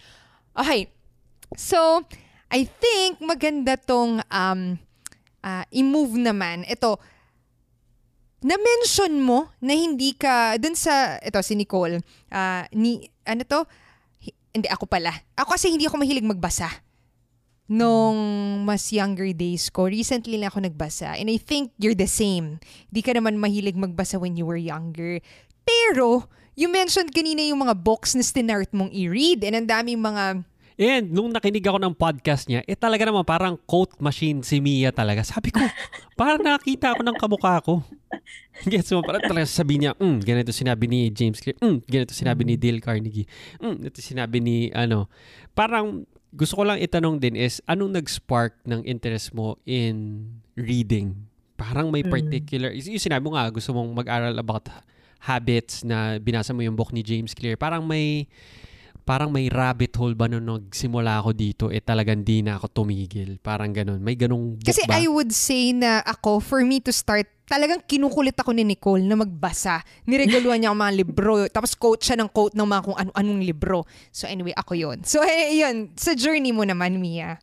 Okay, 0.59 0.91
So, 1.57 2.05
I 2.49 2.65
think 2.65 3.21
maganda 3.21 3.77
tong 3.77 4.21
um, 4.29 4.61
uh, 5.45 5.65
i-move 5.73 6.17
naman. 6.17 6.65
Ito, 6.65 6.97
na-mention 8.41 9.19
mo 9.19 9.51
na 9.59 9.73
hindi 9.75 10.15
ka, 10.15 10.55
dun 10.57 10.75
sa, 10.75 11.19
ito 11.19 11.39
si 11.43 11.53
Nicole, 11.59 11.99
uh, 12.31 12.63
ni, 12.73 13.05
ano 13.27 13.43
to, 13.43 13.65
hindi 14.49 14.69
ako 14.69 14.89
pala. 14.89 15.13
Ako 15.37 15.55
kasi 15.55 15.69
hindi 15.69 15.85
ako 15.85 16.01
mahilig 16.01 16.25
magbasa. 16.25 16.69
Nung 17.69 18.17
mas 18.65 18.89
younger 18.89 19.29
days 19.29 19.69
ko, 19.69 19.85
recently 19.85 20.41
lang 20.41 20.49
ako 20.49 20.65
nagbasa. 20.65 21.13
And 21.21 21.29
I 21.29 21.37
think 21.37 21.69
you're 21.77 21.97
the 21.97 22.09
same. 22.09 22.57
Di 22.89 23.05
ka 23.05 23.13
naman 23.13 23.37
mahilig 23.37 23.77
magbasa 23.77 24.17
when 24.17 24.33
you 24.33 24.49
were 24.49 24.57
younger. 24.57 25.21
Pero, 25.61 26.25
you 26.57 26.65
mentioned 26.65 27.13
kanina 27.13 27.45
yung 27.45 27.61
mga 27.61 27.77
books 27.77 28.17
na 28.17 28.25
stinart 28.25 28.73
mong 28.73 28.89
i-read. 28.89 29.45
And 29.45 29.53
ang 29.53 29.67
daming 29.69 30.01
mga 30.01 30.41
And 30.79 31.11
nung 31.11 31.27
nakinig 31.35 31.67
ako 31.67 31.75
ng 31.75 31.91
podcast 31.91 32.47
niya, 32.47 32.63
eh 32.63 32.71
talaga 32.71 33.03
naman 33.03 33.27
parang 33.27 33.59
quote 33.67 33.99
machine 33.99 34.39
si 34.47 34.63
Mia 34.63 34.95
talaga. 34.95 35.27
Sabi 35.27 35.51
ko, 35.51 35.59
parang 36.15 36.39
nakita 36.39 36.95
ako 36.95 37.03
ng 37.03 37.17
kamukha 37.19 37.59
ko. 37.59 37.83
Gets 38.71 38.95
mo? 38.95 39.03
Parang 39.03 39.27
talaga 39.27 39.43
sabi 39.43 39.83
niya, 39.83 39.91
mm, 39.99 40.23
ganito 40.23 40.55
sinabi 40.55 40.87
ni 40.87 41.11
James 41.11 41.43
Clear, 41.43 41.59
mm, 41.59 41.83
ganito 41.83 42.15
sinabi 42.15 42.47
ni 42.47 42.55
Dale 42.55 42.79
Carnegie, 42.79 43.27
mm, 43.59 43.91
ito 43.91 43.99
sinabi 43.99 44.39
ni, 44.39 44.71
ano, 44.71 45.11
parang 45.51 46.07
gusto 46.31 46.55
ko 46.55 46.63
lang 46.63 46.79
itanong 46.79 47.19
din 47.19 47.35
is, 47.35 47.59
anong 47.67 47.99
nag-spark 47.99 48.63
ng 48.63 48.79
interest 48.87 49.35
mo 49.35 49.59
in 49.67 50.23
reading? 50.55 51.11
Parang 51.59 51.91
may 51.91 52.07
particular, 52.07 52.71
mm. 52.71 52.95
yung 52.95 53.03
sinabi 53.03 53.27
mo 53.27 53.35
nga, 53.35 53.51
gusto 53.51 53.75
mong 53.75 53.91
mag-aral 53.91 54.31
about 54.39 54.71
habits 55.19 55.83
na 55.83 56.15
binasa 56.23 56.55
mo 56.55 56.63
yung 56.63 56.79
book 56.79 56.95
ni 56.95 57.03
James 57.03 57.35
Clear. 57.35 57.59
Parang 57.59 57.83
may, 57.83 58.31
parang 59.09 59.33
may 59.33 59.49
rabbit 59.49 59.97
hole 59.97 60.13
ba 60.13 60.29
nung 60.29 60.45
nagsimula 60.45 61.17
ako 61.17 61.33
dito, 61.33 61.65
eh 61.73 61.81
talagang 61.81 62.21
di 62.21 62.45
na 62.45 62.61
ako 62.61 62.85
tumigil. 62.85 63.41
Parang 63.41 63.73
ganun. 63.73 63.97
May 64.05 64.13
ganung 64.13 64.53
book 64.53 64.69
Kasi 64.69 64.85
ba? 64.85 65.01
I 65.01 65.09
would 65.09 65.33
say 65.33 65.73
na 65.73 66.05
ako, 66.05 66.37
for 66.37 66.61
me 66.61 66.77
to 66.77 66.93
start, 66.93 67.25
talagang 67.49 67.81
kinukulit 67.89 68.37
ako 68.37 68.53
ni 68.53 68.61
Nicole 68.61 69.01
na 69.01 69.17
magbasa. 69.17 69.81
Niregaluhan 70.05 70.61
niya 70.61 70.69
ang 70.69 70.77
mga 70.77 70.93
libro. 70.93 71.49
Tapos 71.49 71.73
quote 71.73 72.05
siya 72.05 72.21
ng 72.21 72.29
quote 72.29 72.53
ng 72.53 72.69
mga 72.69 72.81
kung 72.85 72.97
ano-anong 73.01 73.41
libro. 73.41 73.89
So 74.13 74.29
anyway, 74.29 74.53
ako 74.53 74.77
yon 74.77 75.01
So 75.01 75.25
eh, 75.25 75.57
yun, 75.65 75.89
sa 75.97 76.13
journey 76.13 76.53
mo 76.53 76.61
naman, 76.61 77.01
Mia. 77.01 77.41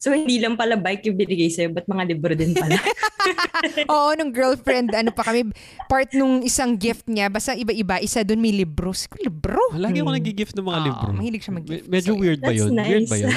So, 0.00 0.16
hindi 0.16 0.40
lang 0.40 0.56
pala 0.56 0.80
bike 0.80 1.12
yung 1.12 1.18
binigay 1.20 1.52
sa'yo, 1.52 1.76
ba't 1.76 1.84
mga 1.84 2.08
libro 2.08 2.32
din 2.32 2.56
pala? 2.56 2.72
Oo, 3.92 4.16
nung 4.16 4.32
girlfriend, 4.32 4.96
ano 4.96 5.12
pa 5.12 5.28
kami, 5.28 5.52
part 5.92 6.08
nung 6.16 6.40
isang 6.40 6.72
gift 6.72 7.04
niya, 7.04 7.28
basta 7.28 7.52
iba-iba, 7.52 8.00
isa 8.00 8.24
doon 8.24 8.40
may 8.40 8.48
libro. 8.48 8.96
Siguro, 8.96 9.20
libro? 9.20 9.60
Lagi 9.76 10.00
ako 10.00 10.10
nag-gift 10.16 10.56
ng 10.56 10.64
mga 10.64 10.80
Oo, 10.80 10.86
libro. 10.88 11.08
mahilig 11.12 11.42
siya 11.44 11.52
mag-gift. 11.52 11.84
Me- 11.84 12.00
medyo 12.00 12.16
So, 12.16 12.18
weird 12.18 12.40
ba 12.40 12.48
That's 12.48 12.64
yun? 12.64 12.72
nice. 12.72 12.88
Weird 12.88 13.06
ba 13.12 13.16
yun? 13.20 13.32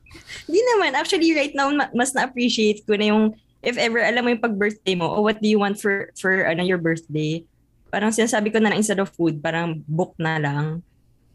Hindi 0.48 0.60
naman. 0.72 0.90
Actually, 0.96 1.30
right 1.36 1.52
now, 1.52 1.68
ma- 1.68 1.92
mas 1.92 2.16
na-appreciate 2.16 2.88
ko 2.88 2.96
na 2.96 3.12
yung, 3.12 3.36
if 3.60 3.76
ever, 3.76 4.00
alam 4.00 4.24
mo 4.24 4.32
yung 4.32 4.40
pag-birthday 4.40 4.96
mo, 4.96 5.12
oh, 5.12 5.20
what 5.20 5.36
do 5.44 5.52
you 5.52 5.60
want 5.60 5.76
for, 5.76 6.08
for 6.16 6.32
ano, 6.48 6.64
your 6.64 6.80
birthday? 6.80 7.44
Parang 7.92 8.08
sinasabi 8.08 8.48
ko 8.48 8.56
na 8.56 8.72
lang 8.72 8.80
instead 8.80 9.04
of 9.04 9.12
food, 9.12 9.44
parang 9.44 9.84
book 9.84 10.16
na 10.16 10.40
lang. 10.40 10.80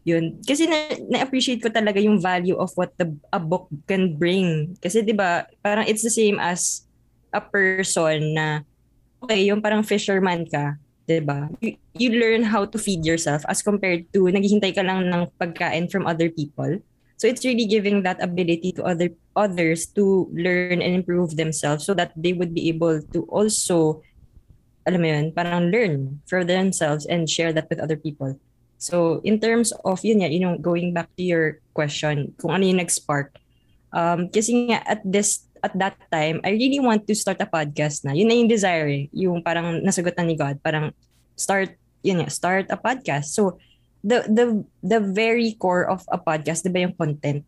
Yun. 0.02 0.42
Kasi 0.42 0.66
na, 0.66 0.90
na-appreciate 1.06 1.62
ko 1.62 1.70
talaga 1.70 2.02
yung 2.02 2.18
value 2.18 2.58
of 2.58 2.74
what 2.74 2.90
the, 2.98 3.06
a 3.30 3.38
book 3.38 3.70
can 3.86 4.18
bring. 4.18 4.74
Kasi 4.82 5.02
'di 5.02 5.14
ba 5.14 5.46
parang 5.62 5.86
it's 5.86 6.02
the 6.02 6.10
same 6.10 6.42
as 6.42 6.82
a 7.30 7.38
person 7.38 8.34
na, 8.34 8.66
okay, 9.22 9.46
yung 9.46 9.62
parang 9.62 9.86
fisherman 9.86 10.42
ka, 10.42 10.74
'di 11.06 11.22
ba 11.22 11.46
You, 11.62 11.78
you 11.94 12.10
learn 12.18 12.42
how 12.42 12.66
to 12.66 12.78
feed 12.82 13.06
yourself 13.06 13.46
as 13.46 13.62
compared 13.62 14.10
to 14.10 14.26
naghihintay 14.26 14.74
ka 14.74 14.82
lang 14.82 15.06
ng 15.06 15.30
pagkain 15.38 15.86
from 15.86 16.10
other 16.10 16.26
people. 16.26 16.82
So 17.22 17.30
it's 17.30 17.46
really 17.46 17.70
giving 17.70 18.02
that 18.02 18.18
ability 18.18 18.74
to 18.74 18.82
other 18.82 19.14
others 19.38 19.86
to 19.94 20.26
learn 20.34 20.82
and 20.82 20.98
improve 20.98 21.38
themselves 21.38 21.86
so 21.86 21.94
that 21.94 22.10
they 22.18 22.34
would 22.34 22.50
be 22.50 22.66
able 22.66 22.98
to 23.14 23.22
also 23.30 24.02
alam 24.82 24.98
mo 24.98 25.08
yun, 25.14 25.30
parang 25.30 25.70
learn 25.70 26.18
for 26.26 26.42
themselves 26.42 27.06
and 27.06 27.30
share 27.30 27.54
that 27.54 27.70
with 27.70 27.78
other 27.78 27.94
people. 27.94 28.34
So 28.82 29.22
in 29.22 29.38
terms 29.38 29.70
of 29.86 30.02
yun 30.02 30.26
nga, 30.26 30.30
you 30.34 30.42
know, 30.42 30.58
going 30.58 30.90
back 30.90 31.06
to 31.14 31.22
your 31.22 31.62
question, 31.70 32.34
kung 32.42 32.50
ano 32.50 32.66
yung 32.66 32.82
nag-spark. 32.82 33.38
Um, 33.94 34.26
kasi 34.26 34.66
nga 34.74 34.82
at 34.82 34.98
this 35.06 35.46
at 35.62 35.70
that 35.78 35.94
time, 36.10 36.42
I 36.42 36.58
really 36.58 36.82
want 36.82 37.06
to 37.06 37.14
start 37.14 37.38
a 37.38 37.46
podcast 37.46 38.02
na. 38.02 38.10
Yun 38.10 38.26
na 38.26 38.34
yung 38.34 38.50
desire 38.50 38.90
eh. 38.90 39.04
Yung 39.14 39.38
parang 39.46 39.78
nasagot 39.86 40.18
na 40.18 40.26
ni 40.26 40.34
God, 40.34 40.58
parang 40.58 40.90
start 41.38 41.78
yun 42.02 42.26
nga, 42.26 42.28
start 42.28 42.66
a 42.74 42.78
podcast. 42.78 43.30
So 43.30 43.62
the 44.02 44.26
the 44.26 44.46
the 44.82 44.98
very 44.98 45.54
core 45.54 45.86
of 45.86 46.02
a 46.10 46.18
podcast, 46.18 46.66
'di 46.66 46.74
ba 46.74 46.82
yung 46.82 46.98
content? 46.98 47.46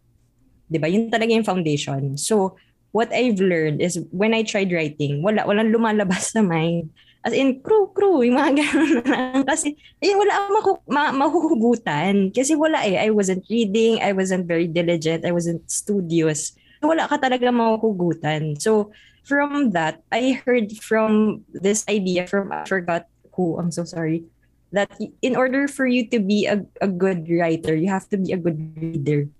'Di 0.71 0.79
ba? 0.79 0.87
Yun 0.87 1.11
talaga 1.11 1.35
yung 1.35 1.47
foundation. 1.47 2.15
So 2.15 2.55
what 2.95 3.11
I've 3.11 3.43
learned 3.43 3.83
is 3.83 3.99
when 4.15 4.31
I 4.33 4.47
tried 4.47 4.71
writing, 4.71 5.19
wala 5.19 5.43
walang 5.43 5.75
lumalabas 5.75 6.31
sa 6.31 6.47
mind. 6.47 6.95
As 7.25 7.33
in, 7.33 7.65
crew, 7.65 7.89
crew, 7.97 8.21
yung 8.21 8.37
mga 8.37 8.53
ganun 8.61 9.01
lang. 9.09 9.43
Kasi, 9.49 9.73
eh, 10.05 10.13
wala 10.13 10.33
akong 10.37 10.55
maku- 10.61 10.85
ma- 10.93 11.17
mahuhugutan. 11.17 12.29
Kasi 12.37 12.53
wala 12.53 12.85
eh. 12.85 13.01
I 13.01 13.09
wasn't 13.09 13.49
reading, 13.49 14.05
I 14.05 14.13
wasn't 14.13 14.45
very 14.45 14.69
diligent, 14.69 15.25
I 15.25 15.33
wasn't 15.33 15.65
studious. 15.73 16.53
Wala 16.85 17.09
ka 17.09 17.17
talaga 17.17 17.49
mahuhugutan. 17.49 18.61
So, 18.61 18.93
from 19.25 19.73
that, 19.73 20.05
I 20.13 20.37
heard 20.45 20.77
from 20.85 21.43
this 21.49 21.81
idea 21.89 22.29
from, 22.29 22.53
I 22.53 22.69
forgot 22.69 23.09
who, 23.33 23.57
I'm 23.57 23.73
so 23.73 23.89
sorry, 23.89 24.29
that 24.77 24.93
in 25.23 25.35
order 25.35 25.67
for 25.67 25.87
you 25.87 26.05
to 26.11 26.21
be 26.21 26.45
a, 26.45 26.61
a 26.83 26.89
good 26.89 27.25
writer, 27.31 27.75
you 27.75 27.89
have 27.89 28.09
to 28.11 28.19
be 28.19 28.33
a 28.33 28.37
good 28.37 28.59
reader. 28.77 29.33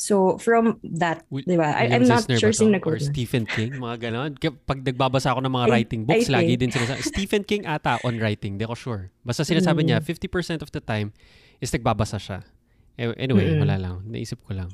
So, 0.00 0.40
from 0.40 0.80
that, 0.96 1.28
Wi- 1.28 1.44
di 1.44 1.60
ba? 1.60 1.76
I, 1.76 1.92
I'm 1.92 2.08
not 2.08 2.24
to? 2.24 2.40
sino 2.56 2.80
Or 2.80 2.96
na. 2.96 3.04
Stephen 3.04 3.44
King, 3.44 3.76
mga 3.76 4.08
ganon. 4.08 4.32
Pag 4.64 4.80
nagbabasa 4.80 5.36
ako 5.36 5.44
ng 5.44 5.52
mga 5.52 5.66
I- 5.68 5.70
writing 5.70 6.02
books, 6.08 6.32
I 6.32 6.40
lagi 6.40 6.56
think- 6.56 6.60
din 6.64 6.70
sinasabi. 6.72 7.00
Stephen 7.04 7.42
King 7.44 7.68
ata 7.68 8.00
on 8.00 8.16
writing, 8.16 8.56
di 8.56 8.64
ko 8.64 8.72
sure. 8.72 9.12
Basta 9.20 9.44
sinasabi 9.44 9.84
niya, 9.84 10.00
Mm. 10.00 10.08
50% 10.08 10.64
of 10.64 10.72
the 10.72 10.80
time 10.80 11.12
is 11.60 11.68
nagbabasa 11.68 12.16
siya. 12.16 12.40
Eh, 12.96 13.12
Anyway, 13.14 13.44
Mm-mm. 13.44 13.60
wala 13.60 13.76
lang. 13.76 14.00
Naisip 14.08 14.40
ko 14.40 14.56
lang. 14.56 14.72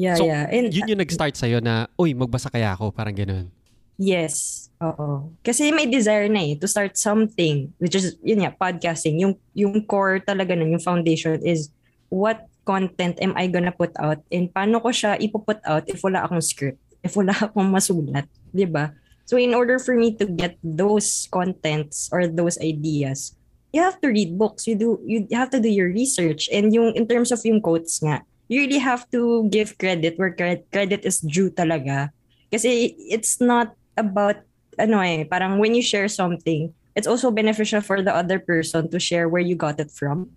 Yeah, 0.00 0.16
So, 0.16 0.24
yeah. 0.24 0.48
And, 0.48 0.72
Yun 0.72 0.96
yung 0.96 1.00
nag-start 1.00 1.36
sa'yo 1.36 1.60
na, 1.60 1.92
uy, 2.00 2.16
magbasa 2.16 2.48
kaya 2.48 2.72
ako, 2.72 2.88
parang 2.88 3.12
ganon. 3.12 3.52
Yes. 4.00 4.64
Oo. 4.80 5.28
Kasi 5.42 5.68
may 5.68 5.84
desire 5.84 6.30
na 6.30 6.40
eh 6.40 6.56
to 6.56 6.64
start 6.64 6.96
something 6.96 7.68
which 7.76 7.92
is 7.92 8.14
yun 8.22 8.40
nga 8.40 8.54
podcasting. 8.54 9.18
Yung 9.18 9.34
yung 9.52 9.82
core 9.84 10.22
talaga 10.22 10.54
nun, 10.54 10.70
yung 10.70 10.80
foundation 10.80 11.36
is 11.42 11.68
what 12.08 12.46
content 12.68 13.16
am 13.24 13.32
I 13.32 13.48
gonna 13.48 13.72
put 13.72 13.96
out 13.96 14.20
and 14.28 14.52
paano 14.52 14.84
ko 14.84 14.92
siya 14.92 15.16
ipuput 15.16 15.64
out 15.64 15.88
if 15.88 16.04
wala 16.04 16.28
akong 16.28 16.44
script, 16.44 16.76
if 17.00 17.16
wala 17.16 17.32
akong 17.48 17.72
masulat, 17.72 18.28
'di 18.52 18.68
ba? 18.68 18.92
So 19.24 19.40
in 19.40 19.56
order 19.56 19.80
for 19.80 19.96
me 19.96 20.12
to 20.20 20.28
get 20.28 20.60
those 20.60 21.24
contents 21.32 22.12
or 22.12 22.28
those 22.28 22.60
ideas, 22.60 23.32
you 23.72 23.80
have 23.80 24.00
to 24.04 24.12
read 24.12 24.36
books. 24.36 24.68
You 24.68 24.76
do 24.76 25.00
you 25.04 25.24
have 25.32 25.48
to 25.56 25.60
do 25.60 25.72
your 25.72 25.88
research 25.88 26.52
and 26.52 26.68
yung 26.76 26.92
in 26.92 27.08
terms 27.08 27.32
of 27.32 27.40
yung 27.48 27.64
quotes 27.64 28.04
nga, 28.04 28.20
you 28.52 28.64
really 28.64 28.80
have 28.80 29.08
to 29.16 29.48
give 29.48 29.76
credit 29.80 30.20
where 30.20 30.32
cre- 30.32 30.64
credit 30.68 31.04
is 31.08 31.20
due 31.24 31.48
talaga. 31.48 32.12
Kasi 32.52 32.96
it's 33.08 33.40
not 33.40 33.76
about 33.96 34.44
ano 34.80 35.00
eh, 35.04 35.24
parang 35.24 35.60
when 35.60 35.76
you 35.76 35.84
share 35.84 36.08
something, 36.08 36.72
it's 36.96 37.08
also 37.08 37.28
beneficial 37.28 37.80
for 37.84 38.00
the 38.00 38.12
other 38.12 38.40
person 38.40 38.88
to 38.88 38.96
share 38.96 39.28
where 39.28 39.44
you 39.44 39.56
got 39.56 39.76
it 39.80 39.92
from. 39.92 40.32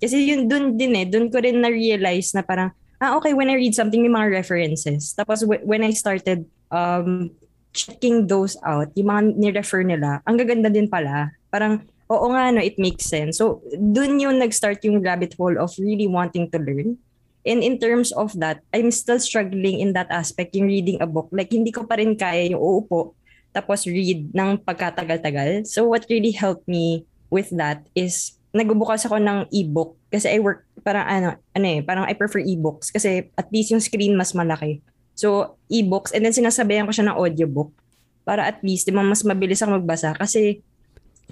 Kasi 0.00 0.34
yun 0.34 0.46
dun 0.50 0.74
din 0.74 0.94
eh, 0.98 1.06
dun 1.06 1.30
ko 1.30 1.38
rin 1.40 1.60
na-realize 1.60 2.34
na 2.34 2.42
parang, 2.42 2.70
ah 2.98 3.16
okay, 3.18 3.32
when 3.34 3.50
I 3.50 3.58
read 3.58 3.74
something, 3.74 4.00
may 4.00 4.12
mga 4.12 4.42
references. 4.42 5.12
Tapos 5.12 5.44
wh- 5.44 5.64
when 5.64 5.82
I 5.82 5.92
started 5.92 6.46
um, 6.70 7.30
checking 7.74 8.30
those 8.30 8.54
out, 8.62 8.88
yung 8.94 9.10
mga 9.10 9.22
ni-refer 9.34 9.82
nila, 9.82 10.22
ang 10.24 10.38
gaganda 10.38 10.70
din 10.70 10.86
pala. 10.86 11.34
Parang, 11.50 11.82
oo 12.06 12.26
nga, 12.30 12.54
no, 12.54 12.62
it 12.62 12.78
makes 12.78 13.04
sense. 13.10 13.42
So, 13.42 13.60
dun 13.74 14.22
yung 14.22 14.38
nag-start 14.38 14.80
yung 14.86 15.02
rabbit 15.02 15.34
hole 15.34 15.58
of 15.58 15.74
really 15.76 16.06
wanting 16.06 16.48
to 16.54 16.58
learn. 16.62 16.96
And 17.44 17.60
in 17.60 17.76
terms 17.76 18.08
of 18.16 18.32
that, 18.40 18.64
I'm 18.72 18.88
still 18.88 19.20
struggling 19.20 19.82
in 19.82 19.92
that 19.92 20.08
aspect, 20.08 20.56
yung 20.56 20.70
reading 20.70 21.02
a 21.02 21.08
book. 21.10 21.28
Like, 21.28 21.52
hindi 21.52 21.74
ko 21.74 21.84
pa 21.84 22.00
rin 22.00 22.16
kaya 22.16 22.48
yung 22.54 22.62
uupo, 22.62 23.12
tapos 23.52 23.84
read 23.84 24.32
ng 24.32 24.64
pagkatagal-tagal. 24.64 25.68
So, 25.68 25.84
what 25.84 26.08
really 26.08 26.32
helped 26.32 26.64
me 26.64 27.04
with 27.28 27.52
that 27.52 27.84
is, 27.92 28.38
nagbubukas 28.54 29.02
ako 29.04 29.18
ng 29.18 29.50
ebook. 29.50 29.98
Kasi 30.14 30.30
I 30.30 30.38
work, 30.38 30.62
parang 30.86 31.04
ano, 31.10 31.28
ano 31.34 31.66
eh, 31.66 31.82
parang 31.82 32.06
I 32.06 32.14
prefer 32.14 32.38
ebooks. 32.38 32.94
Kasi 32.94 33.26
at 33.34 33.50
least 33.50 33.74
yung 33.74 33.82
screen 33.82 34.14
mas 34.14 34.30
malaki. 34.30 34.78
So, 35.18 35.58
ebooks. 35.66 36.14
And 36.14 36.22
then 36.22 36.30
sinasabayan 36.32 36.86
ko 36.86 36.94
siya 36.94 37.10
ng 37.10 37.18
audiobook. 37.18 37.74
Para 38.22 38.46
at 38.46 38.62
least, 38.62 38.86
di 38.86 38.94
ba, 38.94 39.02
mas 39.02 39.26
mabilis 39.26 39.60
ako 39.60 39.82
magbasa. 39.82 40.14
Kasi, 40.14 40.62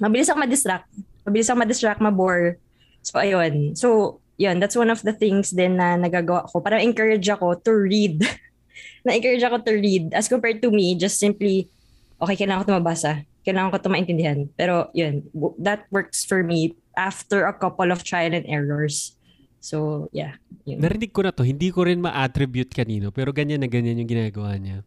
mabilis 0.02 0.28
ako 0.28 0.44
ma-distract. 0.44 0.90
Mabilis 1.22 1.48
ako 1.48 1.56
ma-distract, 1.62 2.00
ma-bore. 2.02 2.58
So, 3.06 3.22
ayun. 3.22 3.78
So, 3.78 4.18
yun, 4.36 4.58
that's 4.58 4.76
one 4.76 4.90
of 4.90 5.00
the 5.06 5.14
things 5.14 5.54
din 5.54 5.78
na 5.78 5.94
nagagawa 5.94 6.50
ko. 6.50 6.58
Parang 6.58 6.82
encourage 6.82 7.26
ako 7.30 7.54
to 7.62 7.72
read. 7.72 8.26
Na-encourage 9.06 9.42
ako 9.46 9.62
to 9.62 9.72
read 9.78 10.10
as 10.10 10.26
compared 10.26 10.58
to 10.58 10.70
me, 10.74 10.98
just 10.98 11.22
simply, 11.22 11.70
okay, 12.18 12.34
kailangan 12.34 12.66
ko 12.66 12.74
ito 12.74 12.78
mabasa. 12.82 13.22
Kailangan 13.42 13.74
ko 13.74 13.76
ito 13.78 13.90
maintindihan. 13.90 14.38
Pero 14.54 14.88
yun, 14.94 15.26
that 15.58 15.86
works 15.90 16.22
for 16.22 16.42
me 16.46 16.78
after 16.94 17.44
a 17.46 17.54
couple 17.54 17.90
of 17.90 18.06
trial 18.06 18.32
and 18.34 18.46
errors. 18.46 19.18
So, 19.62 20.08
yeah. 20.10 20.38
Yun. 20.66 20.82
Narinig 20.82 21.14
ko 21.14 21.22
na 21.22 21.34
to, 21.34 21.46
hindi 21.46 21.70
ko 21.70 21.86
rin 21.86 22.02
ma-attribute 22.02 22.74
kanino, 22.74 23.14
pero 23.14 23.30
ganyan 23.30 23.62
na 23.62 23.70
ganyan 23.70 23.98
yung 23.98 24.10
ginagawa 24.10 24.58
niya. 24.58 24.82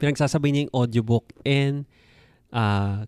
Pinagsasabay 0.00 0.52
niya 0.52 0.62
yung 0.68 0.76
audiobook 0.76 1.32
and 1.44 1.84
ah, 2.52 3.04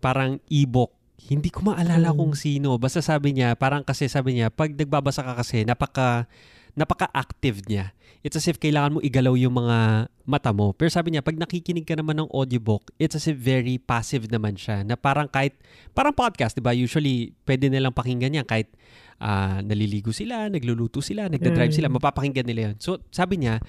parang 0.00 0.40
e-book 0.48 0.96
hindi 1.26 1.48
ko 1.48 1.64
maalala 1.64 2.12
Mm. 2.12 2.18
kung 2.20 2.34
sino. 2.36 2.76
Basta 2.76 3.00
sabi 3.00 3.32
niya, 3.34 3.56
parang 3.56 3.82
kasi 3.82 4.06
sabi 4.06 4.36
niya, 4.36 4.52
pag 4.52 4.70
nagbabasa 4.76 5.24
ka 5.24 5.34
kasi, 5.40 5.64
napaka, 5.64 6.28
napaka-active 6.76 7.64
niya. 7.66 7.96
It's 8.20 8.36
as 8.36 8.44
if 8.46 8.60
kailangan 8.60 8.98
mo 8.98 9.00
igalaw 9.00 9.32
yung 9.32 9.56
mga 9.56 10.10
mata 10.28 10.50
mo. 10.52 10.76
Pero 10.76 10.92
sabi 10.92 11.14
niya, 11.14 11.24
pag 11.24 11.38
nakikinig 11.38 11.88
ka 11.88 11.96
naman 11.96 12.20
ng 12.20 12.28
audiobook, 12.28 12.92
it's 13.00 13.16
as 13.16 13.24
if 13.24 13.38
very 13.38 13.80
passive 13.80 14.28
naman 14.28 14.60
siya. 14.60 14.84
Na 14.84 14.94
parang 14.98 15.30
kahit, 15.30 15.56
parang 15.96 16.12
podcast, 16.12 16.52
di 16.52 16.60
ba? 16.60 16.76
Usually, 16.76 17.32
pwede 17.48 17.72
nilang 17.72 17.96
pakinggan 17.96 18.42
yan 18.42 18.46
kahit 18.46 18.68
ah, 19.16 19.64
naliligo 19.64 20.12
sila, 20.12 20.52
nagluluto 20.52 21.00
sila, 21.00 21.32
nagdadrive 21.32 21.72
Mm. 21.72 21.78
sila, 21.80 21.88
mapapakinggan 21.88 22.44
nila 22.44 22.60
yun. 22.68 22.76
So, 22.76 23.00
sabi 23.08 23.40
niya, 23.40 23.64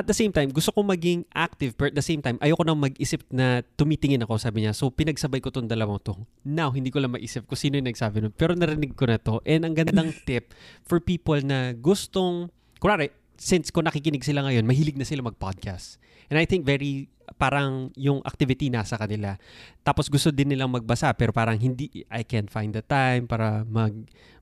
at 0.00 0.08
the 0.08 0.16
same 0.16 0.32
time, 0.32 0.48
gusto 0.48 0.72
kong 0.72 0.88
maging 0.96 1.28
active, 1.36 1.76
but 1.76 1.92
at 1.92 1.96
the 2.00 2.04
same 2.04 2.24
time, 2.24 2.40
ayoko 2.40 2.64
nang 2.64 2.80
mag-isip 2.80 3.20
na 3.28 3.60
tumitingin 3.76 4.24
ako, 4.24 4.40
sabi 4.40 4.64
niya. 4.64 4.72
So, 4.72 4.88
pinagsabay 4.88 5.44
ko 5.44 5.52
tong 5.52 5.68
dalawang 5.68 6.00
to. 6.00 6.16
Now, 6.40 6.72
hindi 6.72 6.88
ko 6.88 7.04
lang 7.04 7.12
maisip 7.12 7.44
kung 7.44 7.60
sino 7.60 7.76
yung 7.76 7.84
nagsabi 7.84 8.24
nun. 8.24 8.32
Pero 8.32 8.56
narinig 8.56 8.96
ko 8.96 9.04
na 9.04 9.20
to. 9.20 9.44
And 9.44 9.68
ang 9.68 9.76
gandang 9.76 10.16
tip 10.28 10.56
for 10.88 11.04
people 11.04 11.36
na 11.44 11.76
gustong, 11.76 12.48
kunwari, 12.80 13.12
since 13.36 13.68
kung 13.68 13.84
nakikinig 13.84 14.24
sila 14.24 14.40
ngayon, 14.48 14.64
mahilig 14.64 14.96
na 14.96 15.04
sila 15.04 15.20
mag-podcast. 15.20 16.00
And 16.32 16.40
I 16.40 16.48
think 16.48 16.64
very, 16.64 17.12
parang 17.36 17.92
yung 17.94 18.24
activity 18.24 18.72
nasa 18.72 18.96
kanila. 18.96 19.36
Tapos 19.84 20.08
gusto 20.08 20.32
din 20.32 20.56
nilang 20.56 20.72
magbasa, 20.72 21.12
pero 21.12 21.36
parang 21.36 21.60
hindi, 21.60 22.08
I 22.08 22.24
can't 22.24 22.48
find 22.48 22.72
the 22.72 22.80
time 22.80 23.28
para 23.28 23.68
mag, 23.68 23.92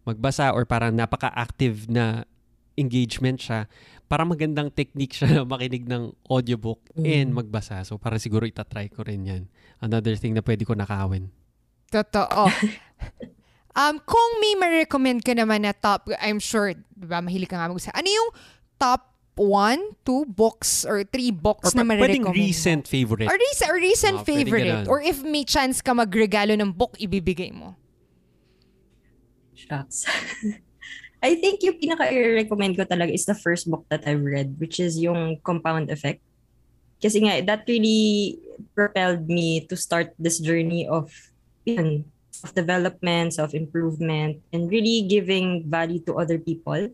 magbasa 0.06 0.54
or 0.54 0.62
parang 0.64 0.94
napaka-active 0.94 1.90
na 1.90 2.22
engagement 2.79 3.43
siya 3.43 3.66
para 4.09 4.24
magandang 4.24 4.72
technique 4.72 5.12
siya 5.12 5.29
na 5.37 5.43
makinig 5.45 5.85
ng 5.85 6.14
audiobook 6.31 6.81
and 6.97 7.35
magbasa. 7.35 7.85
So, 7.85 8.01
para 8.01 8.16
siguro 8.16 8.49
itatry 8.49 8.89
ko 8.89 9.05
rin 9.05 9.26
yan. 9.26 9.43
Another 9.83 10.16
thing 10.16 10.33
na 10.33 10.41
pwede 10.41 10.64
ko 10.64 10.72
nakawin. 10.72 11.29
Totoo. 11.93 12.49
um, 13.81 13.95
kung 14.01 14.31
may 14.41 14.55
ma-recommend 14.57 15.20
ka 15.20 15.37
naman 15.37 15.68
na 15.68 15.76
top, 15.76 16.09
I'm 16.22 16.41
sure, 16.41 16.72
di 16.72 17.07
ba, 17.07 17.20
mahilig 17.20 17.53
ka 17.53 17.61
nga 17.61 17.68
mag 17.68 17.79
Ano 17.93 18.09
yung 18.09 18.31
top 18.81 19.18
one, 19.39 19.95
two 20.03 20.26
books 20.26 20.83
or 20.83 21.05
three 21.05 21.31
books 21.31 21.70
Or 21.70 21.79
na 21.79 21.87
pa- 21.87 22.01
pwedeng 22.01 22.26
recent 22.35 22.89
favorite. 22.89 23.31
Or 23.31 23.39
recent, 23.39 23.68
or 23.70 23.76
recent 23.76 24.16
pwedeng 24.24 24.26
favorite. 24.26 24.89
Or 24.89 24.99
if 25.05 25.22
may 25.22 25.45
chance 25.45 25.79
ka 25.85 25.95
magregalo 25.95 26.59
ng 26.59 26.74
book, 26.74 26.99
ibibigay 26.99 27.55
mo. 27.55 27.79
Shucks. 29.55 30.09
I 31.18 31.34
think 31.34 31.62
yung 31.66 31.78
pinaka-recommend 31.78 32.78
ko 32.78 32.86
talaga 32.86 33.10
is 33.10 33.26
the 33.26 33.34
first 33.34 33.66
book 33.66 33.82
that 33.90 34.06
I've 34.06 34.22
read, 34.22 34.54
which 34.58 34.78
is 34.78 34.98
yung 34.98 35.42
Compound 35.42 35.90
Effect. 35.90 36.22
Kasi 37.02 37.26
nga, 37.26 37.42
that 37.42 37.66
really 37.66 38.38
propelled 38.74 39.26
me 39.26 39.66
to 39.66 39.74
start 39.74 40.14
this 40.18 40.38
journey 40.38 40.86
of, 40.86 41.10
yun, 41.66 42.06
of 42.42 42.54
development, 42.54 43.34
self-improvement, 43.34 44.38
and 44.52 44.70
really 44.70 45.06
giving 45.10 45.66
value 45.66 45.98
to 46.06 46.18
other 46.18 46.38
people. 46.38 46.90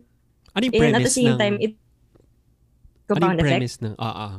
Ano 0.57 0.63
yung 0.65 0.73
And 0.73 0.95
at 0.97 1.05
the 1.05 1.13
same 1.13 1.37
ng... 1.37 1.41
time, 1.41 1.57
it 1.61 1.73
compound 3.05 3.37
yung 3.37 3.45
effect. 3.45 3.81
ng... 3.81 3.95
Ah, 4.01 4.17
ah. 4.17 4.33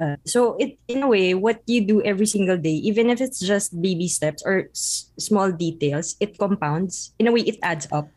Uh, 0.00 0.16
so 0.24 0.56
it 0.56 0.80
in 0.88 1.04
a 1.04 1.08
way, 1.08 1.34
what 1.36 1.60
you 1.68 1.84
do 1.84 2.00
every 2.00 2.24
single 2.24 2.56
day, 2.56 2.72
even 2.72 3.10
if 3.12 3.20
it's 3.20 3.36
just 3.36 3.76
baby 3.84 4.08
steps 4.08 4.40
or 4.46 4.72
s- 4.72 5.12
small 5.20 5.52
details, 5.52 6.16
it 6.24 6.38
compounds. 6.38 7.12
In 7.18 7.28
a 7.28 7.32
way, 7.32 7.44
it 7.44 7.60
adds 7.60 7.84
up 7.92 8.08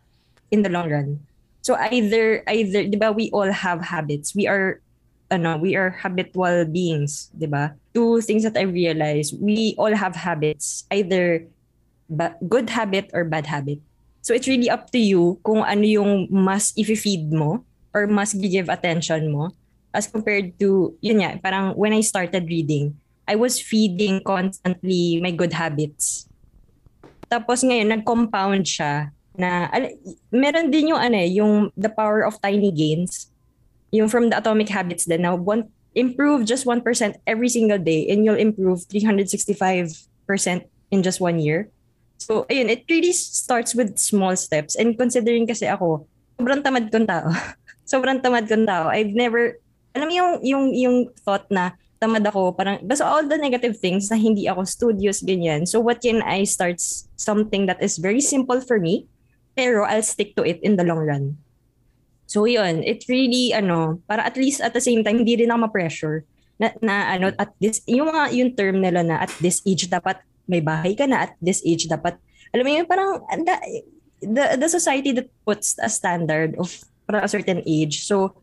in 0.54 0.62
the 0.62 0.70
long 0.70 0.94
run. 0.94 1.26
So 1.66 1.74
either 1.74 2.46
either, 2.46 2.86
'di 2.86 3.02
ba, 3.02 3.10
we 3.10 3.34
all 3.34 3.50
have 3.50 3.82
habits. 3.90 4.38
We 4.38 4.46
are 4.46 4.78
ano, 5.34 5.58
we 5.58 5.74
are 5.74 5.98
habitual 5.98 6.70
beings, 6.70 7.34
'di 7.34 7.50
ba? 7.50 7.74
Two 7.98 8.22
things 8.22 8.46
that 8.46 8.54
I 8.54 8.70
realized, 8.70 9.34
we 9.42 9.74
all 9.82 9.98
have 9.98 10.14
habits, 10.14 10.86
either 10.94 11.50
ba- 12.06 12.38
good 12.46 12.70
habit 12.70 13.10
or 13.18 13.26
bad 13.26 13.50
habit. 13.50 13.82
So 14.22 14.32
it's 14.32 14.48
really 14.48 14.70
up 14.70 14.94
to 14.94 15.02
you 15.02 15.42
kung 15.42 15.66
ano 15.66 15.84
yung 15.84 16.12
mas 16.30 16.72
i-feed 16.78 17.34
mo 17.34 17.66
or 17.92 18.08
mas 18.08 18.32
give 18.32 18.70
attention 18.70 19.34
mo 19.34 19.52
as 19.94 20.10
compared 20.10 20.58
to, 20.58 20.98
yun 21.00 21.22
nga, 21.22 21.38
parang 21.38 21.78
when 21.78 21.94
I 21.94 22.02
started 22.02 22.50
reading, 22.50 22.98
I 23.30 23.38
was 23.38 23.62
feeding 23.62 24.26
constantly 24.26 25.22
my 25.22 25.32
good 25.32 25.54
habits. 25.54 26.26
Tapos 27.30 27.62
ngayon, 27.62 27.94
nag-compound 27.94 28.66
siya 28.66 29.14
na, 29.38 29.70
al- 29.74 29.98
meron 30.30 30.70
din 30.70 30.94
yung 30.94 31.02
ano 31.02 31.18
eh, 31.18 31.30
yung 31.30 31.70
the 31.78 31.90
power 31.90 32.26
of 32.26 32.40
tiny 32.42 32.72
gains. 32.72 33.30
Yung 33.94 34.10
from 34.10 34.30
the 34.30 34.38
atomic 34.38 34.70
habits 34.70 35.06
din, 35.06 35.22
na 35.22 35.38
one, 35.38 35.70
improve 35.94 36.46
just 36.46 36.66
1% 36.66 36.82
every 37.26 37.50
single 37.50 37.78
day 37.78 38.10
and 38.10 38.26
you'll 38.26 38.40
improve 38.40 38.86
365% 38.90 40.10
in 40.92 41.00
just 41.02 41.22
one 41.22 41.40
year. 41.40 41.70
So, 42.18 42.46
ayun, 42.50 42.70
it 42.70 42.86
really 42.90 43.14
starts 43.14 43.76
with 43.76 43.98
small 44.00 44.36
steps. 44.38 44.76
And 44.76 44.98
considering 44.98 45.46
kasi 45.46 45.68
ako, 45.68 46.08
sobrang 46.40 46.64
tamad 46.64 46.90
kong 46.90 47.10
tao. 47.10 47.30
sobrang 47.92 48.22
tamad 48.24 48.48
kong 48.48 48.66
tao. 48.66 48.90
I've 48.90 49.14
never, 49.14 49.60
alam 49.94 50.08
mo 50.10 50.14
yung, 50.14 50.32
yung, 50.42 50.66
yung 50.74 50.98
thought 51.26 51.46
na 51.52 51.76
tamad 52.02 52.24
ako, 52.26 52.56
parang, 52.56 52.80
basta 52.84 53.06
all 53.06 53.24
the 53.28 53.38
negative 53.38 53.78
things 53.78 54.10
na 54.10 54.18
hindi 54.18 54.48
ako 54.48 54.64
studious, 54.64 55.24
ganyan. 55.24 55.68
So 55.68 55.80
what 55.80 56.00
can 56.02 56.24
I 56.24 56.44
start 56.44 56.80
something 57.16 57.68
that 57.68 57.84
is 57.84 58.00
very 58.00 58.22
simple 58.22 58.60
for 58.60 58.80
me, 58.80 59.08
pero 59.54 59.86
I'll 59.86 60.06
stick 60.06 60.36
to 60.36 60.44
it 60.44 60.60
in 60.62 60.76
the 60.76 60.86
long 60.86 61.02
run. 61.06 61.38
So 62.26 62.46
yun, 62.46 62.82
it 62.82 63.06
really, 63.08 63.54
ano, 63.54 64.02
para 64.10 64.26
at 64.26 64.38
least 64.38 64.62
at 64.62 64.74
the 64.74 64.82
same 64.82 65.04
time, 65.06 65.22
hindi 65.22 65.38
rin 65.38 65.54
ako 65.54 65.70
ma-pressure 65.70 66.26
na, 66.58 66.74
na 66.82 66.96
ano, 67.14 67.26
at 67.38 67.54
this, 67.62 67.82
yung 67.86 68.10
mga, 68.10 68.22
yung 68.34 68.52
term 68.58 68.82
nila 68.82 69.06
na 69.06 69.22
at 69.22 69.32
this 69.38 69.62
age 69.68 69.90
dapat 69.90 70.18
may 70.50 70.60
bahay 70.60 70.98
ka 70.98 71.06
na, 71.06 71.30
at 71.30 71.38
this 71.38 71.62
age 71.62 71.86
dapat, 71.86 72.18
alam 72.50 72.64
mo 72.66 72.72
yun, 72.74 72.88
parang, 72.90 73.22
the, 73.46 73.56
the, 74.22 74.46
the 74.58 74.70
society 74.70 75.12
that 75.14 75.30
puts 75.46 75.78
a 75.84 75.90
standard 75.90 76.56
of 76.58 76.72
para 77.06 77.22
a 77.24 77.30
certain 77.30 77.62
age. 77.68 78.08
So, 78.08 78.34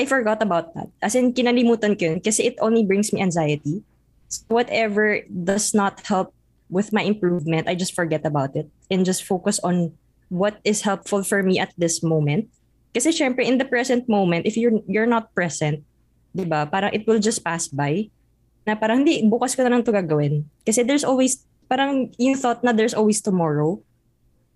I 0.00 0.06
forgot 0.06 0.40
about 0.40 0.72
that. 0.72 0.88
As 1.02 1.12
in, 1.12 1.36
kinalimutan 1.36 2.00
ko 2.00 2.16
yun 2.16 2.20
kasi 2.24 2.48
it 2.48 2.56
only 2.64 2.88
brings 2.88 3.12
me 3.12 3.20
anxiety. 3.20 3.84
So 4.32 4.48
whatever 4.48 5.20
does 5.28 5.74
not 5.74 6.00
help 6.08 6.32
with 6.72 6.88
my 6.88 7.04
improvement, 7.04 7.68
I 7.68 7.76
just 7.76 7.92
forget 7.92 8.24
about 8.24 8.56
it 8.56 8.70
and 8.88 9.04
just 9.04 9.28
focus 9.28 9.60
on 9.60 9.92
what 10.30 10.62
is 10.64 10.86
helpful 10.86 11.26
for 11.26 11.42
me 11.42 11.58
at 11.58 11.74
this 11.76 12.00
moment. 12.00 12.48
Kasi 12.94 13.10
syempre, 13.10 13.44
in 13.44 13.58
the 13.58 13.66
present 13.66 14.08
moment, 14.08 14.46
if 14.46 14.56
you're 14.56 14.82
you're 14.86 15.10
not 15.10 15.34
present, 15.34 15.82
di 16.34 16.46
ba, 16.46 16.66
parang 16.66 16.94
it 16.94 17.04
will 17.04 17.20
just 17.20 17.42
pass 17.42 17.68
by. 17.68 18.08
Na 18.66 18.78
parang, 18.78 19.02
hindi, 19.02 19.22
bukas 19.26 19.54
ko 19.54 19.66
na 19.66 19.74
lang 19.74 19.82
ito 19.82 19.94
gagawin. 19.94 20.46
Kasi 20.66 20.82
there's 20.86 21.06
always, 21.06 21.46
parang 21.66 22.10
yung 22.18 22.38
thought 22.38 22.62
na 22.62 22.72
there's 22.72 22.94
always 22.94 23.22
tomorrow, 23.22 23.78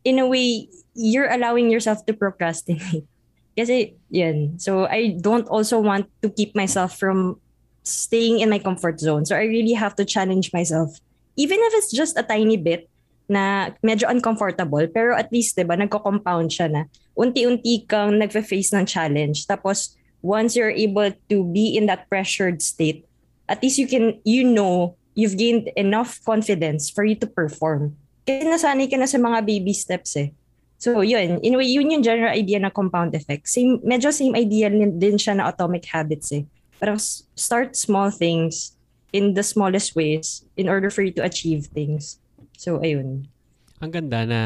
in 0.06 0.18
a 0.18 0.26
way, 0.26 0.70
you're 0.94 1.30
allowing 1.30 1.70
yourself 1.70 2.06
to 2.06 2.14
procrastinate. 2.14 3.06
Kasi, 3.58 3.94
yun. 4.10 4.58
So, 4.58 4.86
I 4.86 5.14
don't 5.22 5.46
also 5.46 5.78
want 5.78 6.10
to 6.22 6.28
keep 6.28 6.58
myself 6.58 6.98
from 6.98 7.38
staying 7.86 8.42
in 8.42 8.50
my 8.50 8.58
comfort 8.58 8.98
zone. 8.98 9.24
So, 9.24 9.38
I 9.38 9.46
really 9.46 9.78
have 9.78 9.94
to 9.96 10.04
challenge 10.04 10.50
myself. 10.52 10.98
Even 11.38 11.58
if 11.58 11.72
it's 11.78 11.94
just 11.94 12.18
a 12.18 12.26
tiny 12.26 12.58
bit 12.58 12.90
na 13.28 13.72
medyo 13.80 14.08
uncomfortable, 14.08 14.84
pero 14.88 15.16
at 15.16 15.32
least, 15.32 15.56
di 15.56 15.64
ba, 15.64 15.76
nagko-compound 15.76 16.52
siya 16.52 16.68
na 16.68 16.82
unti-unti 17.16 17.88
kang 17.88 18.20
nagfe-face 18.20 18.76
ng 18.76 18.84
challenge. 18.84 19.48
Tapos, 19.48 19.96
once 20.20 20.56
you're 20.56 20.72
able 20.72 21.12
to 21.28 21.44
be 21.52 21.76
in 21.76 21.86
that 21.86 22.08
pressured 22.08 22.60
state, 22.60 23.04
at 23.48 23.60
least 23.64 23.80
you 23.80 23.88
can, 23.88 24.20
you 24.24 24.44
know, 24.44 24.96
you've 25.14 25.36
gained 25.36 25.70
enough 25.76 26.20
confidence 26.24 26.90
for 26.90 27.04
you 27.04 27.14
to 27.16 27.28
perform. 27.28 27.96
Kasi 28.24 28.44
nasanay 28.44 28.88
ka 28.88 28.96
na 28.96 29.08
sa 29.08 29.20
mga 29.20 29.44
baby 29.44 29.72
steps 29.72 30.16
eh. 30.16 30.32
So, 30.80 31.00
yun. 31.00 31.40
In 31.40 31.56
way, 31.56 31.68
yun 31.68 31.92
yung 31.92 32.04
general 32.04 32.32
idea 32.32 32.60
ng 32.60 32.72
compound 32.72 33.14
effect. 33.14 33.48
Same, 33.48 33.80
medyo 33.80 34.12
same 34.12 34.36
idea 34.36 34.68
din 34.68 35.16
siya 35.16 35.36
na 35.36 35.48
atomic 35.48 35.88
habits 35.88 36.32
eh. 36.32 36.44
Parang 36.76 37.00
start 37.36 37.76
small 37.76 38.10
things 38.10 38.76
in 39.14 39.32
the 39.32 39.46
smallest 39.46 39.94
ways 39.94 40.44
in 40.58 40.68
order 40.68 40.90
for 40.90 41.00
you 41.00 41.14
to 41.14 41.22
achieve 41.24 41.70
things. 41.72 42.18
So, 42.56 42.80
ayun. 42.80 43.26
Ang 43.82 43.90
ganda 43.90 44.24
na 44.24 44.40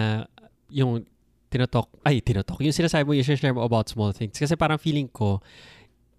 yung 0.72 1.04
tinotalk, 1.48 1.88
ay 2.04 2.20
tinotalk, 2.20 2.60
yung 2.60 2.76
sinasabi 2.76 3.08
mo, 3.08 3.16
yung 3.16 3.24
share 3.24 3.56
mo 3.56 3.64
about 3.64 3.88
small 3.88 4.12
things. 4.12 4.36
Kasi 4.36 4.52
parang 4.56 4.76
feeling 4.76 5.08
ko, 5.08 5.40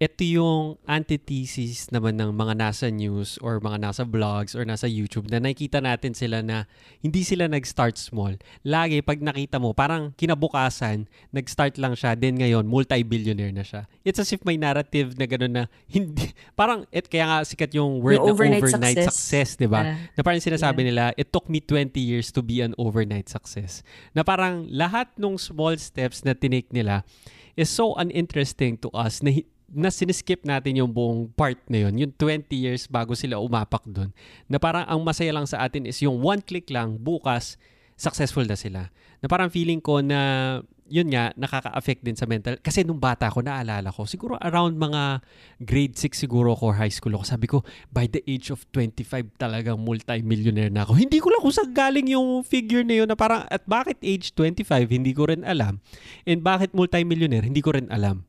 ito 0.00 0.24
yung 0.24 0.80
antithesis 0.88 1.92
naman 1.92 2.16
ng 2.16 2.32
mga 2.32 2.56
nasa 2.56 2.88
news 2.88 3.36
or 3.44 3.60
mga 3.60 3.84
nasa 3.84 4.08
vlogs 4.08 4.56
or 4.56 4.64
nasa 4.64 4.88
YouTube 4.88 5.28
na 5.28 5.44
nakikita 5.44 5.84
natin 5.84 6.16
sila 6.16 6.40
na 6.40 6.64
hindi 7.04 7.20
sila 7.20 7.52
nag-start 7.52 8.00
small. 8.00 8.40
Lagi 8.64 9.04
pag 9.04 9.20
nakita 9.20 9.60
mo, 9.60 9.76
parang 9.76 10.16
kinabukasan, 10.16 11.04
nag-start 11.36 11.76
lang 11.76 11.92
siya, 11.92 12.16
then 12.16 12.40
ngayon, 12.40 12.64
multi-billionaire 12.64 13.52
na 13.52 13.60
siya. 13.60 13.84
It's 14.00 14.16
as 14.16 14.32
if 14.32 14.40
may 14.40 14.56
narrative 14.56 15.20
na 15.20 15.28
gano'n 15.28 15.52
na 15.52 15.64
hindi, 15.92 16.32
parang, 16.60 16.88
et, 16.88 17.04
kaya 17.04 17.28
nga 17.28 17.38
sikat 17.44 17.76
yung 17.76 18.00
word 18.00 18.24
Yung 18.24 18.32
na 18.32 18.32
overnight 18.32 18.64
overnight 18.64 19.04
success, 19.04 19.52
success. 19.52 19.60
di 19.60 19.68
ba? 19.68 19.84
Yeah. 19.84 20.16
Na 20.16 20.20
parang 20.24 20.40
sinasabi 20.40 20.80
nila, 20.80 21.12
it 21.20 21.28
took 21.28 21.44
me 21.52 21.60
20 21.60 22.00
years 22.00 22.32
to 22.32 22.40
be 22.40 22.64
an 22.64 22.72
overnight 22.80 23.28
success. 23.28 23.84
Na 24.16 24.24
parang 24.24 24.64
lahat 24.72 25.12
ng 25.20 25.36
small 25.36 25.76
steps 25.76 26.24
na 26.24 26.32
tinake 26.32 26.72
nila 26.72 27.04
is 27.52 27.68
so 27.68 27.92
uninteresting 28.00 28.80
to 28.80 28.88
us 28.96 29.20
na, 29.20 29.44
na 29.70 29.88
siniskip 29.88 30.42
natin 30.42 30.82
yung 30.82 30.90
buong 30.90 31.30
part 31.32 31.58
na 31.70 31.86
yun, 31.86 31.94
yung 31.94 32.12
20 32.18 32.50
years 32.54 32.90
bago 32.90 33.14
sila 33.14 33.38
umapak 33.38 33.86
doon, 33.86 34.10
na 34.50 34.58
parang 34.58 34.82
ang 34.84 35.00
masaya 35.06 35.30
lang 35.30 35.46
sa 35.46 35.62
atin 35.62 35.86
is 35.86 36.02
yung 36.02 36.18
one 36.18 36.42
click 36.42 36.66
lang, 36.68 36.98
bukas, 36.98 37.54
successful 37.94 38.42
na 38.42 38.58
sila. 38.58 38.90
Na 39.22 39.26
parang 39.30 39.52
feeling 39.52 39.78
ko 39.78 40.02
na 40.02 40.58
yun 40.90 41.06
nga, 41.06 41.30
nakaka-affect 41.38 42.02
din 42.02 42.18
sa 42.18 42.26
mental. 42.26 42.58
Kasi 42.58 42.82
nung 42.82 42.98
bata 42.98 43.30
ko, 43.30 43.46
naalala 43.46 43.94
ko, 43.94 44.10
siguro 44.10 44.34
around 44.42 44.74
mga 44.74 45.22
grade 45.62 45.94
6 45.94 46.26
siguro 46.26 46.50
ko, 46.58 46.74
high 46.74 46.90
school 46.90 47.14
ako, 47.14 47.24
sabi 47.24 47.46
ko, 47.46 47.62
by 47.94 48.10
the 48.10 48.18
age 48.26 48.50
of 48.50 48.66
25 48.74 49.06
talagang 49.38 49.78
multi-millionaire 49.78 50.74
na 50.74 50.82
ako. 50.82 50.98
Hindi 50.98 51.22
ko 51.22 51.30
lang 51.30 51.40
kung 51.46 51.54
saan 51.54 51.70
galing 51.70 52.10
yung 52.10 52.42
figure 52.42 52.82
na 52.82 53.04
yun 53.04 53.08
na 53.08 53.14
parang, 53.14 53.46
at 53.46 53.62
bakit 53.70 54.02
age 54.02 54.34
25, 54.34 54.66
hindi 54.90 55.14
ko 55.14 55.30
rin 55.30 55.46
alam. 55.46 55.78
And 56.26 56.42
bakit 56.42 56.74
multi-millionaire, 56.74 57.46
hindi 57.46 57.62
ko 57.62 57.78
rin 57.78 57.86
alam. 57.86 58.26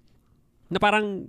Na 0.71 0.79
parang, 0.79 1.27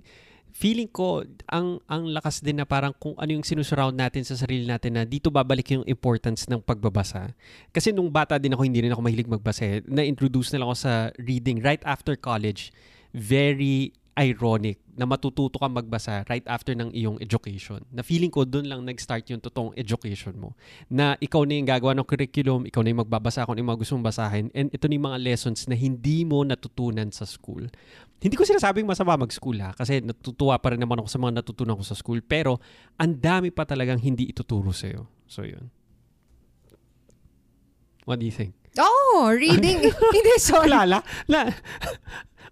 feeling 0.52 0.86
ko 0.86 1.24
ang 1.48 1.80
ang 1.88 2.12
lakas 2.12 2.44
din 2.44 2.60
na 2.60 2.68
parang 2.68 2.92
kung 2.92 3.16
ano 3.16 3.32
yung 3.32 3.42
sinusurround 3.42 3.96
natin 3.96 4.22
sa 4.22 4.36
sarili 4.36 4.68
natin 4.68 5.00
na 5.00 5.02
dito 5.08 5.32
babalik 5.32 5.72
yung 5.72 5.84
importance 5.88 6.44
ng 6.46 6.60
pagbabasa. 6.60 7.32
Kasi 7.72 7.90
nung 7.90 8.12
bata 8.12 8.36
din 8.36 8.52
ako 8.52 8.62
hindi 8.68 8.84
rin 8.84 8.92
ako 8.92 9.00
mahilig 9.00 9.32
magbasa. 9.32 9.64
Eh. 9.64 9.80
Na-introduce 9.88 10.52
na 10.52 10.62
lang 10.62 10.68
ako 10.70 10.78
sa 10.78 10.92
reading 11.16 11.64
right 11.64 11.80
after 11.88 12.14
college. 12.14 12.70
Very 13.16 13.96
ironic 14.12 14.76
na 14.92 15.08
matututo 15.08 15.56
ka 15.56 15.72
magbasa 15.72 16.20
right 16.28 16.44
after 16.44 16.76
ng 16.76 16.92
iyong 16.92 17.16
education. 17.24 17.80
Na 17.88 18.04
feeling 18.04 18.28
ko 18.28 18.44
doon 18.44 18.68
lang 18.68 18.84
nag-start 18.84 19.24
yung 19.32 19.40
totoong 19.40 19.72
education 19.72 20.36
mo. 20.36 20.52
Na 20.92 21.16
ikaw 21.16 21.48
na 21.48 21.56
yung 21.56 21.64
gagawa 21.64 21.96
ng 21.96 22.04
curriculum, 22.04 22.68
ikaw 22.68 22.84
na 22.84 22.92
yung 22.92 23.00
magbabasa 23.00 23.48
kung 23.48 23.56
ano 23.56 23.64
yung 23.64 23.72
mga 23.72 23.80
gusto 23.80 23.96
mong 23.96 24.08
basahin, 24.12 24.46
and 24.52 24.68
ito 24.68 24.84
na 24.84 24.94
yung 25.00 25.08
mga 25.08 25.20
lessons 25.24 25.64
na 25.64 25.72
hindi 25.72 26.28
mo 26.28 26.44
natutunan 26.44 27.08
sa 27.08 27.24
school. 27.24 27.72
Hindi 28.22 28.38
ko 28.38 28.46
sinasabing 28.46 28.86
masama 28.86 29.18
mag-school 29.18 29.58
ha, 29.58 29.74
kasi 29.74 29.98
natutuwa 29.98 30.54
pa 30.62 30.70
rin 30.70 30.78
naman 30.78 31.02
ako 31.02 31.08
sa 31.10 31.18
mga 31.18 31.42
natutunan 31.42 31.74
ko 31.74 31.82
sa 31.82 31.98
school, 31.98 32.22
pero 32.22 32.62
ang 32.94 33.18
dami 33.18 33.50
pa 33.50 33.66
talagang 33.66 33.98
hindi 33.98 34.30
ituturo 34.30 34.70
sa'yo. 34.70 35.10
So 35.26 35.42
yun. 35.42 35.74
What 38.06 38.22
do 38.22 38.26
you 38.26 38.34
think? 38.34 38.54
Oh, 38.78 39.28
reading. 39.28 39.84
Hindi, 40.16 40.32
sorry. 40.40 40.72
Wala, 40.72 41.04
la. 41.28 41.44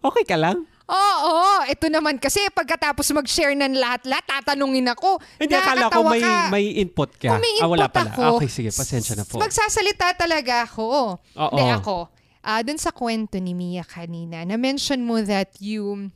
Okay 0.05 0.25
ka 0.29 0.37
lang? 0.37 0.69
Oo, 0.91 1.63
ito 1.71 1.87
naman 1.87 2.19
kasi 2.19 2.43
pagkatapos 2.51 3.15
mag-share 3.15 3.55
ng 3.55 3.79
lahat-lahat, 3.79 4.27
tatanungin 4.27 4.91
ako. 4.91 5.23
Hindi, 5.39 5.55
akala 5.55 5.87
ko 5.87 6.03
may, 6.11 6.21
ka. 6.21 6.35
may 6.51 6.67
input 6.83 7.11
ka. 7.15 7.31
Kung 7.39 7.43
may 7.43 7.55
ah, 7.63 7.71
wala 7.71 7.87
input 7.87 7.95
pala. 7.95 8.11
ako, 8.11 8.23
okay, 8.43 8.51
sige. 8.51 8.71
Pasensya 8.75 9.15
na 9.15 9.23
po. 9.23 9.39
Magsasalita 9.39 10.19
talaga 10.19 10.67
ako. 10.67 10.87
Oo. 11.17 11.57
Hindi 11.57 11.67
ako. 11.71 11.97
Ah, 12.41 12.65
dun 12.65 12.81
sa 12.81 12.89
kwento 12.89 13.37
ni 13.37 13.53
Mia 13.53 13.85
kanina, 13.85 14.45
na-mention 14.49 15.05
mo 15.05 15.21
that 15.21 15.53
you 15.61 16.09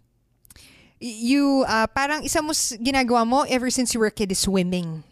you 0.96 1.68
ah, 1.68 1.84
parang 1.84 2.24
isa 2.24 2.40
mo 2.40 2.56
ginagawa 2.80 3.28
mo 3.28 3.44
ever 3.44 3.68
since 3.68 3.92
you 3.92 4.00
were 4.00 4.08
a 4.08 4.14
kid 4.14 4.32
is 4.32 4.40
swimming. 4.40 5.04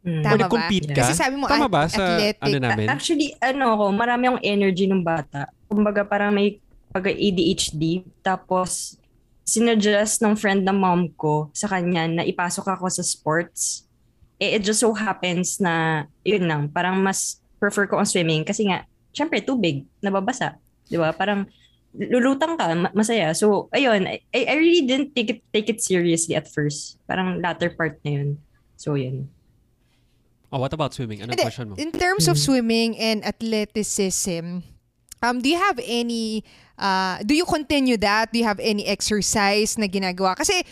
Mm. 0.00 0.22
Tama 0.24 0.46
ba? 0.48 0.48
ka? 0.48 0.96
Kasi 0.96 1.12
sabi 1.12 1.34
mo, 1.36 1.44
Tama 1.44 1.68
at- 1.68 1.72
ba 1.72 1.82
sa 1.90 2.16
athletic. 2.16 2.40
ano 2.40 2.56
namin? 2.56 2.86
Actually, 2.88 3.28
ano 3.42 3.64
ako, 3.76 3.84
marami 3.92 4.22
akong 4.30 4.44
energy 4.46 4.88
ng 4.88 5.04
bata. 5.04 5.50
Kumbaga 5.68 6.06
parang 6.08 6.32
may 6.32 6.56
pag-ADHD. 6.90 8.08
Tapos, 8.24 8.96
sinadjust 9.44 10.22
ng 10.24 10.34
friend 10.38 10.62
ng 10.64 10.78
mom 10.78 11.10
ko 11.18 11.50
sa 11.52 11.68
kanya 11.68 12.06
na 12.06 12.22
ipasok 12.24 12.66
ako 12.78 12.88
sa 12.88 13.04
sports. 13.04 13.84
Eh, 14.40 14.56
it 14.56 14.64
just 14.64 14.80
so 14.80 14.94
happens 14.96 15.60
na, 15.60 16.06
yun 16.24 16.48
lang, 16.48 16.72
parang 16.72 16.96
mas 16.96 17.42
prefer 17.60 17.84
ko 17.84 18.00
ang 18.00 18.08
swimming 18.08 18.40
kasi 18.40 18.64
nga, 18.64 18.88
syempre, 19.12 19.42
tubig, 19.42 19.86
nababasa. 20.02 20.56
Di 20.86 20.96
ba? 20.98 21.14
Parang, 21.14 21.46
lulutang 21.94 22.54
ka, 22.54 22.70
ma- 22.74 22.94
masaya. 22.94 23.34
So, 23.34 23.68
ayun, 23.74 24.06
I, 24.06 24.22
I 24.34 24.54
really 24.54 24.86
didn't 24.86 25.14
take 25.14 25.30
it, 25.30 25.40
take 25.52 25.68
it 25.68 25.82
seriously 25.82 26.34
at 26.34 26.46
first. 26.46 26.98
Parang 27.06 27.42
latter 27.42 27.70
part 27.70 27.98
na 28.04 28.10
yun. 28.10 28.38
So, 28.76 28.94
yun. 28.94 29.28
Oh, 30.50 30.58
what 30.58 30.72
about 30.72 30.94
swimming? 30.94 31.22
Anong 31.22 31.38
question 31.38 31.70
mo? 31.70 31.74
In 31.78 31.92
terms 31.94 32.26
of 32.26 32.38
swimming 32.38 32.98
and 32.98 33.22
athleticism, 33.22 34.66
um, 35.22 35.36
do 35.38 35.48
you 35.48 35.58
have 35.58 35.78
any, 35.86 36.42
uh, 36.78 37.22
do 37.22 37.34
you 37.34 37.46
continue 37.46 37.96
that? 37.98 38.32
Do 38.32 38.38
you 38.38 38.44
have 38.44 38.58
any 38.58 38.86
exercise 38.86 39.78
na 39.78 39.86
ginagawa? 39.86 40.34
Kasi, 40.34 40.62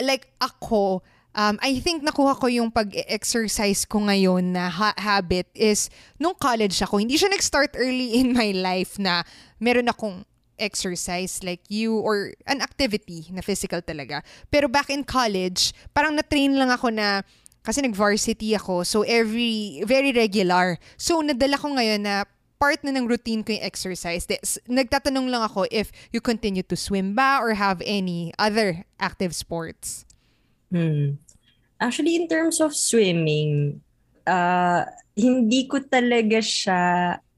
like 0.00 0.32
ako, 0.40 1.02
um, 1.34 1.58
I 1.62 1.78
think 1.80 2.02
nakuha 2.02 2.38
ko 2.38 2.46
yung 2.46 2.70
pag-exercise 2.70 3.84
ko 3.86 4.02
ngayon 4.06 4.54
na 4.54 4.70
ha- 4.70 4.96
habit 4.98 5.46
is 5.54 5.90
nung 6.18 6.34
college 6.34 6.78
ako. 6.82 6.98
Hindi 6.98 7.18
siya 7.18 7.30
nag-start 7.30 7.76
early 7.78 8.18
in 8.18 8.34
my 8.34 8.50
life 8.54 8.98
na 8.98 9.22
meron 9.58 9.90
akong 9.90 10.24
exercise 10.60 11.40
like 11.40 11.64
you 11.72 11.96
or 11.96 12.36
an 12.44 12.60
activity 12.60 13.24
na 13.32 13.40
physical 13.40 13.80
talaga. 13.80 14.20
Pero 14.52 14.68
back 14.68 14.92
in 14.92 15.02
college, 15.02 15.72
parang 15.96 16.12
na-train 16.14 16.52
lang 16.52 16.68
ako 16.68 16.92
na 16.92 17.24
kasi 17.64 17.80
nag-varsity 17.80 18.56
ako. 18.56 18.84
So 18.84 19.02
every, 19.02 19.84
very 19.88 20.12
regular. 20.12 20.76
So 21.00 21.24
nadala 21.24 21.56
ko 21.56 21.72
ngayon 21.72 22.04
na 22.04 22.28
part 22.60 22.84
na 22.84 22.92
ng 22.92 23.08
routine 23.08 23.40
ko 23.40 23.56
yung 23.56 23.64
exercise. 23.64 24.28
Nagtatanong 24.68 25.32
lang 25.32 25.40
ako 25.40 25.64
if 25.72 25.88
you 26.12 26.20
continue 26.20 26.64
to 26.68 26.76
swim 26.76 27.16
ba 27.16 27.40
or 27.40 27.56
have 27.56 27.80
any 27.88 28.36
other 28.36 28.84
active 29.00 29.32
sports. 29.32 30.04
Hmm. 30.70 31.18
Actually, 31.80 32.14
in 32.16 32.30
terms 32.30 32.62
of 32.62 32.72
swimming, 32.72 33.82
uh, 34.26 34.86
hindi 35.18 35.66
ko 35.66 35.82
talaga 35.82 36.38
siya 36.38 36.80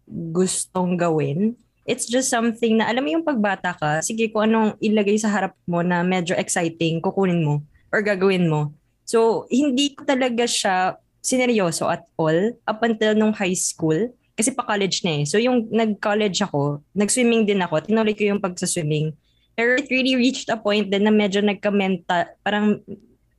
gustong 0.06 1.00
gawin. 1.00 1.56
It's 1.88 2.06
just 2.06 2.30
something 2.30 2.78
na, 2.78 2.86
alam 2.86 3.02
mo 3.02 3.10
yung 3.10 3.26
pagbata 3.26 3.74
ka, 3.74 4.04
sige 4.04 4.30
kung 4.30 4.46
anong 4.46 4.78
ilagay 4.78 5.18
sa 5.18 5.32
harap 5.32 5.56
mo 5.66 5.82
na 5.82 6.06
medyo 6.06 6.36
exciting, 6.38 7.02
kukunin 7.02 7.42
mo 7.42 7.64
or 7.90 8.04
gagawin 8.04 8.46
mo. 8.46 8.70
So, 9.02 9.50
hindi 9.50 9.96
ko 9.96 10.06
talaga 10.06 10.46
siya 10.46 10.94
sineryoso 11.22 11.90
at 11.90 12.06
all 12.18 12.54
up 12.66 12.80
until 12.86 13.18
nung 13.18 13.34
high 13.34 13.56
school. 13.56 14.14
Kasi 14.32 14.54
pa 14.54 14.64
college 14.64 15.04
na 15.04 15.22
eh. 15.22 15.24
So, 15.28 15.36
yung 15.36 15.68
nag-college 15.68 16.38
ako, 16.40 16.80
nag-swimming 16.94 17.44
din 17.44 17.60
ako, 17.60 17.84
tinuloy 17.84 18.14
ko 18.14 18.30
yung 18.30 18.40
pagsa-swimming. 18.40 19.12
Pero 19.52 19.76
it 19.76 19.90
really 19.92 20.16
reached 20.16 20.48
a 20.48 20.56
point 20.56 20.88
din 20.88 21.04
na 21.04 21.12
medyo 21.12 21.44
nagka-mental, 21.44 22.32
parang 22.40 22.80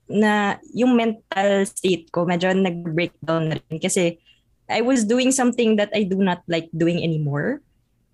na 0.08 0.60
yung 0.76 0.96
mental 0.96 1.64
state 1.64 2.12
ko 2.12 2.28
medyo 2.28 2.52
nag-breakdown 2.52 3.52
na 3.52 3.56
rin 3.58 3.80
kasi 3.80 4.20
I 4.68 4.82
was 4.84 5.04
doing 5.04 5.32
something 5.32 5.76
that 5.80 5.92
I 5.92 6.04
do 6.08 6.20
not 6.24 6.44
like 6.48 6.72
doing 6.72 7.04
anymore. 7.04 7.60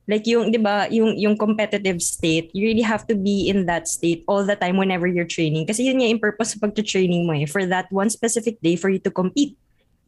Like 0.09 0.25
yung, 0.25 0.49
'di 0.49 0.57
ba, 0.57 0.89
yung 0.89 1.13
yung 1.21 1.37
competitive 1.37 2.01
state, 2.01 2.49
you 2.57 2.65
really 2.65 2.81
have 2.81 3.05
to 3.05 3.13
be 3.13 3.45
in 3.45 3.69
that 3.69 3.85
state 3.85 4.25
all 4.25 4.41
the 4.41 4.57
time 4.57 4.81
whenever 4.81 5.05
you're 5.05 5.29
training 5.29 5.69
kasi 5.69 5.85
yun 5.85 6.01
yung 6.01 6.17
purpose 6.17 6.57
sa 6.57 6.61
pagte-training 6.65 7.29
mo 7.29 7.37
eh 7.37 7.45
for 7.45 7.61
that 7.69 7.85
one 7.93 8.09
specific 8.09 8.57
day 8.65 8.73
for 8.73 8.89
you 8.89 8.97
to 8.97 9.13
compete. 9.13 9.53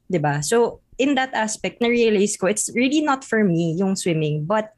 'Di 0.10 0.18
ba? 0.18 0.42
So 0.42 0.82
in 0.98 1.14
that 1.22 1.30
aspect, 1.38 1.86
na-realize 1.86 2.34
ko 2.34 2.50
it's 2.50 2.74
really 2.74 3.06
not 3.06 3.22
for 3.22 3.46
me 3.46 3.78
yung 3.78 3.94
swimming, 3.94 4.50
but 4.50 4.74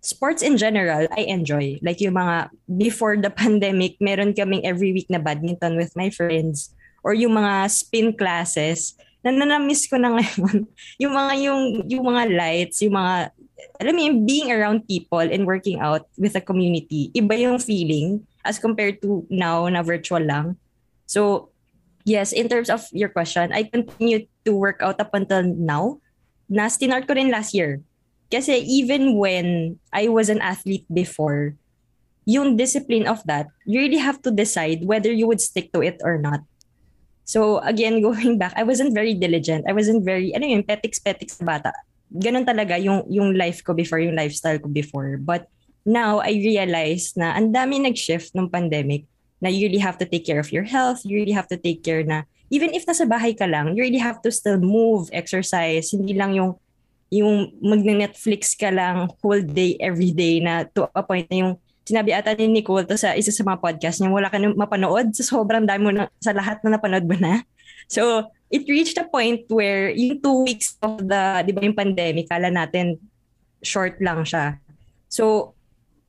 sports 0.00 0.42
in 0.42 0.56
general, 0.56 1.06
I 1.14 1.26
enjoy. 1.26 1.78
Like 1.82 2.00
yung 2.00 2.14
mga, 2.14 2.50
before 2.78 3.16
the 3.16 3.30
pandemic, 3.42 3.96
meron 4.00 4.34
kaming 4.34 4.64
every 4.64 4.92
week 4.92 5.10
na 5.10 5.18
badminton 5.18 5.76
with 5.76 5.94
my 5.96 6.10
friends. 6.10 6.74
Or 7.02 7.14
yung 7.14 7.34
mga 7.34 7.70
spin 7.70 8.14
classes, 8.14 8.94
na 9.22 9.34
nanamiss 9.34 9.90
ko 9.90 9.98
na 9.98 10.12
ngayon. 10.16 10.66
yung 10.98 11.14
mga, 11.14 11.32
yung, 11.42 11.62
yung 11.90 12.04
mga 12.06 12.22
lights, 12.30 12.82
yung 12.82 12.94
mga, 12.94 13.34
alam 13.82 13.92
mo 13.94 14.00
yung 14.06 14.18
being 14.26 14.48
around 14.54 14.86
people 14.86 15.22
and 15.22 15.46
working 15.46 15.82
out 15.82 16.06
with 16.14 16.34
a 16.38 16.42
community, 16.42 17.10
iba 17.14 17.34
yung 17.34 17.58
feeling 17.58 18.22
as 18.46 18.58
compared 18.58 19.02
to 19.02 19.26
now 19.28 19.66
na 19.66 19.82
virtual 19.82 20.22
lang. 20.22 20.54
So, 21.06 21.50
yes, 22.04 22.32
in 22.32 22.48
terms 22.48 22.70
of 22.70 22.86
your 22.92 23.08
question, 23.08 23.50
I 23.52 23.66
continue 23.66 24.26
to 24.46 24.52
work 24.54 24.80
out 24.80 25.00
up 25.00 25.12
until 25.12 25.42
now. 25.42 26.00
Na 26.48 26.70
stinart 26.72 27.04
ko 27.04 27.12
rin 27.12 27.28
last 27.28 27.52
year. 27.52 27.84
Kasi 28.28 28.60
even 28.60 29.16
when 29.16 29.78
I 29.92 30.08
was 30.12 30.28
an 30.28 30.44
athlete 30.44 30.84
before, 30.92 31.56
yung 32.28 32.60
discipline 32.60 33.08
of 33.08 33.24
that, 33.24 33.48
you 33.64 33.80
really 33.80 33.96
have 33.96 34.20
to 34.20 34.30
decide 34.30 34.84
whether 34.84 35.08
you 35.08 35.24
would 35.24 35.40
stick 35.40 35.72
to 35.72 35.80
it 35.80 35.96
or 36.04 36.20
not. 36.20 36.44
So 37.24 37.64
again, 37.64 38.00
going 38.04 38.36
back, 38.36 38.52
I 38.56 38.68
wasn't 38.68 38.92
very 38.92 39.16
diligent. 39.16 39.64
I 39.64 39.72
wasn't 39.72 40.04
very, 40.04 40.36
ano 40.36 40.44
yun, 40.44 40.62
petiks-petiks 40.62 41.40
bata. 41.40 41.72
Ganun 42.12 42.44
talaga 42.44 42.76
yung, 42.76 43.08
yung 43.08 43.32
life 43.32 43.64
ko 43.64 43.72
before, 43.72 44.00
yung 44.00 44.16
lifestyle 44.16 44.60
ko 44.60 44.68
before. 44.68 45.16
But 45.16 45.48
now, 45.88 46.20
I 46.20 46.36
realize 46.36 47.16
na 47.16 47.32
ang 47.32 47.52
dami 47.52 47.80
nag-shift 47.80 48.36
ng 48.36 48.52
pandemic 48.52 49.08
na 49.40 49.48
you 49.48 49.68
really 49.68 49.80
have 49.80 49.96
to 49.96 50.04
take 50.04 50.28
care 50.28 50.40
of 50.40 50.52
your 50.52 50.68
health. 50.68 51.00
You 51.08 51.24
really 51.24 51.36
have 51.36 51.48
to 51.48 51.56
take 51.56 51.80
care 51.80 52.04
na, 52.04 52.28
even 52.52 52.76
if 52.76 52.84
nasa 52.84 53.08
bahay 53.08 53.32
ka 53.32 53.48
lang, 53.48 53.72
you 53.72 53.84
really 53.84 54.02
have 54.04 54.20
to 54.24 54.32
still 54.32 54.60
move, 54.60 55.08
exercise. 55.16 55.92
Hindi 55.96 56.12
lang 56.12 56.36
yung 56.36 56.60
yung 57.08 57.56
magne-Netflix 57.64 58.52
ka 58.54 58.68
lang 58.68 59.08
whole 59.24 59.40
day, 59.40 59.76
every 59.80 60.12
day 60.12 60.40
na 60.44 60.68
to 60.76 60.88
a 60.92 61.02
point 61.02 61.24
na 61.32 61.36
yung 61.46 61.52
sinabi 61.88 62.12
ata 62.12 62.36
ni 62.36 62.60
Nicole 62.60 62.84
to 62.84 63.00
sa 63.00 63.16
isa 63.16 63.32
sa 63.32 63.44
mga 63.44 63.64
podcast 63.64 63.96
niya, 63.98 64.12
wala 64.12 64.28
ka 64.28 64.36
na 64.36 64.52
mapanood 64.52 65.16
sa 65.16 65.24
sobrang 65.24 65.64
dami 65.64 65.88
mo 65.88 65.92
na, 65.92 66.04
sa 66.20 66.36
lahat 66.36 66.60
na 66.60 66.76
napanood 66.76 67.08
mo 67.08 67.16
na. 67.16 67.40
So, 67.88 68.28
it 68.52 68.68
reached 68.68 69.00
a 69.00 69.08
point 69.08 69.48
where 69.48 69.88
yung 69.88 70.20
two 70.20 70.44
weeks 70.44 70.76
of 70.84 71.00
the, 71.00 71.40
di 71.48 71.56
ba 71.56 71.64
yung 71.64 71.76
pandemic, 71.76 72.28
kala 72.28 72.52
natin 72.52 73.00
short 73.64 73.96
lang 74.04 74.28
siya. 74.28 74.60
So, 75.08 75.56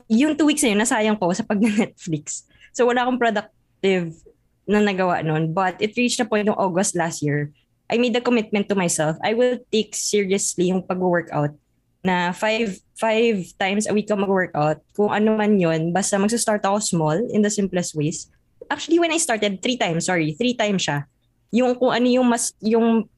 yung 0.10 0.36
two 0.36 0.50
weeks 0.50 0.66
na 0.66 0.74
yun, 0.74 0.82
nasayang 0.82 1.22
ko 1.22 1.32
sa 1.32 1.46
pag-Netflix. 1.46 2.50
So 2.74 2.90
wala 2.90 3.06
akong 3.06 3.22
productive 3.22 4.18
na 4.66 4.82
nagawa 4.82 5.22
noon. 5.22 5.54
But 5.54 5.78
it 5.78 5.94
reached 5.96 6.20
a 6.20 6.26
point 6.26 6.50
ng 6.50 6.58
August 6.58 6.98
last 6.98 7.22
year. 7.22 7.54
I 7.90 7.98
made 7.98 8.16
a 8.16 8.22
commitment 8.22 8.70
to 8.70 8.78
myself. 8.78 9.18
I 9.26 9.34
will 9.34 9.58
take 9.74 9.98
seriously 9.98 10.70
yung 10.70 10.86
pag-workout 10.86 11.58
na 12.06 12.32
five, 12.32 12.80
five 12.96 13.44
times 13.60 13.90
a 13.90 13.92
week 13.92 14.08
ako 14.08 14.24
mag-workout. 14.24 14.80
Kung 14.96 15.12
ano 15.12 15.36
man 15.36 15.60
yon 15.60 15.92
basta 15.92 16.16
magsa-start 16.16 16.64
ako 16.64 16.80
small 16.80 17.18
in 17.34 17.42
the 17.42 17.52
simplest 17.52 17.98
ways. 17.98 18.30
Actually, 18.70 19.02
when 19.02 19.12
I 19.12 19.20
started, 19.20 19.60
three 19.60 19.76
times, 19.76 20.06
sorry, 20.06 20.38
three 20.38 20.54
times 20.54 20.86
siya. 20.86 21.10
Yung 21.50 21.74
kung 21.76 21.90
ano 21.90 22.06
yung 22.06 22.30
mas, 22.30 22.54
yung 22.62 23.10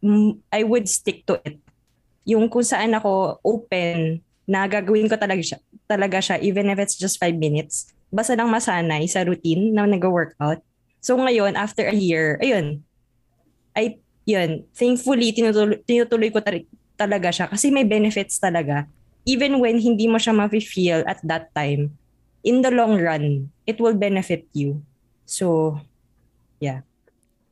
I 0.50 0.64
would 0.64 0.88
stick 0.88 1.28
to 1.28 1.38
it. 1.44 1.60
Yung 2.24 2.48
kung 2.48 2.64
saan 2.64 2.96
ako 2.96 3.44
open 3.44 4.24
na 4.48 4.66
gagawin 4.66 5.12
ko 5.12 5.20
talaga 5.20 5.44
siya, 5.44 5.60
talaga 5.86 6.18
siya 6.24 6.40
even 6.42 6.72
if 6.72 6.80
it's 6.80 6.96
just 6.98 7.20
five 7.20 7.36
minutes. 7.36 7.92
Basta 8.08 8.34
lang 8.34 8.50
masanay 8.50 9.06
sa 9.06 9.28
routine 9.28 9.76
na 9.76 9.86
nag-workout. 9.86 10.64
So 11.04 11.20
ngayon, 11.20 11.54
after 11.60 11.86
a 11.86 11.96
year, 11.96 12.40
ayun, 12.42 12.82
I, 13.78 14.01
yun, 14.26 14.66
thankfully, 14.76 15.34
tinutuloy, 15.34 15.82
tinutuloy 15.86 16.30
ko 16.30 16.40
tar- 16.42 16.68
talaga 16.98 17.30
siya 17.34 17.46
kasi 17.50 17.74
may 17.74 17.86
benefits 17.88 18.38
talaga. 18.38 18.86
Even 19.26 19.62
when 19.62 19.78
hindi 19.78 20.10
mo 20.10 20.18
siya 20.18 20.34
ma-feel 20.34 21.06
at 21.06 21.22
that 21.22 21.54
time, 21.54 21.94
in 22.42 22.62
the 22.62 22.74
long 22.74 22.98
run, 22.98 23.50
it 23.66 23.78
will 23.78 23.94
benefit 23.94 24.46
you. 24.54 24.82
So, 25.26 25.78
yeah. 26.60 26.82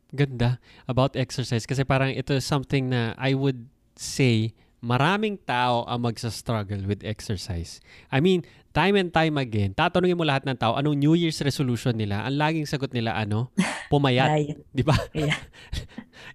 Ganda 0.09 0.57
about 0.89 1.13
exercise 1.13 1.69
kasi 1.69 1.85
parang 1.85 2.09
ito 2.09 2.33
is 2.33 2.45
something 2.45 2.89
na 2.89 3.13
I 3.13 3.37
would 3.37 3.69
say 3.93 4.57
maraming 4.81 5.37
tao 5.45 5.85
ang 5.85 6.09
magsa-struggle 6.09 6.89
with 6.89 7.05
exercise. 7.05 7.77
I 8.09 8.17
mean, 8.17 8.41
time 8.79 8.95
and 8.95 9.11
time 9.11 9.35
again, 9.35 9.75
tatanungin 9.75 10.15
mo 10.15 10.23
lahat 10.23 10.47
ng 10.47 10.55
tao, 10.55 10.79
anong 10.79 10.95
New 10.95 11.11
Year's 11.11 11.43
resolution 11.43 11.91
nila? 11.91 12.23
Ang 12.23 12.39
laging 12.39 12.63
sagot 12.63 12.95
nila, 12.95 13.11
ano? 13.11 13.51
Pumayat. 13.91 14.31
Ay, 14.31 14.55
Di 14.71 14.87
ba? 14.87 14.95
yeah. 15.11 15.35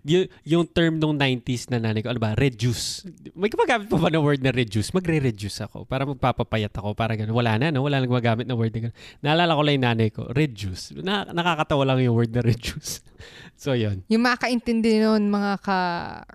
Y- 0.04 0.28
yung 0.44 0.68
term 0.68 1.00
nung 1.00 1.16
90s 1.16 1.68
na 1.68 1.80
nanay 1.80 2.04
ko, 2.04 2.12
ano 2.12 2.20
ba? 2.20 2.36
Reduce. 2.36 3.04
May 3.32 3.48
gumagamit 3.48 3.88
pa 3.88 3.96
ba 3.96 4.12
ng 4.12 4.20
word 4.20 4.40
na 4.44 4.52
reduce? 4.52 4.92
Magre-reduce 4.92 5.64
ako. 5.64 5.88
Para 5.88 6.04
magpapapayat 6.04 6.72
ako. 6.72 6.92
Para 6.92 7.16
ganun. 7.16 7.32
Wala 7.32 7.56
na, 7.56 7.72
no? 7.72 7.84
Wala 7.84 8.00
nang 8.00 8.08
gumagamit 8.08 8.44
ng 8.44 8.56
word 8.56 8.72
na 8.72 8.88
ganun. 8.88 8.96
Naalala 9.20 9.56
ko 9.56 9.62
lang 9.64 9.74
yung 9.76 9.86
nanay 9.88 10.08
ko, 10.12 10.28
reduce. 10.32 10.92
Na, 11.00 11.24
nakakatawa 11.28 11.84
lang 11.88 12.04
yung 12.04 12.16
word 12.16 12.32
na 12.32 12.40
reduce. 12.40 13.00
so, 13.60 13.72
yun. 13.72 14.04
Yung 14.08 14.24
makaintindi 14.24 15.00
nun, 15.00 15.28
mga 15.28 15.52
ka, 15.64 15.78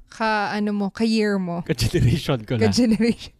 ka, 0.09 0.53
ano 0.53 0.69
mo, 0.73 0.85
ka-year 0.89 1.37
mo, 1.37 1.61
Ka-generation 1.65 2.41
ko 2.45 2.57
lang. 2.57 2.69
ka-generation. 2.73 3.37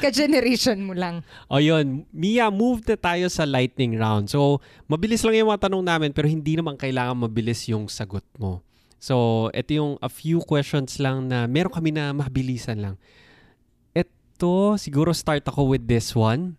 Ka-generation 0.00 0.78
mo 0.82 0.94
lang. 0.94 1.26
O 1.50 1.58
yun, 1.58 2.06
Mia, 2.10 2.50
move 2.50 2.82
na 2.86 2.96
tayo 2.96 3.26
sa 3.28 3.46
lightning 3.46 3.98
round. 3.98 4.30
So, 4.30 4.62
mabilis 4.86 5.22
lang 5.22 5.38
yung 5.38 5.50
mga 5.50 5.68
tanong 5.68 5.84
namin 5.84 6.10
pero 6.10 6.26
hindi 6.26 6.58
naman 6.58 6.78
kailangan 6.78 7.16
mabilis 7.16 7.66
yung 7.70 7.86
sagot 7.86 8.24
mo. 8.38 8.62
So, 9.02 9.50
ito 9.50 9.74
yung 9.74 9.92
a 9.98 10.06
few 10.06 10.38
questions 10.46 11.02
lang 11.02 11.26
na 11.26 11.50
meron 11.50 11.74
kami 11.74 11.90
na 11.90 12.14
mabilisan 12.14 12.78
lang. 12.78 12.94
Ito, 13.90 14.78
siguro 14.78 15.10
start 15.10 15.42
ako 15.42 15.74
with 15.74 15.90
this 15.90 16.14
one. 16.14 16.54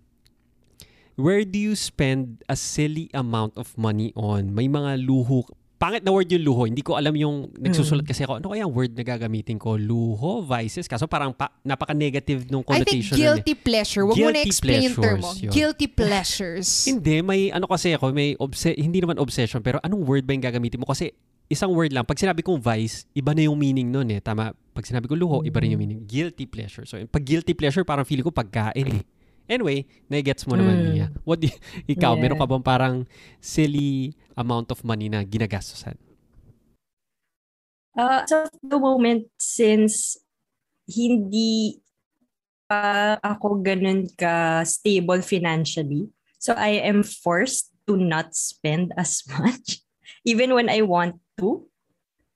Where 1.16 1.46
do 1.46 1.56
you 1.62 1.78
spend 1.78 2.42
a 2.50 2.58
silly 2.58 3.08
amount 3.14 3.56
of 3.56 3.72
money 3.78 4.12
on? 4.18 4.52
May 4.52 4.68
mga 4.68 5.06
luho. 5.06 5.46
Pangit 5.84 6.00
na 6.00 6.16
word 6.16 6.32
yung 6.32 6.48
luho. 6.48 6.64
Hindi 6.64 6.80
ko 6.80 6.96
alam 6.96 7.12
yung 7.12 7.52
nagsusulat 7.60 8.08
kasi 8.08 8.24
ako. 8.24 8.40
Ano 8.40 8.56
kaya 8.56 8.64
ang 8.64 8.72
word 8.72 8.96
na 8.96 9.04
gagamitin 9.04 9.60
ko? 9.60 9.76
Luho, 9.76 10.40
vices? 10.40 10.88
Kaso 10.88 11.12
parang 11.12 11.36
pa, 11.36 11.52
napaka-negative 11.60 12.48
nung 12.48 12.64
I 12.72 12.88
think 12.88 13.04
connotation. 13.04 13.12
nun 13.12 13.20
eh. 13.20 13.24
guilty 13.28 13.54
pleasure. 13.60 14.04
Huwag 14.08 14.16
mo 14.16 14.32
na 14.32 14.40
Guilty 14.40 14.48
explain 14.48 14.80
yung 14.88 14.96
term 14.96 15.20
mo. 15.20 15.28
pleasures, 15.28 15.44
yun. 15.44 15.52
Guilty 15.52 15.88
pleasures. 16.00 16.70
Hindi, 16.88 17.20
may 17.20 17.52
ano 17.52 17.68
kasi 17.68 17.92
ako, 17.92 18.16
may 18.16 18.40
obse- 18.40 18.80
hindi 18.80 19.04
naman 19.04 19.20
obsession, 19.20 19.60
pero 19.60 19.84
anong 19.84 20.08
word 20.08 20.24
ba 20.24 20.32
yung 20.32 20.48
gagamitin 20.48 20.80
mo? 20.80 20.88
Kasi 20.88 21.12
isang 21.52 21.76
word 21.76 21.92
lang, 21.92 22.08
pag 22.08 22.16
sinabi 22.16 22.40
kong 22.40 22.64
vice, 22.64 23.04
iba 23.12 23.36
na 23.36 23.44
yung 23.44 23.60
meaning 23.60 23.92
nun 23.92 24.08
eh. 24.08 24.24
Tama, 24.24 24.56
pag 24.56 24.86
sinabi 24.88 25.12
ko 25.12 25.20
luho, 25.20 25.44
iba 25.44 25.60
rin 25.60 25.76
yung 25.76 25.84
meaning. 25.84 26.02
Guilty 26.08 26.48
pleasure. 26.48 26.88
So, 26.88 26.96
pag 27.12 27.28
guilty 27.28 27.52
pleasure, 27.54 27.84
parang 27.84 28.08
feeling 28.08 28.24
ko 28.24 28.32
pagkain 28.32 28.88
eh. 28.88 29.02
Anyway, 29.44 29.84
na-gets 30.08 30.48
mo 30.48 30.56
naman, 30.56 30.76
Mm. 30.80 30.86
Mia. 30.88 31.08
What 31.28 31.44
do 31.44 31.52
you- 31.52 31.60
ikaw, 31.94 32.16
Yeah. 32.16 32.22
meron 32.24 32.40
ka 32.40 32.48
bang 32.48 32.64
parang 32.64 32.96
silly 33.44 34.16
amount 34.40 34.72
of 34.72 34.82
money 34.88 35.12
na 35.12 35.22
ginagastosan? 35.28 36.00
Uh, 37.94 38.26
so, 38.26 38.50
the 38.64 38.80
moment, 38.80 39.30
since 39.38 40.18
hindi 40.90 41.78
pa 42.66 43.20
ako 43.22 43.62
ganun 43.62 44.10
ka 44.18 44.64
stable 44.66 45.22
financially, 45.22 46.10
so 46.42 46.58
I 46.58 46.82
am 46.82 47.04
forced 47.06 47.70
to 47.86 47.94
not 48.00 48.34
spend 48.34 48.96
as 48.98 49.22
much, 49.36 49.84
even 50.26 50.56
when 50.58 50.72
I 50.72 50.82
want 50.82 51.20
to. 51.38 51.68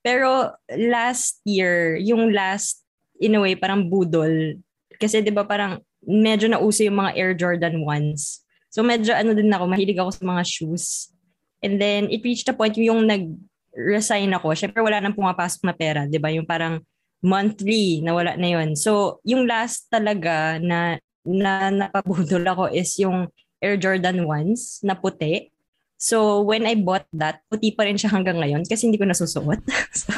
Pero 0.05 0.53
last 0.69 1.41
year, 1.43 1.97
yung 1.97 2.31
last, 2.31 2.83
in 3.17 3.35
a 3.35 3.41
way, 3.41 3.55
parang 3.57 3.89
budol. 3.89 4.61
Kasi 5.01 5.25
di 5.25 5.33
ba 5.33 5.43
parang 5.43 5.81
medyo 6.07 6.47
nauso 6.47 6.87
yung 6.87 7.03
mga 7.03 7.11
Air 7.19 7.33
Jordan 7.35 7.83
ones. 7.83 8.47
So 8.71 8.79
medyo 8.81 9.11
ano 9.11 9.35
din 9.35 9.51
ako, 9.51 9.67
mahilig 9.67 9.99
ako 9.99 10.15
sa 10.15 10.23
mga 10.23 10.43
shoes. 10.47 11.11
And 11.59 11.75
then 11.77 12.07
it 12.07 12.23
reached 12.23 12.47
a 12.47 12.55
point 12.55 12.79
yung 12.79 13.03
nag-resign 13.03 14.31
ako. 14.31 14.55
Syempre 14.55 14.79
wala 14.79 15.03
nang 15.03 15.13
pumapasok 15.13 15.67
na 15.67 15.75
pera, 15.75 16.07
di 16.07 16.15
ba? 16.15 16.31
Yung 16.31 16.47
parang 16.47 16.79
monthly 17.19 17.99
na 17.99 18.15
wala 18.15 18.39
na 18.39 18.47
yun. 18.47 18.79
So 18.79 19.19
yung 19.27 19.43
last 19.43 19.91
talaga 19.91 20.61
na 20.63 20.95
na 21.27 21.67
napabudol 21.67 22.47
ako 22.47 22.71
is 22.71 22.95
yung 23.03 23.27
Air 23.59 23.75
Jordan 23.75 24.23
ones 24.23 24.79
na 24.79 24.95
puti. 24.95 25.51
So 25.97 26.45
when 26.45 26.63
I 26.63 26.77
bought 26.77 27.09
that, 27.17 27.43
puti 27.49 27.73
pa 27.73 27.83
rin 27.83 27.97
siya 27.97 28.13
hanggang 28.13 28.37
ngayon 28.37 28.63
kasi 28.63 28.87
hindi 28.87 29.01
ko 29.01 29.09
nasusuot. 29.09 29.59
so, 29.99 30.13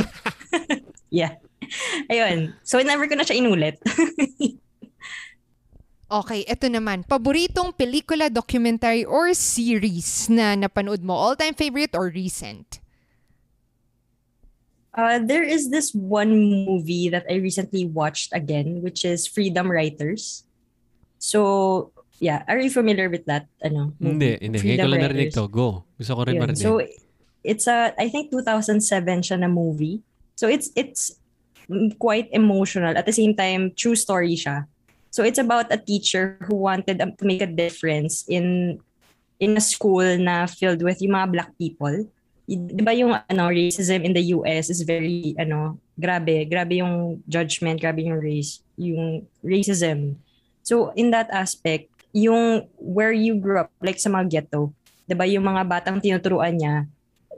yeah. 1.23 1.39
Ayun. 2.11 2.53
So 2.67 2.77
never 2.83 3.07
ko 3.07 3.15
na 3.15 3.23
siya 3.23 3.39
inulit. 3.39 3.79
Okay, 6.09 6.41
eto 6.49 6.65
naman. 6.65 7.05
Paboritong 7.05 7.69
pelikula, 7.77 8.33
documentary, 8.33 9.05
or 9.05 9.29
series 9.37 10.25
na 10.25 10.57
napanood 10.57 11.05
mo? 11.05 11.13
All-time 11.13 11.53
favorite 11.53 11.93
or 11.93 12.09
recent? 12.09 12.81
Uh, 14.97 15.21
there 15.21 15.45
is 15.45 15.69
this 15.69 15.93
one 15.93 16.65
movie 16.65 17.13
that 17.13 17.29
I 17.29 17.37
recently 17.37 17.85
watched 17.85 18.33
again, 18.33 18.81
which 18.81 19.05
is 19.05 19.29
Freedom 19.29 19.69
Writers. 19.69 20.49
So, 21.21 21.93
yeah. 22.17 22.41
Are 22.49 22.57
you 22.57 22.73
familiar 22.73 23.05
with 23.05 23.29
that? 23.29 23.45
Ano, 23.61 23.93
Hindi, 24.01 24.33
movie? 24.33 24.37
hindi. 24.41 24.57
Ngayon 24.57 24.65
ko 24.65 24.65
Freedom 24.65 24.89
lang 24.89 25.03
narinig 25.05 25.33
to. 25.37 25.45
Go. 25.45 25.67
Gusto 26.01 26.13
ko 26.17 26.21
rin 26.25 26.35
Yun. 26.35 26.41
marinig. 26.41 26.63
So 26.65 26.81
it's 27.43 27.67
a 27.67 27.93
I 28.01 28.09
think 28.09 28.31
2007 28.31 28.81
siya 29.23 29.37
na 29.39 29.47
movie. 29.47 30.01
So 30.35 30.49
it's 30.49 30.73
it's 30.73 31.15
quite 32.01 32.27
emotional 32.33 32.97
at 32.97 33.05
the 33.05 33.15
same 33.15 33.37
time 33.37 33.71
true 33.77 33.95
story 33.95 34.35
siya. 34.35 34.65
So 35.09 35.25
it's 35.25 35.41
about 35.41 35.73
a 35.73 35.77
teacher 35.77 36.37
who 36.45 36.55
wanted 36.55 37.01
um, 37.01 37.17
to 37.17 37.25
make 37.25 37.41
a 37.41 37.49
difference 37.49 38.25
in 38.29 38.77
in 39.41 39.57
a 39.57 39.63
school 39.63 40.05
na 40.21 40.45
filled 40.45 40.85
with 40.85 41.01
yung 41.01 41.17
mga 41.17 41.27
black 41.33 41.51
people. 41.57 42.05
Di 42.49 42.81
ba 42.81 42.93
yung 42.93 43.17
ano 43.17 43.43
racism 43.49 44.05
in 44.05 44.13
the 44.13 44.33
US 44.37 44.69
is 44.69 44.85
very 44.85 45.33
ano 45.41 45.81
grabe, 45.97 46.45
grabe 46.45 46.81
yung 46.81 47.25
judgment, 47.25 47.81
grabe 47.81 48.05
yung 48.05 48.21
race, 48.21 48.61
yung 48.77 49.25
racism. 49.41 50.17
So 50.61 50.93
in 50.93 51.09
that 51.09 51.29
aspect, 51.33 51.89
yung 52.13 52.69
where 52.77 53.13
you 53.13 53.37
grew 53.37 53.65
up 53.65 53.73
like 53.81 53.97
sa 53.97 54.13
mga 54.13 54.29
ghetto, 54.29 54.73
'di 55.09 55.17
ba 55.17 55.25
yung 55.25 55.45
mga 55.45 55.65
batang 55.65 55.97
tinuturuan 55.97 56.57
niya, 56.57 56.85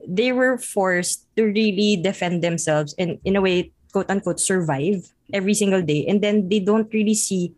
they 0.07 0.35
were 0.35 0.59
forced 0.59 1.27
to 1.39 1.47
really 1.47 1.95
defend 1.95 2.43
themselves 2.43 2.91
and 2.99 3.19
in 3.23 3.39
a 3.39 3.43
way 3.43 3.71
quote 3.91 4.11
unquote 4.11 4.39
survive 4.39 5.11
every 5.31 5.55
single 5.55 5.83
day 5.83 6.03
and 6.07 6.19
then 6.19 6.47
they 6.47 6.59
don't 6.59 6.91
really 6.91 7.15
see 7.15 7.51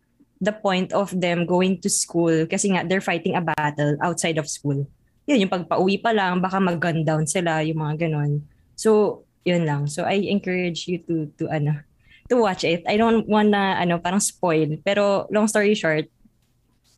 the 0.43 0.51
point 0.51 0.91
of 0.91 1.15
them 1.15 1.47
going 1.47 1.79
to 1.79 1.87
school 1.87 2.43
kasi 2.51 2.75
nga 2.75 2.83
they're 2.83 3.03
fighting 3.03 3.39
a 3.39 3.43
battle 3.43 3.95
outside 4.03 4.35
of 4.35 4.51
school. 4.51 4.83
Yun, 5.23 5.47
yung 5.47 5.53
pagpa-uwi 5.55 6.03
pa 6.03 6.11
lang, 6.11 6.43
baka 6.43 6.59
mag-gun 6.59 7.07
down 7.07 7.23
sila, 7.23 7.63
yung 7.63 7.79
mga 7.79 8.07
ganon. 8.07 8.43
So, 8.75 9.23
yun 9.47 9.63
lang. 9.63 9.87
So, 9.87 10.03
I 10.03 10.19
encourage 10.27 10.83
you 10.91 10.99
to, 11.07 11.31
to 11.39 11.47
ano, 11.47 11.79
to 12.27 12.35
watch 12.43 12.67
it. 12.67 12.83
I 12.83 12.99
don't 12.99 13.23
wanna, 13.23 13.79
ano, 13.79 14.03
parang 14.03 14.19
spoil. 14.19 14.75
Pero, 14.83 15.31
long 15.31 15.47
story 15.47 15.79
short, 15.79 16.11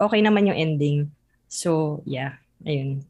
okay 0.02 0.26
naman 0.26 0.50
yung 0.50 0.58
ending. 0.58 1.14
So, 1.46 2.02
yeah. 2.10 2.42
Ayun. 2.66 3.06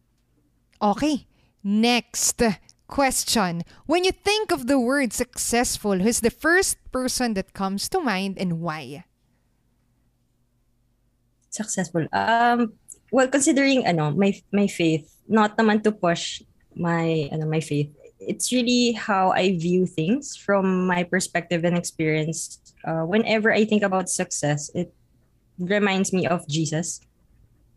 Okay. 0.83 1.23
Next 1.63 2.43
question. 2.91 3.63
When 3.87 4.03
you 4.03 4.11
think 4.11 4.51
of 4.51 4.67
the 4.67 4.79
word 4.79 5.13
successful, 5.13 6.03
who's 6.03 6.19
the 6.19 6.29
first 6.29 6.75
person 6.91 7.33
that 7.39 7.55
comes 7.55 7.87
to 7.89 8.03
mind 8.03 8.37
and 8.37 8.59
why? 8.59 9.05
Successful. 11.55 12.03
Um, 12.11 12.75
well, 13.11 13.31
considering, 13.31 13.87
ano, 13.87 14.11
my, 14.11 14.35
my 14.51 14.67
faith, 14.67 15.07
not 15.27 15.55
naman 15.55 15.83
to 15.87 15.91
push 15.95 16.43
my, 16.75 17.31
ano, 17.31 17.47
my 17.47 17.63
faith. 17.63 17.87
It's 18.19 18.51
really 18.51 18.91
how 18.91 19.31
I 19.31 19.55
view 19.55 19.87
things 19.87 20.35
from 20.35 20.87
my 20.87 21.03
perspective 21.03 21.63
and 21.63 21.77
experience. 21.77 22.59
Uh, 22.83 23.07
whenever 23.07 23.53
I 23.55 23.63
think 23.63 23.83
about 23.83 24.09
success, 24.09 24.69
it 24.75 24.91
reminds 25.57 26.11
me 26.11 26.27
of 26.27 26.43
Jesus. 26.47 26.99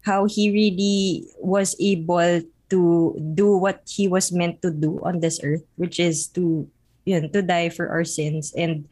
How 0.03 0.27
he 0.27 0.51
really 0.51 1.31
was 1.39 1.77
able 1.79 2.43
to 2.71 3.17
do 3.35 3.57
what 3.57 3.87
he 3.87 4.09
was 4.09 4.33
meant 4.33 4.61
to 4.63 4.71
do 4.71 4.99
on 5.03 5.21
this 5.21 5.39
earth, 5.43 5.63
which 5.77 6.01
is 6.01 6.27
to 6.35 6.67
you 7.09 7.21
know, 7.21 7.29
to 7.29 7.41
die 7.41 7.71
for 7.71 7.89
our 7.89 8.05
sins 8.05 8.53
and 8.53 8.85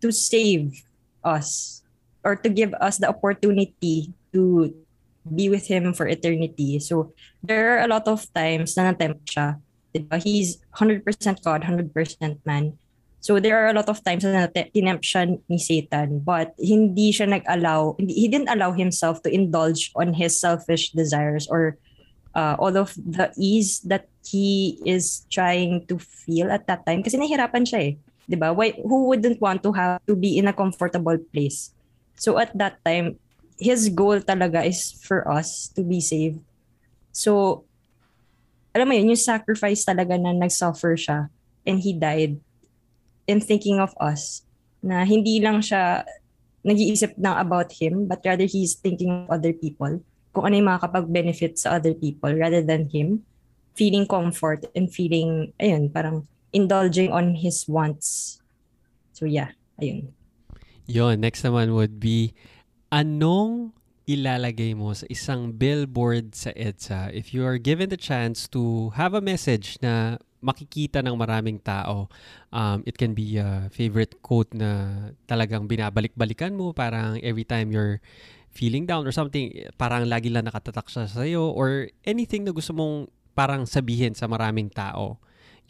to 0.00 0.12
save 0.12 0.84
us 1.24 1.81
or 2.24 2.36
to 2.36 2.48
give 2.48 2.74
us 2.78 2.98
the 2.98 3.08
opportunity 3.08 4.14
to 4.32 4.72
be 5.26 5.48
with 5.48 5.66
him 5.66 5.94
for 5.94 6.06
eternity. 6.06 6.78
So 6.78 7.14
there 7.42 7.76
are 7.76 7.84
a 7.84 7.90
lot 7.90 8.08
of 8.08 8.26
times 8.34 8.76
na 8.76 8.90
natempt 8.90 9.26
siya. 9.26 9.58
Diba? 9.94 10.18
He's 10.22 10.58
100% 10.74 11.04
God, 11.44 11.62
100% 11.62 11.92
man. 12.46 12.78
So 13.22 13.38
there 13.38 13.54
are 13.62 13.70
a 13.70 13.76
lot 13.76 13.86
of 13.86 14.02
times 14.02 14.26
na 14.26 14.50
tinempt 14.50 15.06
siya 15.06 15.38
ni 15.46 15.58
Satan 15.58 16.26
but 16.26 16.58
hindi 16.58 17.14
siya 17.14 17.30
nag-allow, 17.30 17.94
he 18.02 18.26
didn't 18.26 18.50
allow 18.50 18.74
himself 18.74 19.22
to 19.22 19.30
indulge 19.30 19.94
on 19.94 20.14
his 20.14 20.34
selfish 20.34 20.90
desires 20.90 21.46
or 21.46 21.78
uh, 22.34 22.56
all 22.58 22.74
of 22.76 22.94
the 22.98 23.30
ease 23.38 23.80
that 23.86 24.08
he 24.26 24.80
is 24.84 25.22
trying 25.30 25.86
to 25.86 25.98
feel 25.98 26.50
at 26.50 26.66
that 26.66 26.84
time 26.86 27.02
kasi 27.02 27.14
nahihirapan 27.14 27.62
siya 27.62 27.80
eh. 27.92 27.94
'Di 28.26 28.36
ba? 28.38 28.54
Why 28.54 28.74
who 28.78 29.10
wouldn't 29.10 29.42
want 29.42 29.62
to 29.66 29.70
have 29.74 29.98
to 30.06 30.14
be 30.14 30.38
in 30.38 30.46
a 30.46 30.54
comfortable 30.54 31.18
place? 31.30 31.74
So 32.22 32.38
at 32.38 32.54
that 32.54 32.78
time, 32.86 33.18
his 33.58 33.90
goal 33.90 34.22
talaga 34.22 34.62
is 34.62 34.94
for 35.02 35.26
us 35.26 35.74
to 35.74 35.82
be 35.82 35.98
saved. 35.98 36.38
So 37.10 37.66
alam 38.70 38.86
mo 38.86 38.94
yun, 38.94 39.10
yung 39.10 39.18
sacrifice 39.18 39.82
talaga 39.82 40.14
na 40.14 40.30
nag-suffer 40.30 40.94
siya 40.94 41.26
and 41.66 41.82
he 41.82 41.92
died 41.98 42.38
in 43.26 43.42
thinking 43.42 43.82
of 43.82 43.90
us 43.98 44.46
na 44.80 45.02
hindi 45.02 45.42
lang 45.42 45.58
siya 45.58 46.06
nag-iisip 46.62 47.18
na 47.18 47.42
about 47.42 47.74
him 47.74 48.06
but 48.06 48.22
rather 48.22 48.46
he's 48.46 48.78
thinking 48.78 49.10
of 49.10 49.30
other 49.30 49.52
people 49.52 49.98
kung 50.30 50.44
ano 50.46 50.54
yung 50.62 50.70
makakapag-benefit 50.70 51.58
sa 51.58 51.76
other 51.76 51.92
people 51.92 52.30
rather 52.32 52.62
than 52.62 52.86
him 52.88 53.26
feeling 53.74 54.06
comfort 54.06 54.64
and 54.72 54.94
feeling 54.94 55.50
ayun 55.58 55.90
parang 55.90 56.24
indulging 56.54 57.10
on 57.10 57.34
his 57.34 57.66
wants 57.66 58.38
so 59.10 59.26
yeah 59.26 59.54
ayun 59.82 60.10
Yon, 60.92 61.24
next 61.24 61.40
naman 61.40 61.72
would 61.72 61.96
be, 61.96 62.36
anong 62.92 63.72
ilalagay 64.04 64.76
mo 64.76 64.92
sa 64.92 65.08
isang 65.08 65.48
billboard 65.56 66.36
sa 66.36 66.52
EDSA 66.52 67.16
if 67.16 67.32
you 67.32 67.48
are 67.48 67.56
given 67.56 67.88
the 67.88 67.96
chance 67.96 68.44
to 68.44 68.92
have 68.92 69.16
a 69.16 69.24
message 69.24 69.80
na 69.80 70.20
makikita 70.44 71.00
ng 71.00 71.16
maraming 71.16 71.56
tao. 71.64 72.12
Um, 72.52 72.84
it 72.84 73.00
can 73.00 73.16
be 73.16 73.40
a 73.40 73.72
favorite 73.72 74.20
quote 74.20 74.52
na 74.52 74.92
talagang 75.24 75.64
binabalik-balikan 75.64 76.58
mo 76.58 76.76
parang 76.76 77.16
every 77.24 77.48
time 77.48 77.72
you're 77.72 78.04
feeling 78.52 78.84
down 78.84 79.08
or 79.08 79.14
something, 79.16 79.48
parang 79.80 80.04
lagi 80.04 80.28
lang 80.28 80.44
nakatatak 80.44 80.92
siya 80.92 81.08
sa'yo 81.08 81.56
or 81.56 81.88
anything 82.04 82.44
na 82.44 82.52
gusto 82.52 82.76
mong 82.76 83.08
parang 83.32 83.64
sabihin 83.64 84.12
sa 84.12 84.28
maraming 84.28 84.68
tao. 84.68 85.16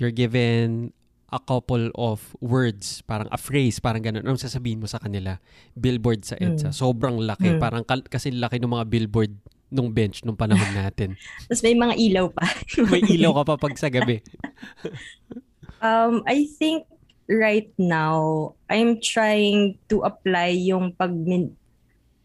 You're 0.03 0.11
given 0.11 0.91
a 1.33 1.41
couple 1.41 1.89
of 1.97 2.37
words, 2.45 3.01
parang 3.09 3.27
a 3.33 3.41
phrase, 3.41 3.81
parang 3.81 4.05
ganun. 4.05 4.23
Anong 4.23 4.45
sasabihin 4.45 4.79
mo 4.79 4.87
sa 4.87 5.01
kanila? 5.01 5.41
Billboard 5.73 6.29
sa 6.29 6.37
EDSA. 6.37 6.71
Mm. 6.71 6.77
Sobrang 6.77 7.17
laki. 7.17 7.57
Mm. 7.57 7.61
Parang 7.61 7.83
kal- 7.83 8.05
kasi 8.05 8.31
laki 8.31 8.61
ng 8.61 8.69
mga 8.69 8.87
billboard 8.93 9.33
nung 9.73 9.89
bench 9.89 10.21
nung 10.29 10.37
panahon 10.37 10.69
natin. 10.77 11.17
tapos 11.49 11.65
may 11.65 11.73
mga 11.73 11.95
ilaw 11.97 12.27
pa 12.29 12.45
May 12.93 13.01
ilaw 13.09 13.41
ka 13.41 13.43
pa 13.49 13.55
pag 13.57 13.75
sa 13.81 13.89
gabi. 13.89 14.21
Um, 15.83 16.23
I 16.31 16.47
think 16.47 16.87
right 17.27 17.67
now, 17.75 18.55
I'm 18.71 19.03
trying 19.03 19.83
to 19.91 20.07
apply 20.07 20.55
yung 20.55 20.95
pag 20.95 21.11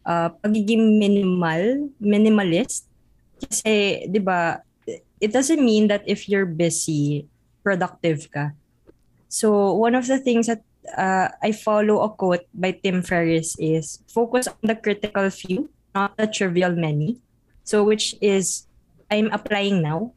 uh, 0.06 0.30
pagiging 0.38 1.02
minimal, 1.02 1.90
minimalist. 1.98 2.86
Kasi, 3.42 4.06
di 4.06 4.22
ba, 4.22 4.62
it 5.18 5.34
doesn't 5.34 5.58
mean 5.58 5.90
that 5.90 6.06
if 6.06 6.30
you're 6.30 6.46
busy, 6.46 7.26
productive 7.66 8.30
ka. 8.30 8.54
So, 9.28 9.76
one 9.76 9.94
of 9.94 10.08
the 10.08 10.18
things 10.18 10.48
that 10.48 10.64
uh, 10.96 11.28
I 11.42 11.52
follow 11.52 12.00
a 12.00 12.08
quote 12.08 12.48
by 12.52 12.72
Tim 12.72 13.04
Ferriss 13.04 13.56
is 13.60 14.00
focus 14.08 14.48
on 14.48 14.64
the 14.64 14.76
critical 14.76 15.28
few, 15.30 15.68
not 15.94 16.16
the 16.16 16.26
trivial 16.26 16.72
many. 16.72 17.20
So, 17.64 17.84
which 17.84 18.16
is, 18.20 18.66
I'm 19.10 19.28
applying 19.32 19.84
now 19.84 20.12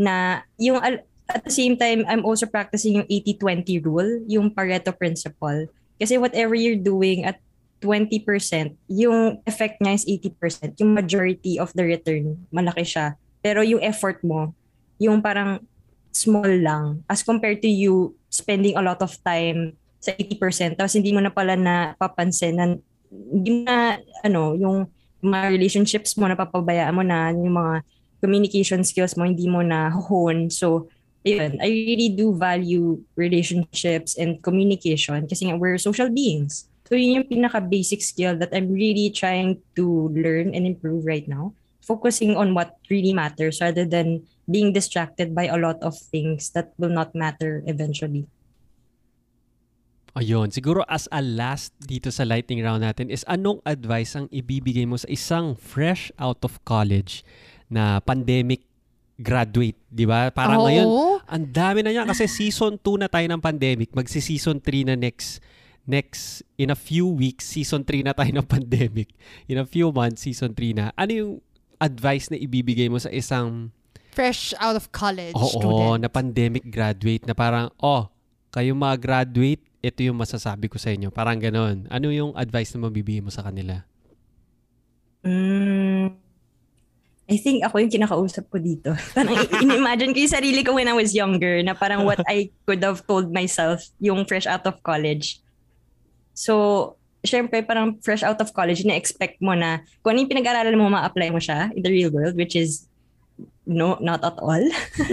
na 0.00 0.42
yung 0.56 0.80
at 0.80 1.44
the 1.44 1.52
same 1.52 1.76
time, 1.76 2.04
I'm 2.08 2.24
also 2.24 2.44
practicing 2.44 3.00
yung 3.00 3.08
80-20 3.08 3.84
rule, 3.84 4.20
yung 4.28 4.52
Pareto 4.52 4.92
principle. 4.92 5.68
Kasi 5.96 6.18
whatever 6.20 6.52
you're 6.52 6.80
doing 6.80 7.24
at 7.24 7.40
20%, 7.80 8.24
yung 8.88 9.40
effect 9.44 9.80
niya 9.80 9.94
is 10.00 10.04
80%. 10.08 10.80
Yung 10.80 10.92
majority 10.92 11.60
of 11.60 11.72
the 11.72 11.84
return, 11.84 12.40
malaki 12.52 12.84
siya. 12.84 13.16
Pero 13.44 13.60
yung 13.60 13.80
effort 13.84 14.24
mo, 14.24 14.52
yung 14.96 15.20
parang 15.20 15.60
small 16.14 16.48
lang 16.48 17.02
as 17.10 17.26
compared 17.26 17.60
to 17.60 17.68
you 17.68 18.14
spending 18.34 18.74
a 18.74 18.82
lot 18.82 18.98
of 18.98 19.14
time 19.22 19.78
sa 20.02 20.10
80% 20.10 20.74
tapos 20.74 20.98
hindi 20.98 21.14
mo 21.14 21.22
na 21.22 21.30
pala 21.30 21.54
napapansin 21.54 22.58
na 22.58 22.74
hindi 23.08 23.50
mo 23.54 23.60
na 23.62 24.02
ano 24.26 24.58
yung 24.58 24.90
mga 25.22 25.54
relationships 25.54 26.18
mo 26.18 26.26
napapabayaan 26.26 26.92
mo 26.92 27.06
na 27.06 27.30
yung 27.30 27.54
mga 27.54 27.86
communication 28.18 28.82
skills 28.82 29.14
mo 29.14 29.24
hindi 29.24 29.46
mo 29.46 29.62
na 29.62 29.88
hone. 29.88 30.50
So 30.50 30.90
yun 31.24 31.56
I 31.62 31.70
really 31.70 32.12
do 32.12 32.36
value 32.36 33.00
relationships 33.16 34.18
and 34.18 34.42
communication 34.42 35.24
kasi 35.30 35.48
nga 35.48 35.56
we're 35.56 35.80
social 35.80 36.10
beings. 36.10 36.68
So 36.84 36.98
yun 36.98 37.22
yung 37.22 37.28
pinaka 37.30 37.64
basic 37.64 38.04
skill 38.04 38.36
that 38.42 38.52
I'm 38.52 38.68
really 38.68 39.08
trying 39.08 39.62
to 39.78 40.12
learn 40.12 40.52
and 40.52 40.68
improve 40.68 41.06
right 41.08 41.24
now 41.24 41.56
focusing 41.84 42.32
on 42.36 42.56
what 42.56 42.80
really 42.88 43.12
matters 43.12 43.60
rather 43.60 43.84
than 43.84 44.24
being 44.44 44.72
distracted 44.72 45.32
by 45.32 45.48
a 45.48 45.56
lot 45.56 45.80
of 45.80 45.96
things 45.96 46.52
that 46.52 46.72
will 46.76 46.92
not 46.92 47.14
matter 47.16 47.64
eventually. 47.66 48.28
Ayun, 50.14 50.54
siguro 50.54 50.86
as 50.86 51.10
a 51.10 51.18
last 51.18 51.74
dito 51.82 52.06
sa 52.06 52.22
lightning 52.22 52.62
round 52.62 52.86
natin 52.86 53.10
is 53.10 53.26
anong 53.26 53.58
advice 53.66 54.14
ang 54.14 54.30
ibibigay 54.30 54.86
mo 54.86 54.94
sa 54.94 55.10
isang 55.10 55.58
fresh 55.58 56.14
out 56.22 56.38
of 56.46 56.62
college 56.62 57.26
na 57.66 57.98
pandemic 57.98 58.62
graduate, 59.18 59.74
'di 59.90 60.06
ba? 60.06 60.30
Parang 60.30 60.62
Oo. 60.62 60.66
ngayon, 60.70 60.86
ang 61.26 61.44
dami 61.50 61.82
na 61.82 61.90
niya 61.90 62.06
kasi 62.06 62.30
season 62.30 62.78
2 62.78 63.02
na 63.02 63.08
tayo 63.10 63.26
ng 63.26 63.42
pandemic, 63.42 63.90
magsi-season 63.90 64.62
3 64.62 64.90
na 64.90 64.94
next 64.94 65.42
next 65.84 66.46
in 66.56 66.72
a 66.72 66.78
few 66.78 67.04
weeks 67.04 67.44
season 67.44 67.84
3 67.84 68.06
na 68.06 68.14
tayo 68.16 68.30
ng 68.30 68.46
pandemic. 68.46 69.12
In 69.50 69.60
a 69.60 69.66
few 69.66 69.90
months 69.90 70.24
season 70.24 70.56
3 70.56 70.78
na. 70.78 70.84
Ano 70.94 71.12
yung 71.12 71.32
advice 71.82 72.30
na 72.32 72.38
ibibigay 72.40 72.86
mo 72.86 73.02
sa 73.02 73.12
isang 73.12 73.74
Fresh 74.14 74.54
out 74.62 74.78
of 74.78 74.88
college 74.94 75.34
Oo, 75.34 75.50
student. 75.58 76.06
na 76.06 76.08
pandemic 76.08 76.62
graduate 76.70 77.26
na 77.26 77.34
parang, 77.34 77.68
oh, 77.82 78.06
kayo 78.54 78.70
mga 78.72 78.96
graduate, 79.02 79.62
ito 79.82 80.00
yung 80.06 80.14
masasabi 80.14 80.70
ko 80.70 80.78
sa 80.78 80.94
inyo. 80.94 81.10
Parang 81.10 81.36
ganon. 81.42 81.90
Ano 81.90 82.14
yung 82.14 82.30
advice 82.38 82.70
na 82.78 82.86
mabibigay 82.86 83.20
mo 83.20 83.34
sa 83.34 83.42
kanila? 83.42 83.82
Mm, 85.26 86.14
I 87.24 87.36
think 87.40 87.64
ako 87.64 87.80
yung 87.80 87.92
kinakausap 87.92 88.46
ko 88.52 88.60
dito. 88.60 88.92
Parang 89.16 89.34
in-imagine 89.60 90.12
ko 90.12 90.18
yung 90.22 90.36
sarili 90.38 90.60
ko 90.62 90.76
when 90.76 90.86
I 90.86 90.94
was 90.94 91.16
younger 91.16 91.58
na 91.64 91.72
parang 91.72 92.04
what 92.04 92.20
I 92.28 92.52
could 92.68 92.84
have 92.84 93.00
told 93.08 93.32
myself 93.32 93.80
yung 93.96 94.28
fresh 94.28 94.44
out 94.44 94.68
of 94.68 94.78
college. 94.84 95.40
So, 96.36 96.94
syempre 97.24 97.64
parang 97.64 97.96
fresh 98.04 98.20
out 98.20 98.36
of 98.44 98.52
college, 98.52 98.84
na-expect 98.84 99.40
mo 99.40 99.56
na 99.56 99.80
kung 100.04 100.12
ano 100.14 100.22
yung 100.22 100.32
pinag-aralan 100.36 100.76
mo, 100.76 100.92
ma-apply 100.92 101.32
mo 101.32 101.40
siya 101.40 101.72
in 101.72 101.80
the 101.80 101.88
real 101.88 102.12
world, 102.12 102.36
which 102.36 102.52
is 102.52 102.84
no, 103.66 103.98
not 104.00 104.24
at 104.24 104.38
all. 104.38 104.64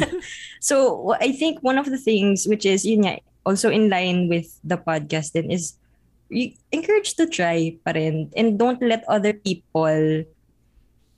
so, 0.59 1.15
I 1.19 1.31
think 1.31 1.59
one 1.61 1.77
of 1.77 1.89
the 1.89 1.97
things 1.97 2.45
which 2.47 2.65
is, 2.65 2.85
yun 2.85 3.05
nga, 3.05 3.19
also 3.45 3.69
in 3.69 3.89
line 3.89 4.29
with 4.29 4.59
the 4.63 4.77
podcast 4.77 5.33
then 5.33 5.49
is 5.49 5.73
you 6.29 6.53
encourage 6.71 7.15
to 7.15 7.27
try 7.27 7.75
pa 7.83 7.91
rin 7.91 8.31
and 8.37 8.57
don't 8.57 8.81
let 8.81 9.03
other 9.09 9.33
people 9.33 10.23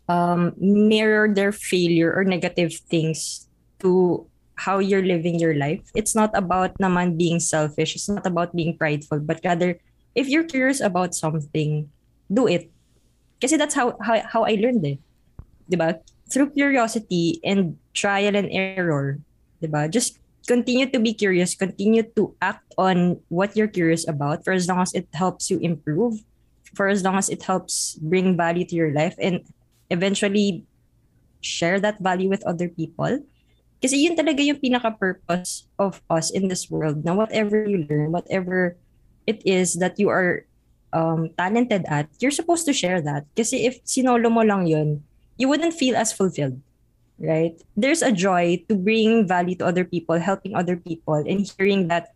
um, 0.10 0.54
mirror 0.58 1.30
their 1.30 1.52
failure 1.52 2.12
or 2.12 2.24
negative 2.24 2.74
things 2.90 3.48
to 3.80 4.26
how 4.56 4.80
you're 4.80 5.06
living 5.06 5.40
your 5.40 5.54
life. 5.56 5.82
It's 5.96 6.16
not 6.16 6.32
about 6.34 6.78
naman 6.78 7.18
being 7.18 7.40
selfish. 7.40 7.96
It's 7.96 8.10
not 8.10 8.26
about 8.26 8.56
being 8.56 8.78
prideful, 8.78 9.20
but 9.20 9.42
rather, 9.44 9.80
if 10.16 10.30
you're 10.30 10.46
curious 10.48 10.80
about 10.80 11.16
something, 11.16 11.90
do 12.32 12.48
it. 12.48 12.70
Kasi 13.42 13.58
that's 13.58 13.76
how 13.76 13.98
how, 14.00 14.22
how 14.24 14.42
I 14.46 14.56
learned 14.56 14.86
eh. 14.86 14.98
'Di 15.68 15.78
ba? 15.78 16.00
Through 16.34 16.58
curiosity 16.58 17.38
and 17.46 17.78
trial 17.94 18.34
and 18.34 18.50
error, 18.50 19.22
ba? 19.62 19.86
Just 19.86 20.18
continue 20.50 20.90
to 20.90 20.98
be 20.98 21.14
curious, 21.14 21.54
continue 21.54 22.04
to 22.18 22.34
act 22.42 22.66
on 22.76 23.22
what 23.30 23.56
you're 23.56 23.70
curious 23.70 24.08
about 24.10 24.44
for 24.44 24.52
as 24.52 24.68
long 24.68 24.82
as 24.82 24.92
it 24.98 25.08
helps 25.14 25.54
you 25.54 25.62
improve, 25.62 26.26
for 26.74 26.90
as 26.90 27.06
long 27.06 27.22
as 27.22 27.30
it 27.30 27.46
helps 27.46 27.96
bring 28.02 28.36
value 28.36 28.66
to 28.66 28.76
your 28.76 28.92
life 28.92 29.14
and 29.22 29.46
eventually 29.94 30.66
share 31.40 31.80
that 31.80 32.02
value 32.02 32.28
with 32.28 32.42
other 32.50 32.68
people. 32.68 33.22
Kasi 33.78 34.02
yun 34.02 34.16
talaga 34.16 34.40
yung 34.42 34.58
pinaka-purpose 34.58 35.68
of 35.78 36.02
us 36.10 36.32
in 36.32 36.48
this 36.48 36.72
world 36.72 37.04
na 37.06 37.14
whatever 37.14 37.68
you 37.68 37.86
learn, 37.86 38.10
whatever 38.16 38.76
it 39.28 39.44
is 39.46 39.76
that 39.76 40.00
you 40.00 40.08
are 40.10 40.48
um, 40.96 41.30
talented 41.38 41.84
at, 41.88 42.08
you're 42.20 42.34
supposed 42.34 42.66
to 42.66 42.74
share 42.74 43.04
that. 43.04 43.28
Kasi 43.36 43.68
if 43.68 43.84
sinolo 43.84 44.32
mo 44.32 44.42
lang 44.42 44.68
yun, 44.68 45.04
you 45.38 45.48
wouldn't 45.48 45.74
feel 45.74 45.96
as 45.96 46.14
fulfilled. 46.14 46.62
right? 47.20 47.56
There's 47.78 48.02
a 48.02 48.12
joy 48.12 48.66
to 48.68 48.76
bring 48.76 49.28
value 49.28 49.56
to 49.62 49.66
other 49.66 49.86
people, 49.86 50.18
helping 50.20 50.56
other 50.56 50.76
people, 50.76 51.22
and 51.24 51.46
hearing 51.46 51.88
that 51.88 52.12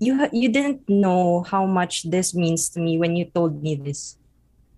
you 0.00 0.16
ha- 0.18 0.32
you 0.32 0.48
didn't 0.50 0.82
know 0.88 1.42
how 1.46 1.66
much 1.66 2.08
this 2.10 2.34
means 2.34 2.68
to 2.74 2.80
me 2.80 2.98
when 2.98 3.16
you 3.16 3.26
told 3.30 3.62
me 3.62 3.76
this. 3.76 4.18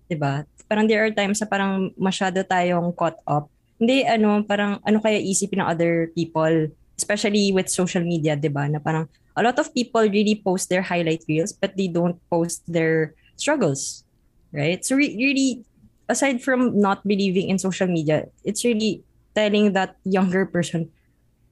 'Di 0.07 0.15
ba? 0.19 0.45
Parang 0.67 0.87
there 0.87 1.03
are 1.03 1.13
times 1.13 1.39
na 1.39 1.47
parang 1.47 1.91
masyado 1.95 2.43
tayong 2.43 2.91
caught 2.95 3.17
up. 3.27 3.47
Hindi 3.79 4.03
ano, 4.05 4.43
parang 4.43 4.79
ano 4.83 4.97
kaya 4.99 5.19
isipin 5.19 5.63
ng 5.63 5.69
other 5.69 6.11
people, 6.13 6.71
especially 6.97 7.51
with 7.55 7.71
social 7.71 8.03
media, 8.03 8.35
'di 8.35 8.51
ba? 8.51 8.67
Na 8.67 8.79
parang 8.83 9.07
a 9.37 9.41
lot 9.43 9.57
of 9.59 9.71
people 9.73 10.03
really 10.05 10.37
post 10.37 10.67
their 10.69 10.83
highlight 10.85 11.23
reels 11.29 11.53
but 11.53 11.73
they 11.77 11.87
don't 11.87 12.17
post 12.29 12.65
their 12.67 13.13
struggles. 13.39 14.03
Right? 14.51 14.81
So 14.85 14.95
re- 14.95 15.13
really 15.17 15.67
aside 16.09 16.41
from 16.41 16.79
not 16.79 17.05
believing 17.07 17.49
in 17.49 17.59
social 17.59 17.87
media, 17.87 18.27
it's 18.43 18.63
really 18.63 19.03
telling 19.35 19.73
that 19.73 19.95
younger 20.03 20.45
person 20.45 20.89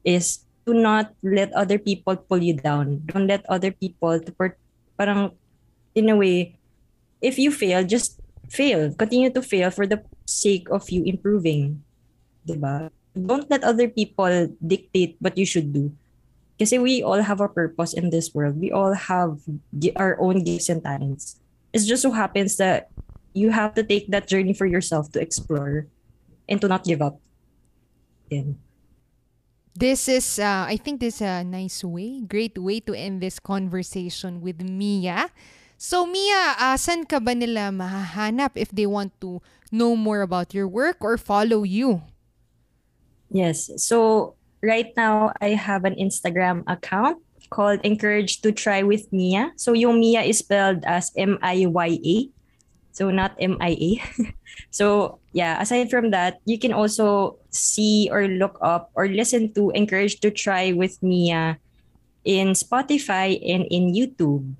is 0.03 0.43
to 0.65 0.73
not 0.73 1.13
let 1.21 1.53
other 1.53 1.77
people 1.77 2.15
pull 2.15 2.41
you 2.41 2.57
down. 2.57 3.03
Don't 3.05 3.27
let 3.27 3.45
other 3.47 3.71
people 3.71 4.19
to 4.19 4.31
per- 4.31 4.57
parang 4.97 5.31
in 5.93 6.09
a 6.09 6.15
way, 6.15 6.57
if 7.21 7.37
you 7.37 7.51
fail, 7.51 7.83
just 7.85 8.19
fail. 8.49 8.93
Continue 8.93 9.29
to 9.31 9.41
fail 9.41 9.69
for 9.69 9.85
the 9.85 10.01
sake 10.25 10.67
of 10.69 10.89
you 10.89 11.03
improving. 11.05 11.83
Diba? 12.47 12.89
Don't 13.13 13.49
let 13.49 13.63
other 13.63 13.87
people 13.87 14.49
dictate 14.65 15.15
what 15.19 15.37
you 15.37 15.45
should 15.45 15.71
do. 15.71 15.93
Kasi 16.59 16.79
we 16.79 17.03
all 17.03 17.21
have 17.21 17.41
a 17.41 17.51
purpose 17.51 17.93
in 17.93 18.09
this 18.09 18.31
world. 18.33 18.59
We 18.59 18.71
all 18.71 18.93
have 18.95 19.43
our 19.95 20.19
own 20.19 20.43
gifts 20.43 20.69
and 20.69 20.83
talents. 20.83 21.39
It 21.73 21.83
just 21.83 22.03
so 22.03 22.11
happens 22.11 22.55
that 22.57 22.87
you 23.35 23.51
have 23.51 23.75
to 23.75 23.83
take 23.83 24.09
that 24.09 24.25
journey 24.31 24.55
for 24.55 24.65
yourself 24.65 25.11
to 25.11 25.19
explore 25.19 25.91
and 26.47 26.57
to 26.63 26.67
not 26.71 26.87
give 26.87 27.03
up. 27.03 27.19
Yan. 28.31 28.57
This 29.75 30.07
is, 30.07 30.39
uh, 30.39 30.63
I 30.71 30.79
think 30.79 31.03
this 31.03 31.19
is 31.19 31.27
a 31.27 31.43
nice 31.43 31.83
way, 31.83 32.23
great 32.23 32.57
way 32.57 32.79
to 32.87 32.95
end 32.95 33.19
this 33.19 33.43
conversation 33.43 34.39
with 34.39 34.63
Mia. 34.63 35.27
So 35.77 36.07
Mia, 36.07 36.55
uh, 36.55 36.79
saan 36.79 37.03
ka 37.03 37.19
ba 37.19 37.35
nila 37.35 37.75
mahahanap 37.75 38.55
if 38.55 38.71
they 38.71 38.87
want 38.87 39.11
to 39.19 39.43
know 39.75 39.99
more 39.99 40.23
about 40.23 40.55
your 40.55 40.71
work 40.71 41.03
or 41.03 41.19
follow 41.19 41.67
you? 41.67 42.07
Yes. 43.27 43.67
So 43.75 44.39
right 44.63 44.95
now 44.95 45.35
I 45.43 45.59
have 45.59 45.83
an 45.83 45.99
Instagram 45.99 46.63
account 46.71 47.19
called 47.51 47.83
Encourage 47.83 48.39
to 48.47 48.55
Try 48.55 48.81
with 48.81 49.11
Mia. 49.11 49.51
So 49.59 49.75
yung 49.75 49.99
Mia 49.99 50.23
is 50.23 50.39
spelled 50.39 50.87
as 50.87 51.11
M 51.19 51.37
I 51.43 51.67
Y 51.67 51.99
A. 51.99 52.17
So 52.95 53.11
not 53.11 53.35
M 53.43 53.59
I 53.59 53.75
A. 53.75 53.89
so 54.71 55.19
yeah, 55.35 55.59
aside 55.59 55.91
from 55.91 56.15
that, 56.15 56.39
you 56.47 56.55
can 56.55 56.71
also 56.71 57.35
see 57.51 58.07
or 58.07 58.31
look 58.31 58.55
up 58.63 58.87
or 58.95 59.11
listen 59.11 59.51
to 59.59 59.75
Encourage 59.75 60.23
to 60.23 60.31
Try 60.31 60.71
with 60.71 61.03
Mia 61.03 61.59
in 62.23 62.55
Spotify 62.55 63.35
and 63.43 63.67
in 63.67 63.91
YouTube. 63.91 64.55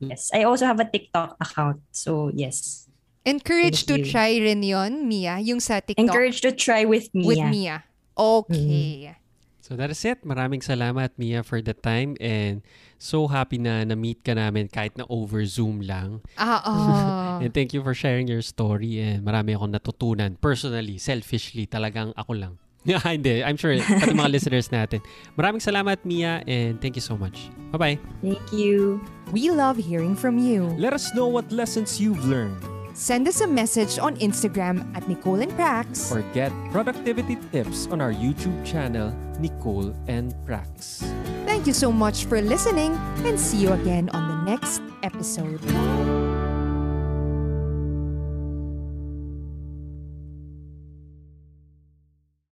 Yes. 0.00 0.32
I 0.32 0.48
also 0.48 0.64
have 0.64 0.80
a 0.80 0.88
TikTok 0.88 1.36
account. 1.44 1.84
So 1.92 2.32
yes. 2.32 2.88
Encourage 3.28 3.84
to 3.92 4.00
you. 4.00 4.08
try 4.08 4.40
rin 4.40 4.64
yon, 4.64 5.04
Mia, 5.04 5.36
yung 5.36 5.60
sa 5.60 5.84
TikTok 5.84 6.00
Encourage 6.00 6.40
to 6.40 6.56
try 6.56 6.88
with 6.88 7.12
Mia. 7.12 7.28
with 7.28 7.44
Mia. 7.52 7.84
Okay. 8.16 9.12
So 9.60 9.76
that 9.76 9.92
is 9.92 10.00
it. 10.08 10.24
Maraming 10.24 10.64
salamat 10.64 11.12
Mia 11.20 11.44
for 11.44 11.60
the 11.60 11.76
time 11.76 12.16
and 12.24 12.64
so 12.98 13.30
happy 13.30 13.56
na 13.56 13.86
na-meet 13.86 14.20
ka 14.26 14.34
namin 14.34 14.66
kahit 14.66 14.98
na 14.98 15.06
over 15.08 15.46
Zoom 15.46 15.80
lang. 15.80 16.20
Ah, 16.36 16.60
oh. 16.66 17.40
And 17.42 17.54
thank 17.54 17.72
you 17.72 17.80
for 17.86 17.94
sharing 17.94 18.26
your 18.26 18.42
story 18.42 18.98
and 18.98 19.22
marami 19.22 19.54
akong 19.54 19.72
natutunan 19.72 20.36
personally, 20.42 20.98
selfishly, 20.98 21.70
talagang 21.70 22.12
ako 22.18 22.34
lang. 22.34 22.54
Hindi, 22.86 23.42
I'm 23.42 23.56
sure 23.56 23.74
pati 23.78 24.14
mga 24.14 24.32
listeners 24.36 24.68
natin. 24.70 25.02
Maraming 25.38 25.62
salamat 25.62 26.02
Mia 26.02 26.42
and 26.46 26.78
thank 26.82 26.98
you 26.98 27.04
so 27.04 27.16
much. 27.16 27.50
Bye-bye. 27.74 27.98
Thank 28.22 28.44
you. 28.52 29.02
we 29.32 29.50
love 29.50 29.76
hearing 29.76 30.16
from 30.16 30.38
you. 30.38 30.72
Let 30.78 30.92
us 30.92 31.14
know 31.14 31.28
what 31.28 31.52
lessons 31.52 32.00
you've 32.00 32.24
learned 32.24 32.77
Send 32.98 33.28
us 33.28 33.40
a 33.40 33.46
message 33.46 33.96
on 34.00 34.16
Instagram 34.16 34.82
at 34.96 35.08
Nicole 35.08 35.40
and 35.40 35.52
Prax. 35.52 36.10
or 36.10 36.22
get 36.34 36.50
productivity 36.72 37.38
tips 37.52 37.86
on 37.94 38.00
our 38.00 38.12
YouTube 38.12 38.66
channel, 38.66 39.14
Nicole 39.38 39.94
and 40.08 40.34
Prax. 40.44 41.06
Thank 41.46 41.68
you 41.68 41.72
so 41.72 41.92
much 41.92 42.24
for 42.24 42.42
listening 42.42 42.98
and 43.22 43.38
see 43.38 43.58
you 43.58 43.72
again 43.72 44.10
on 44.10 44.26
the 44.26 44.50
next 44.50 44.82
episode. 45.04 45.62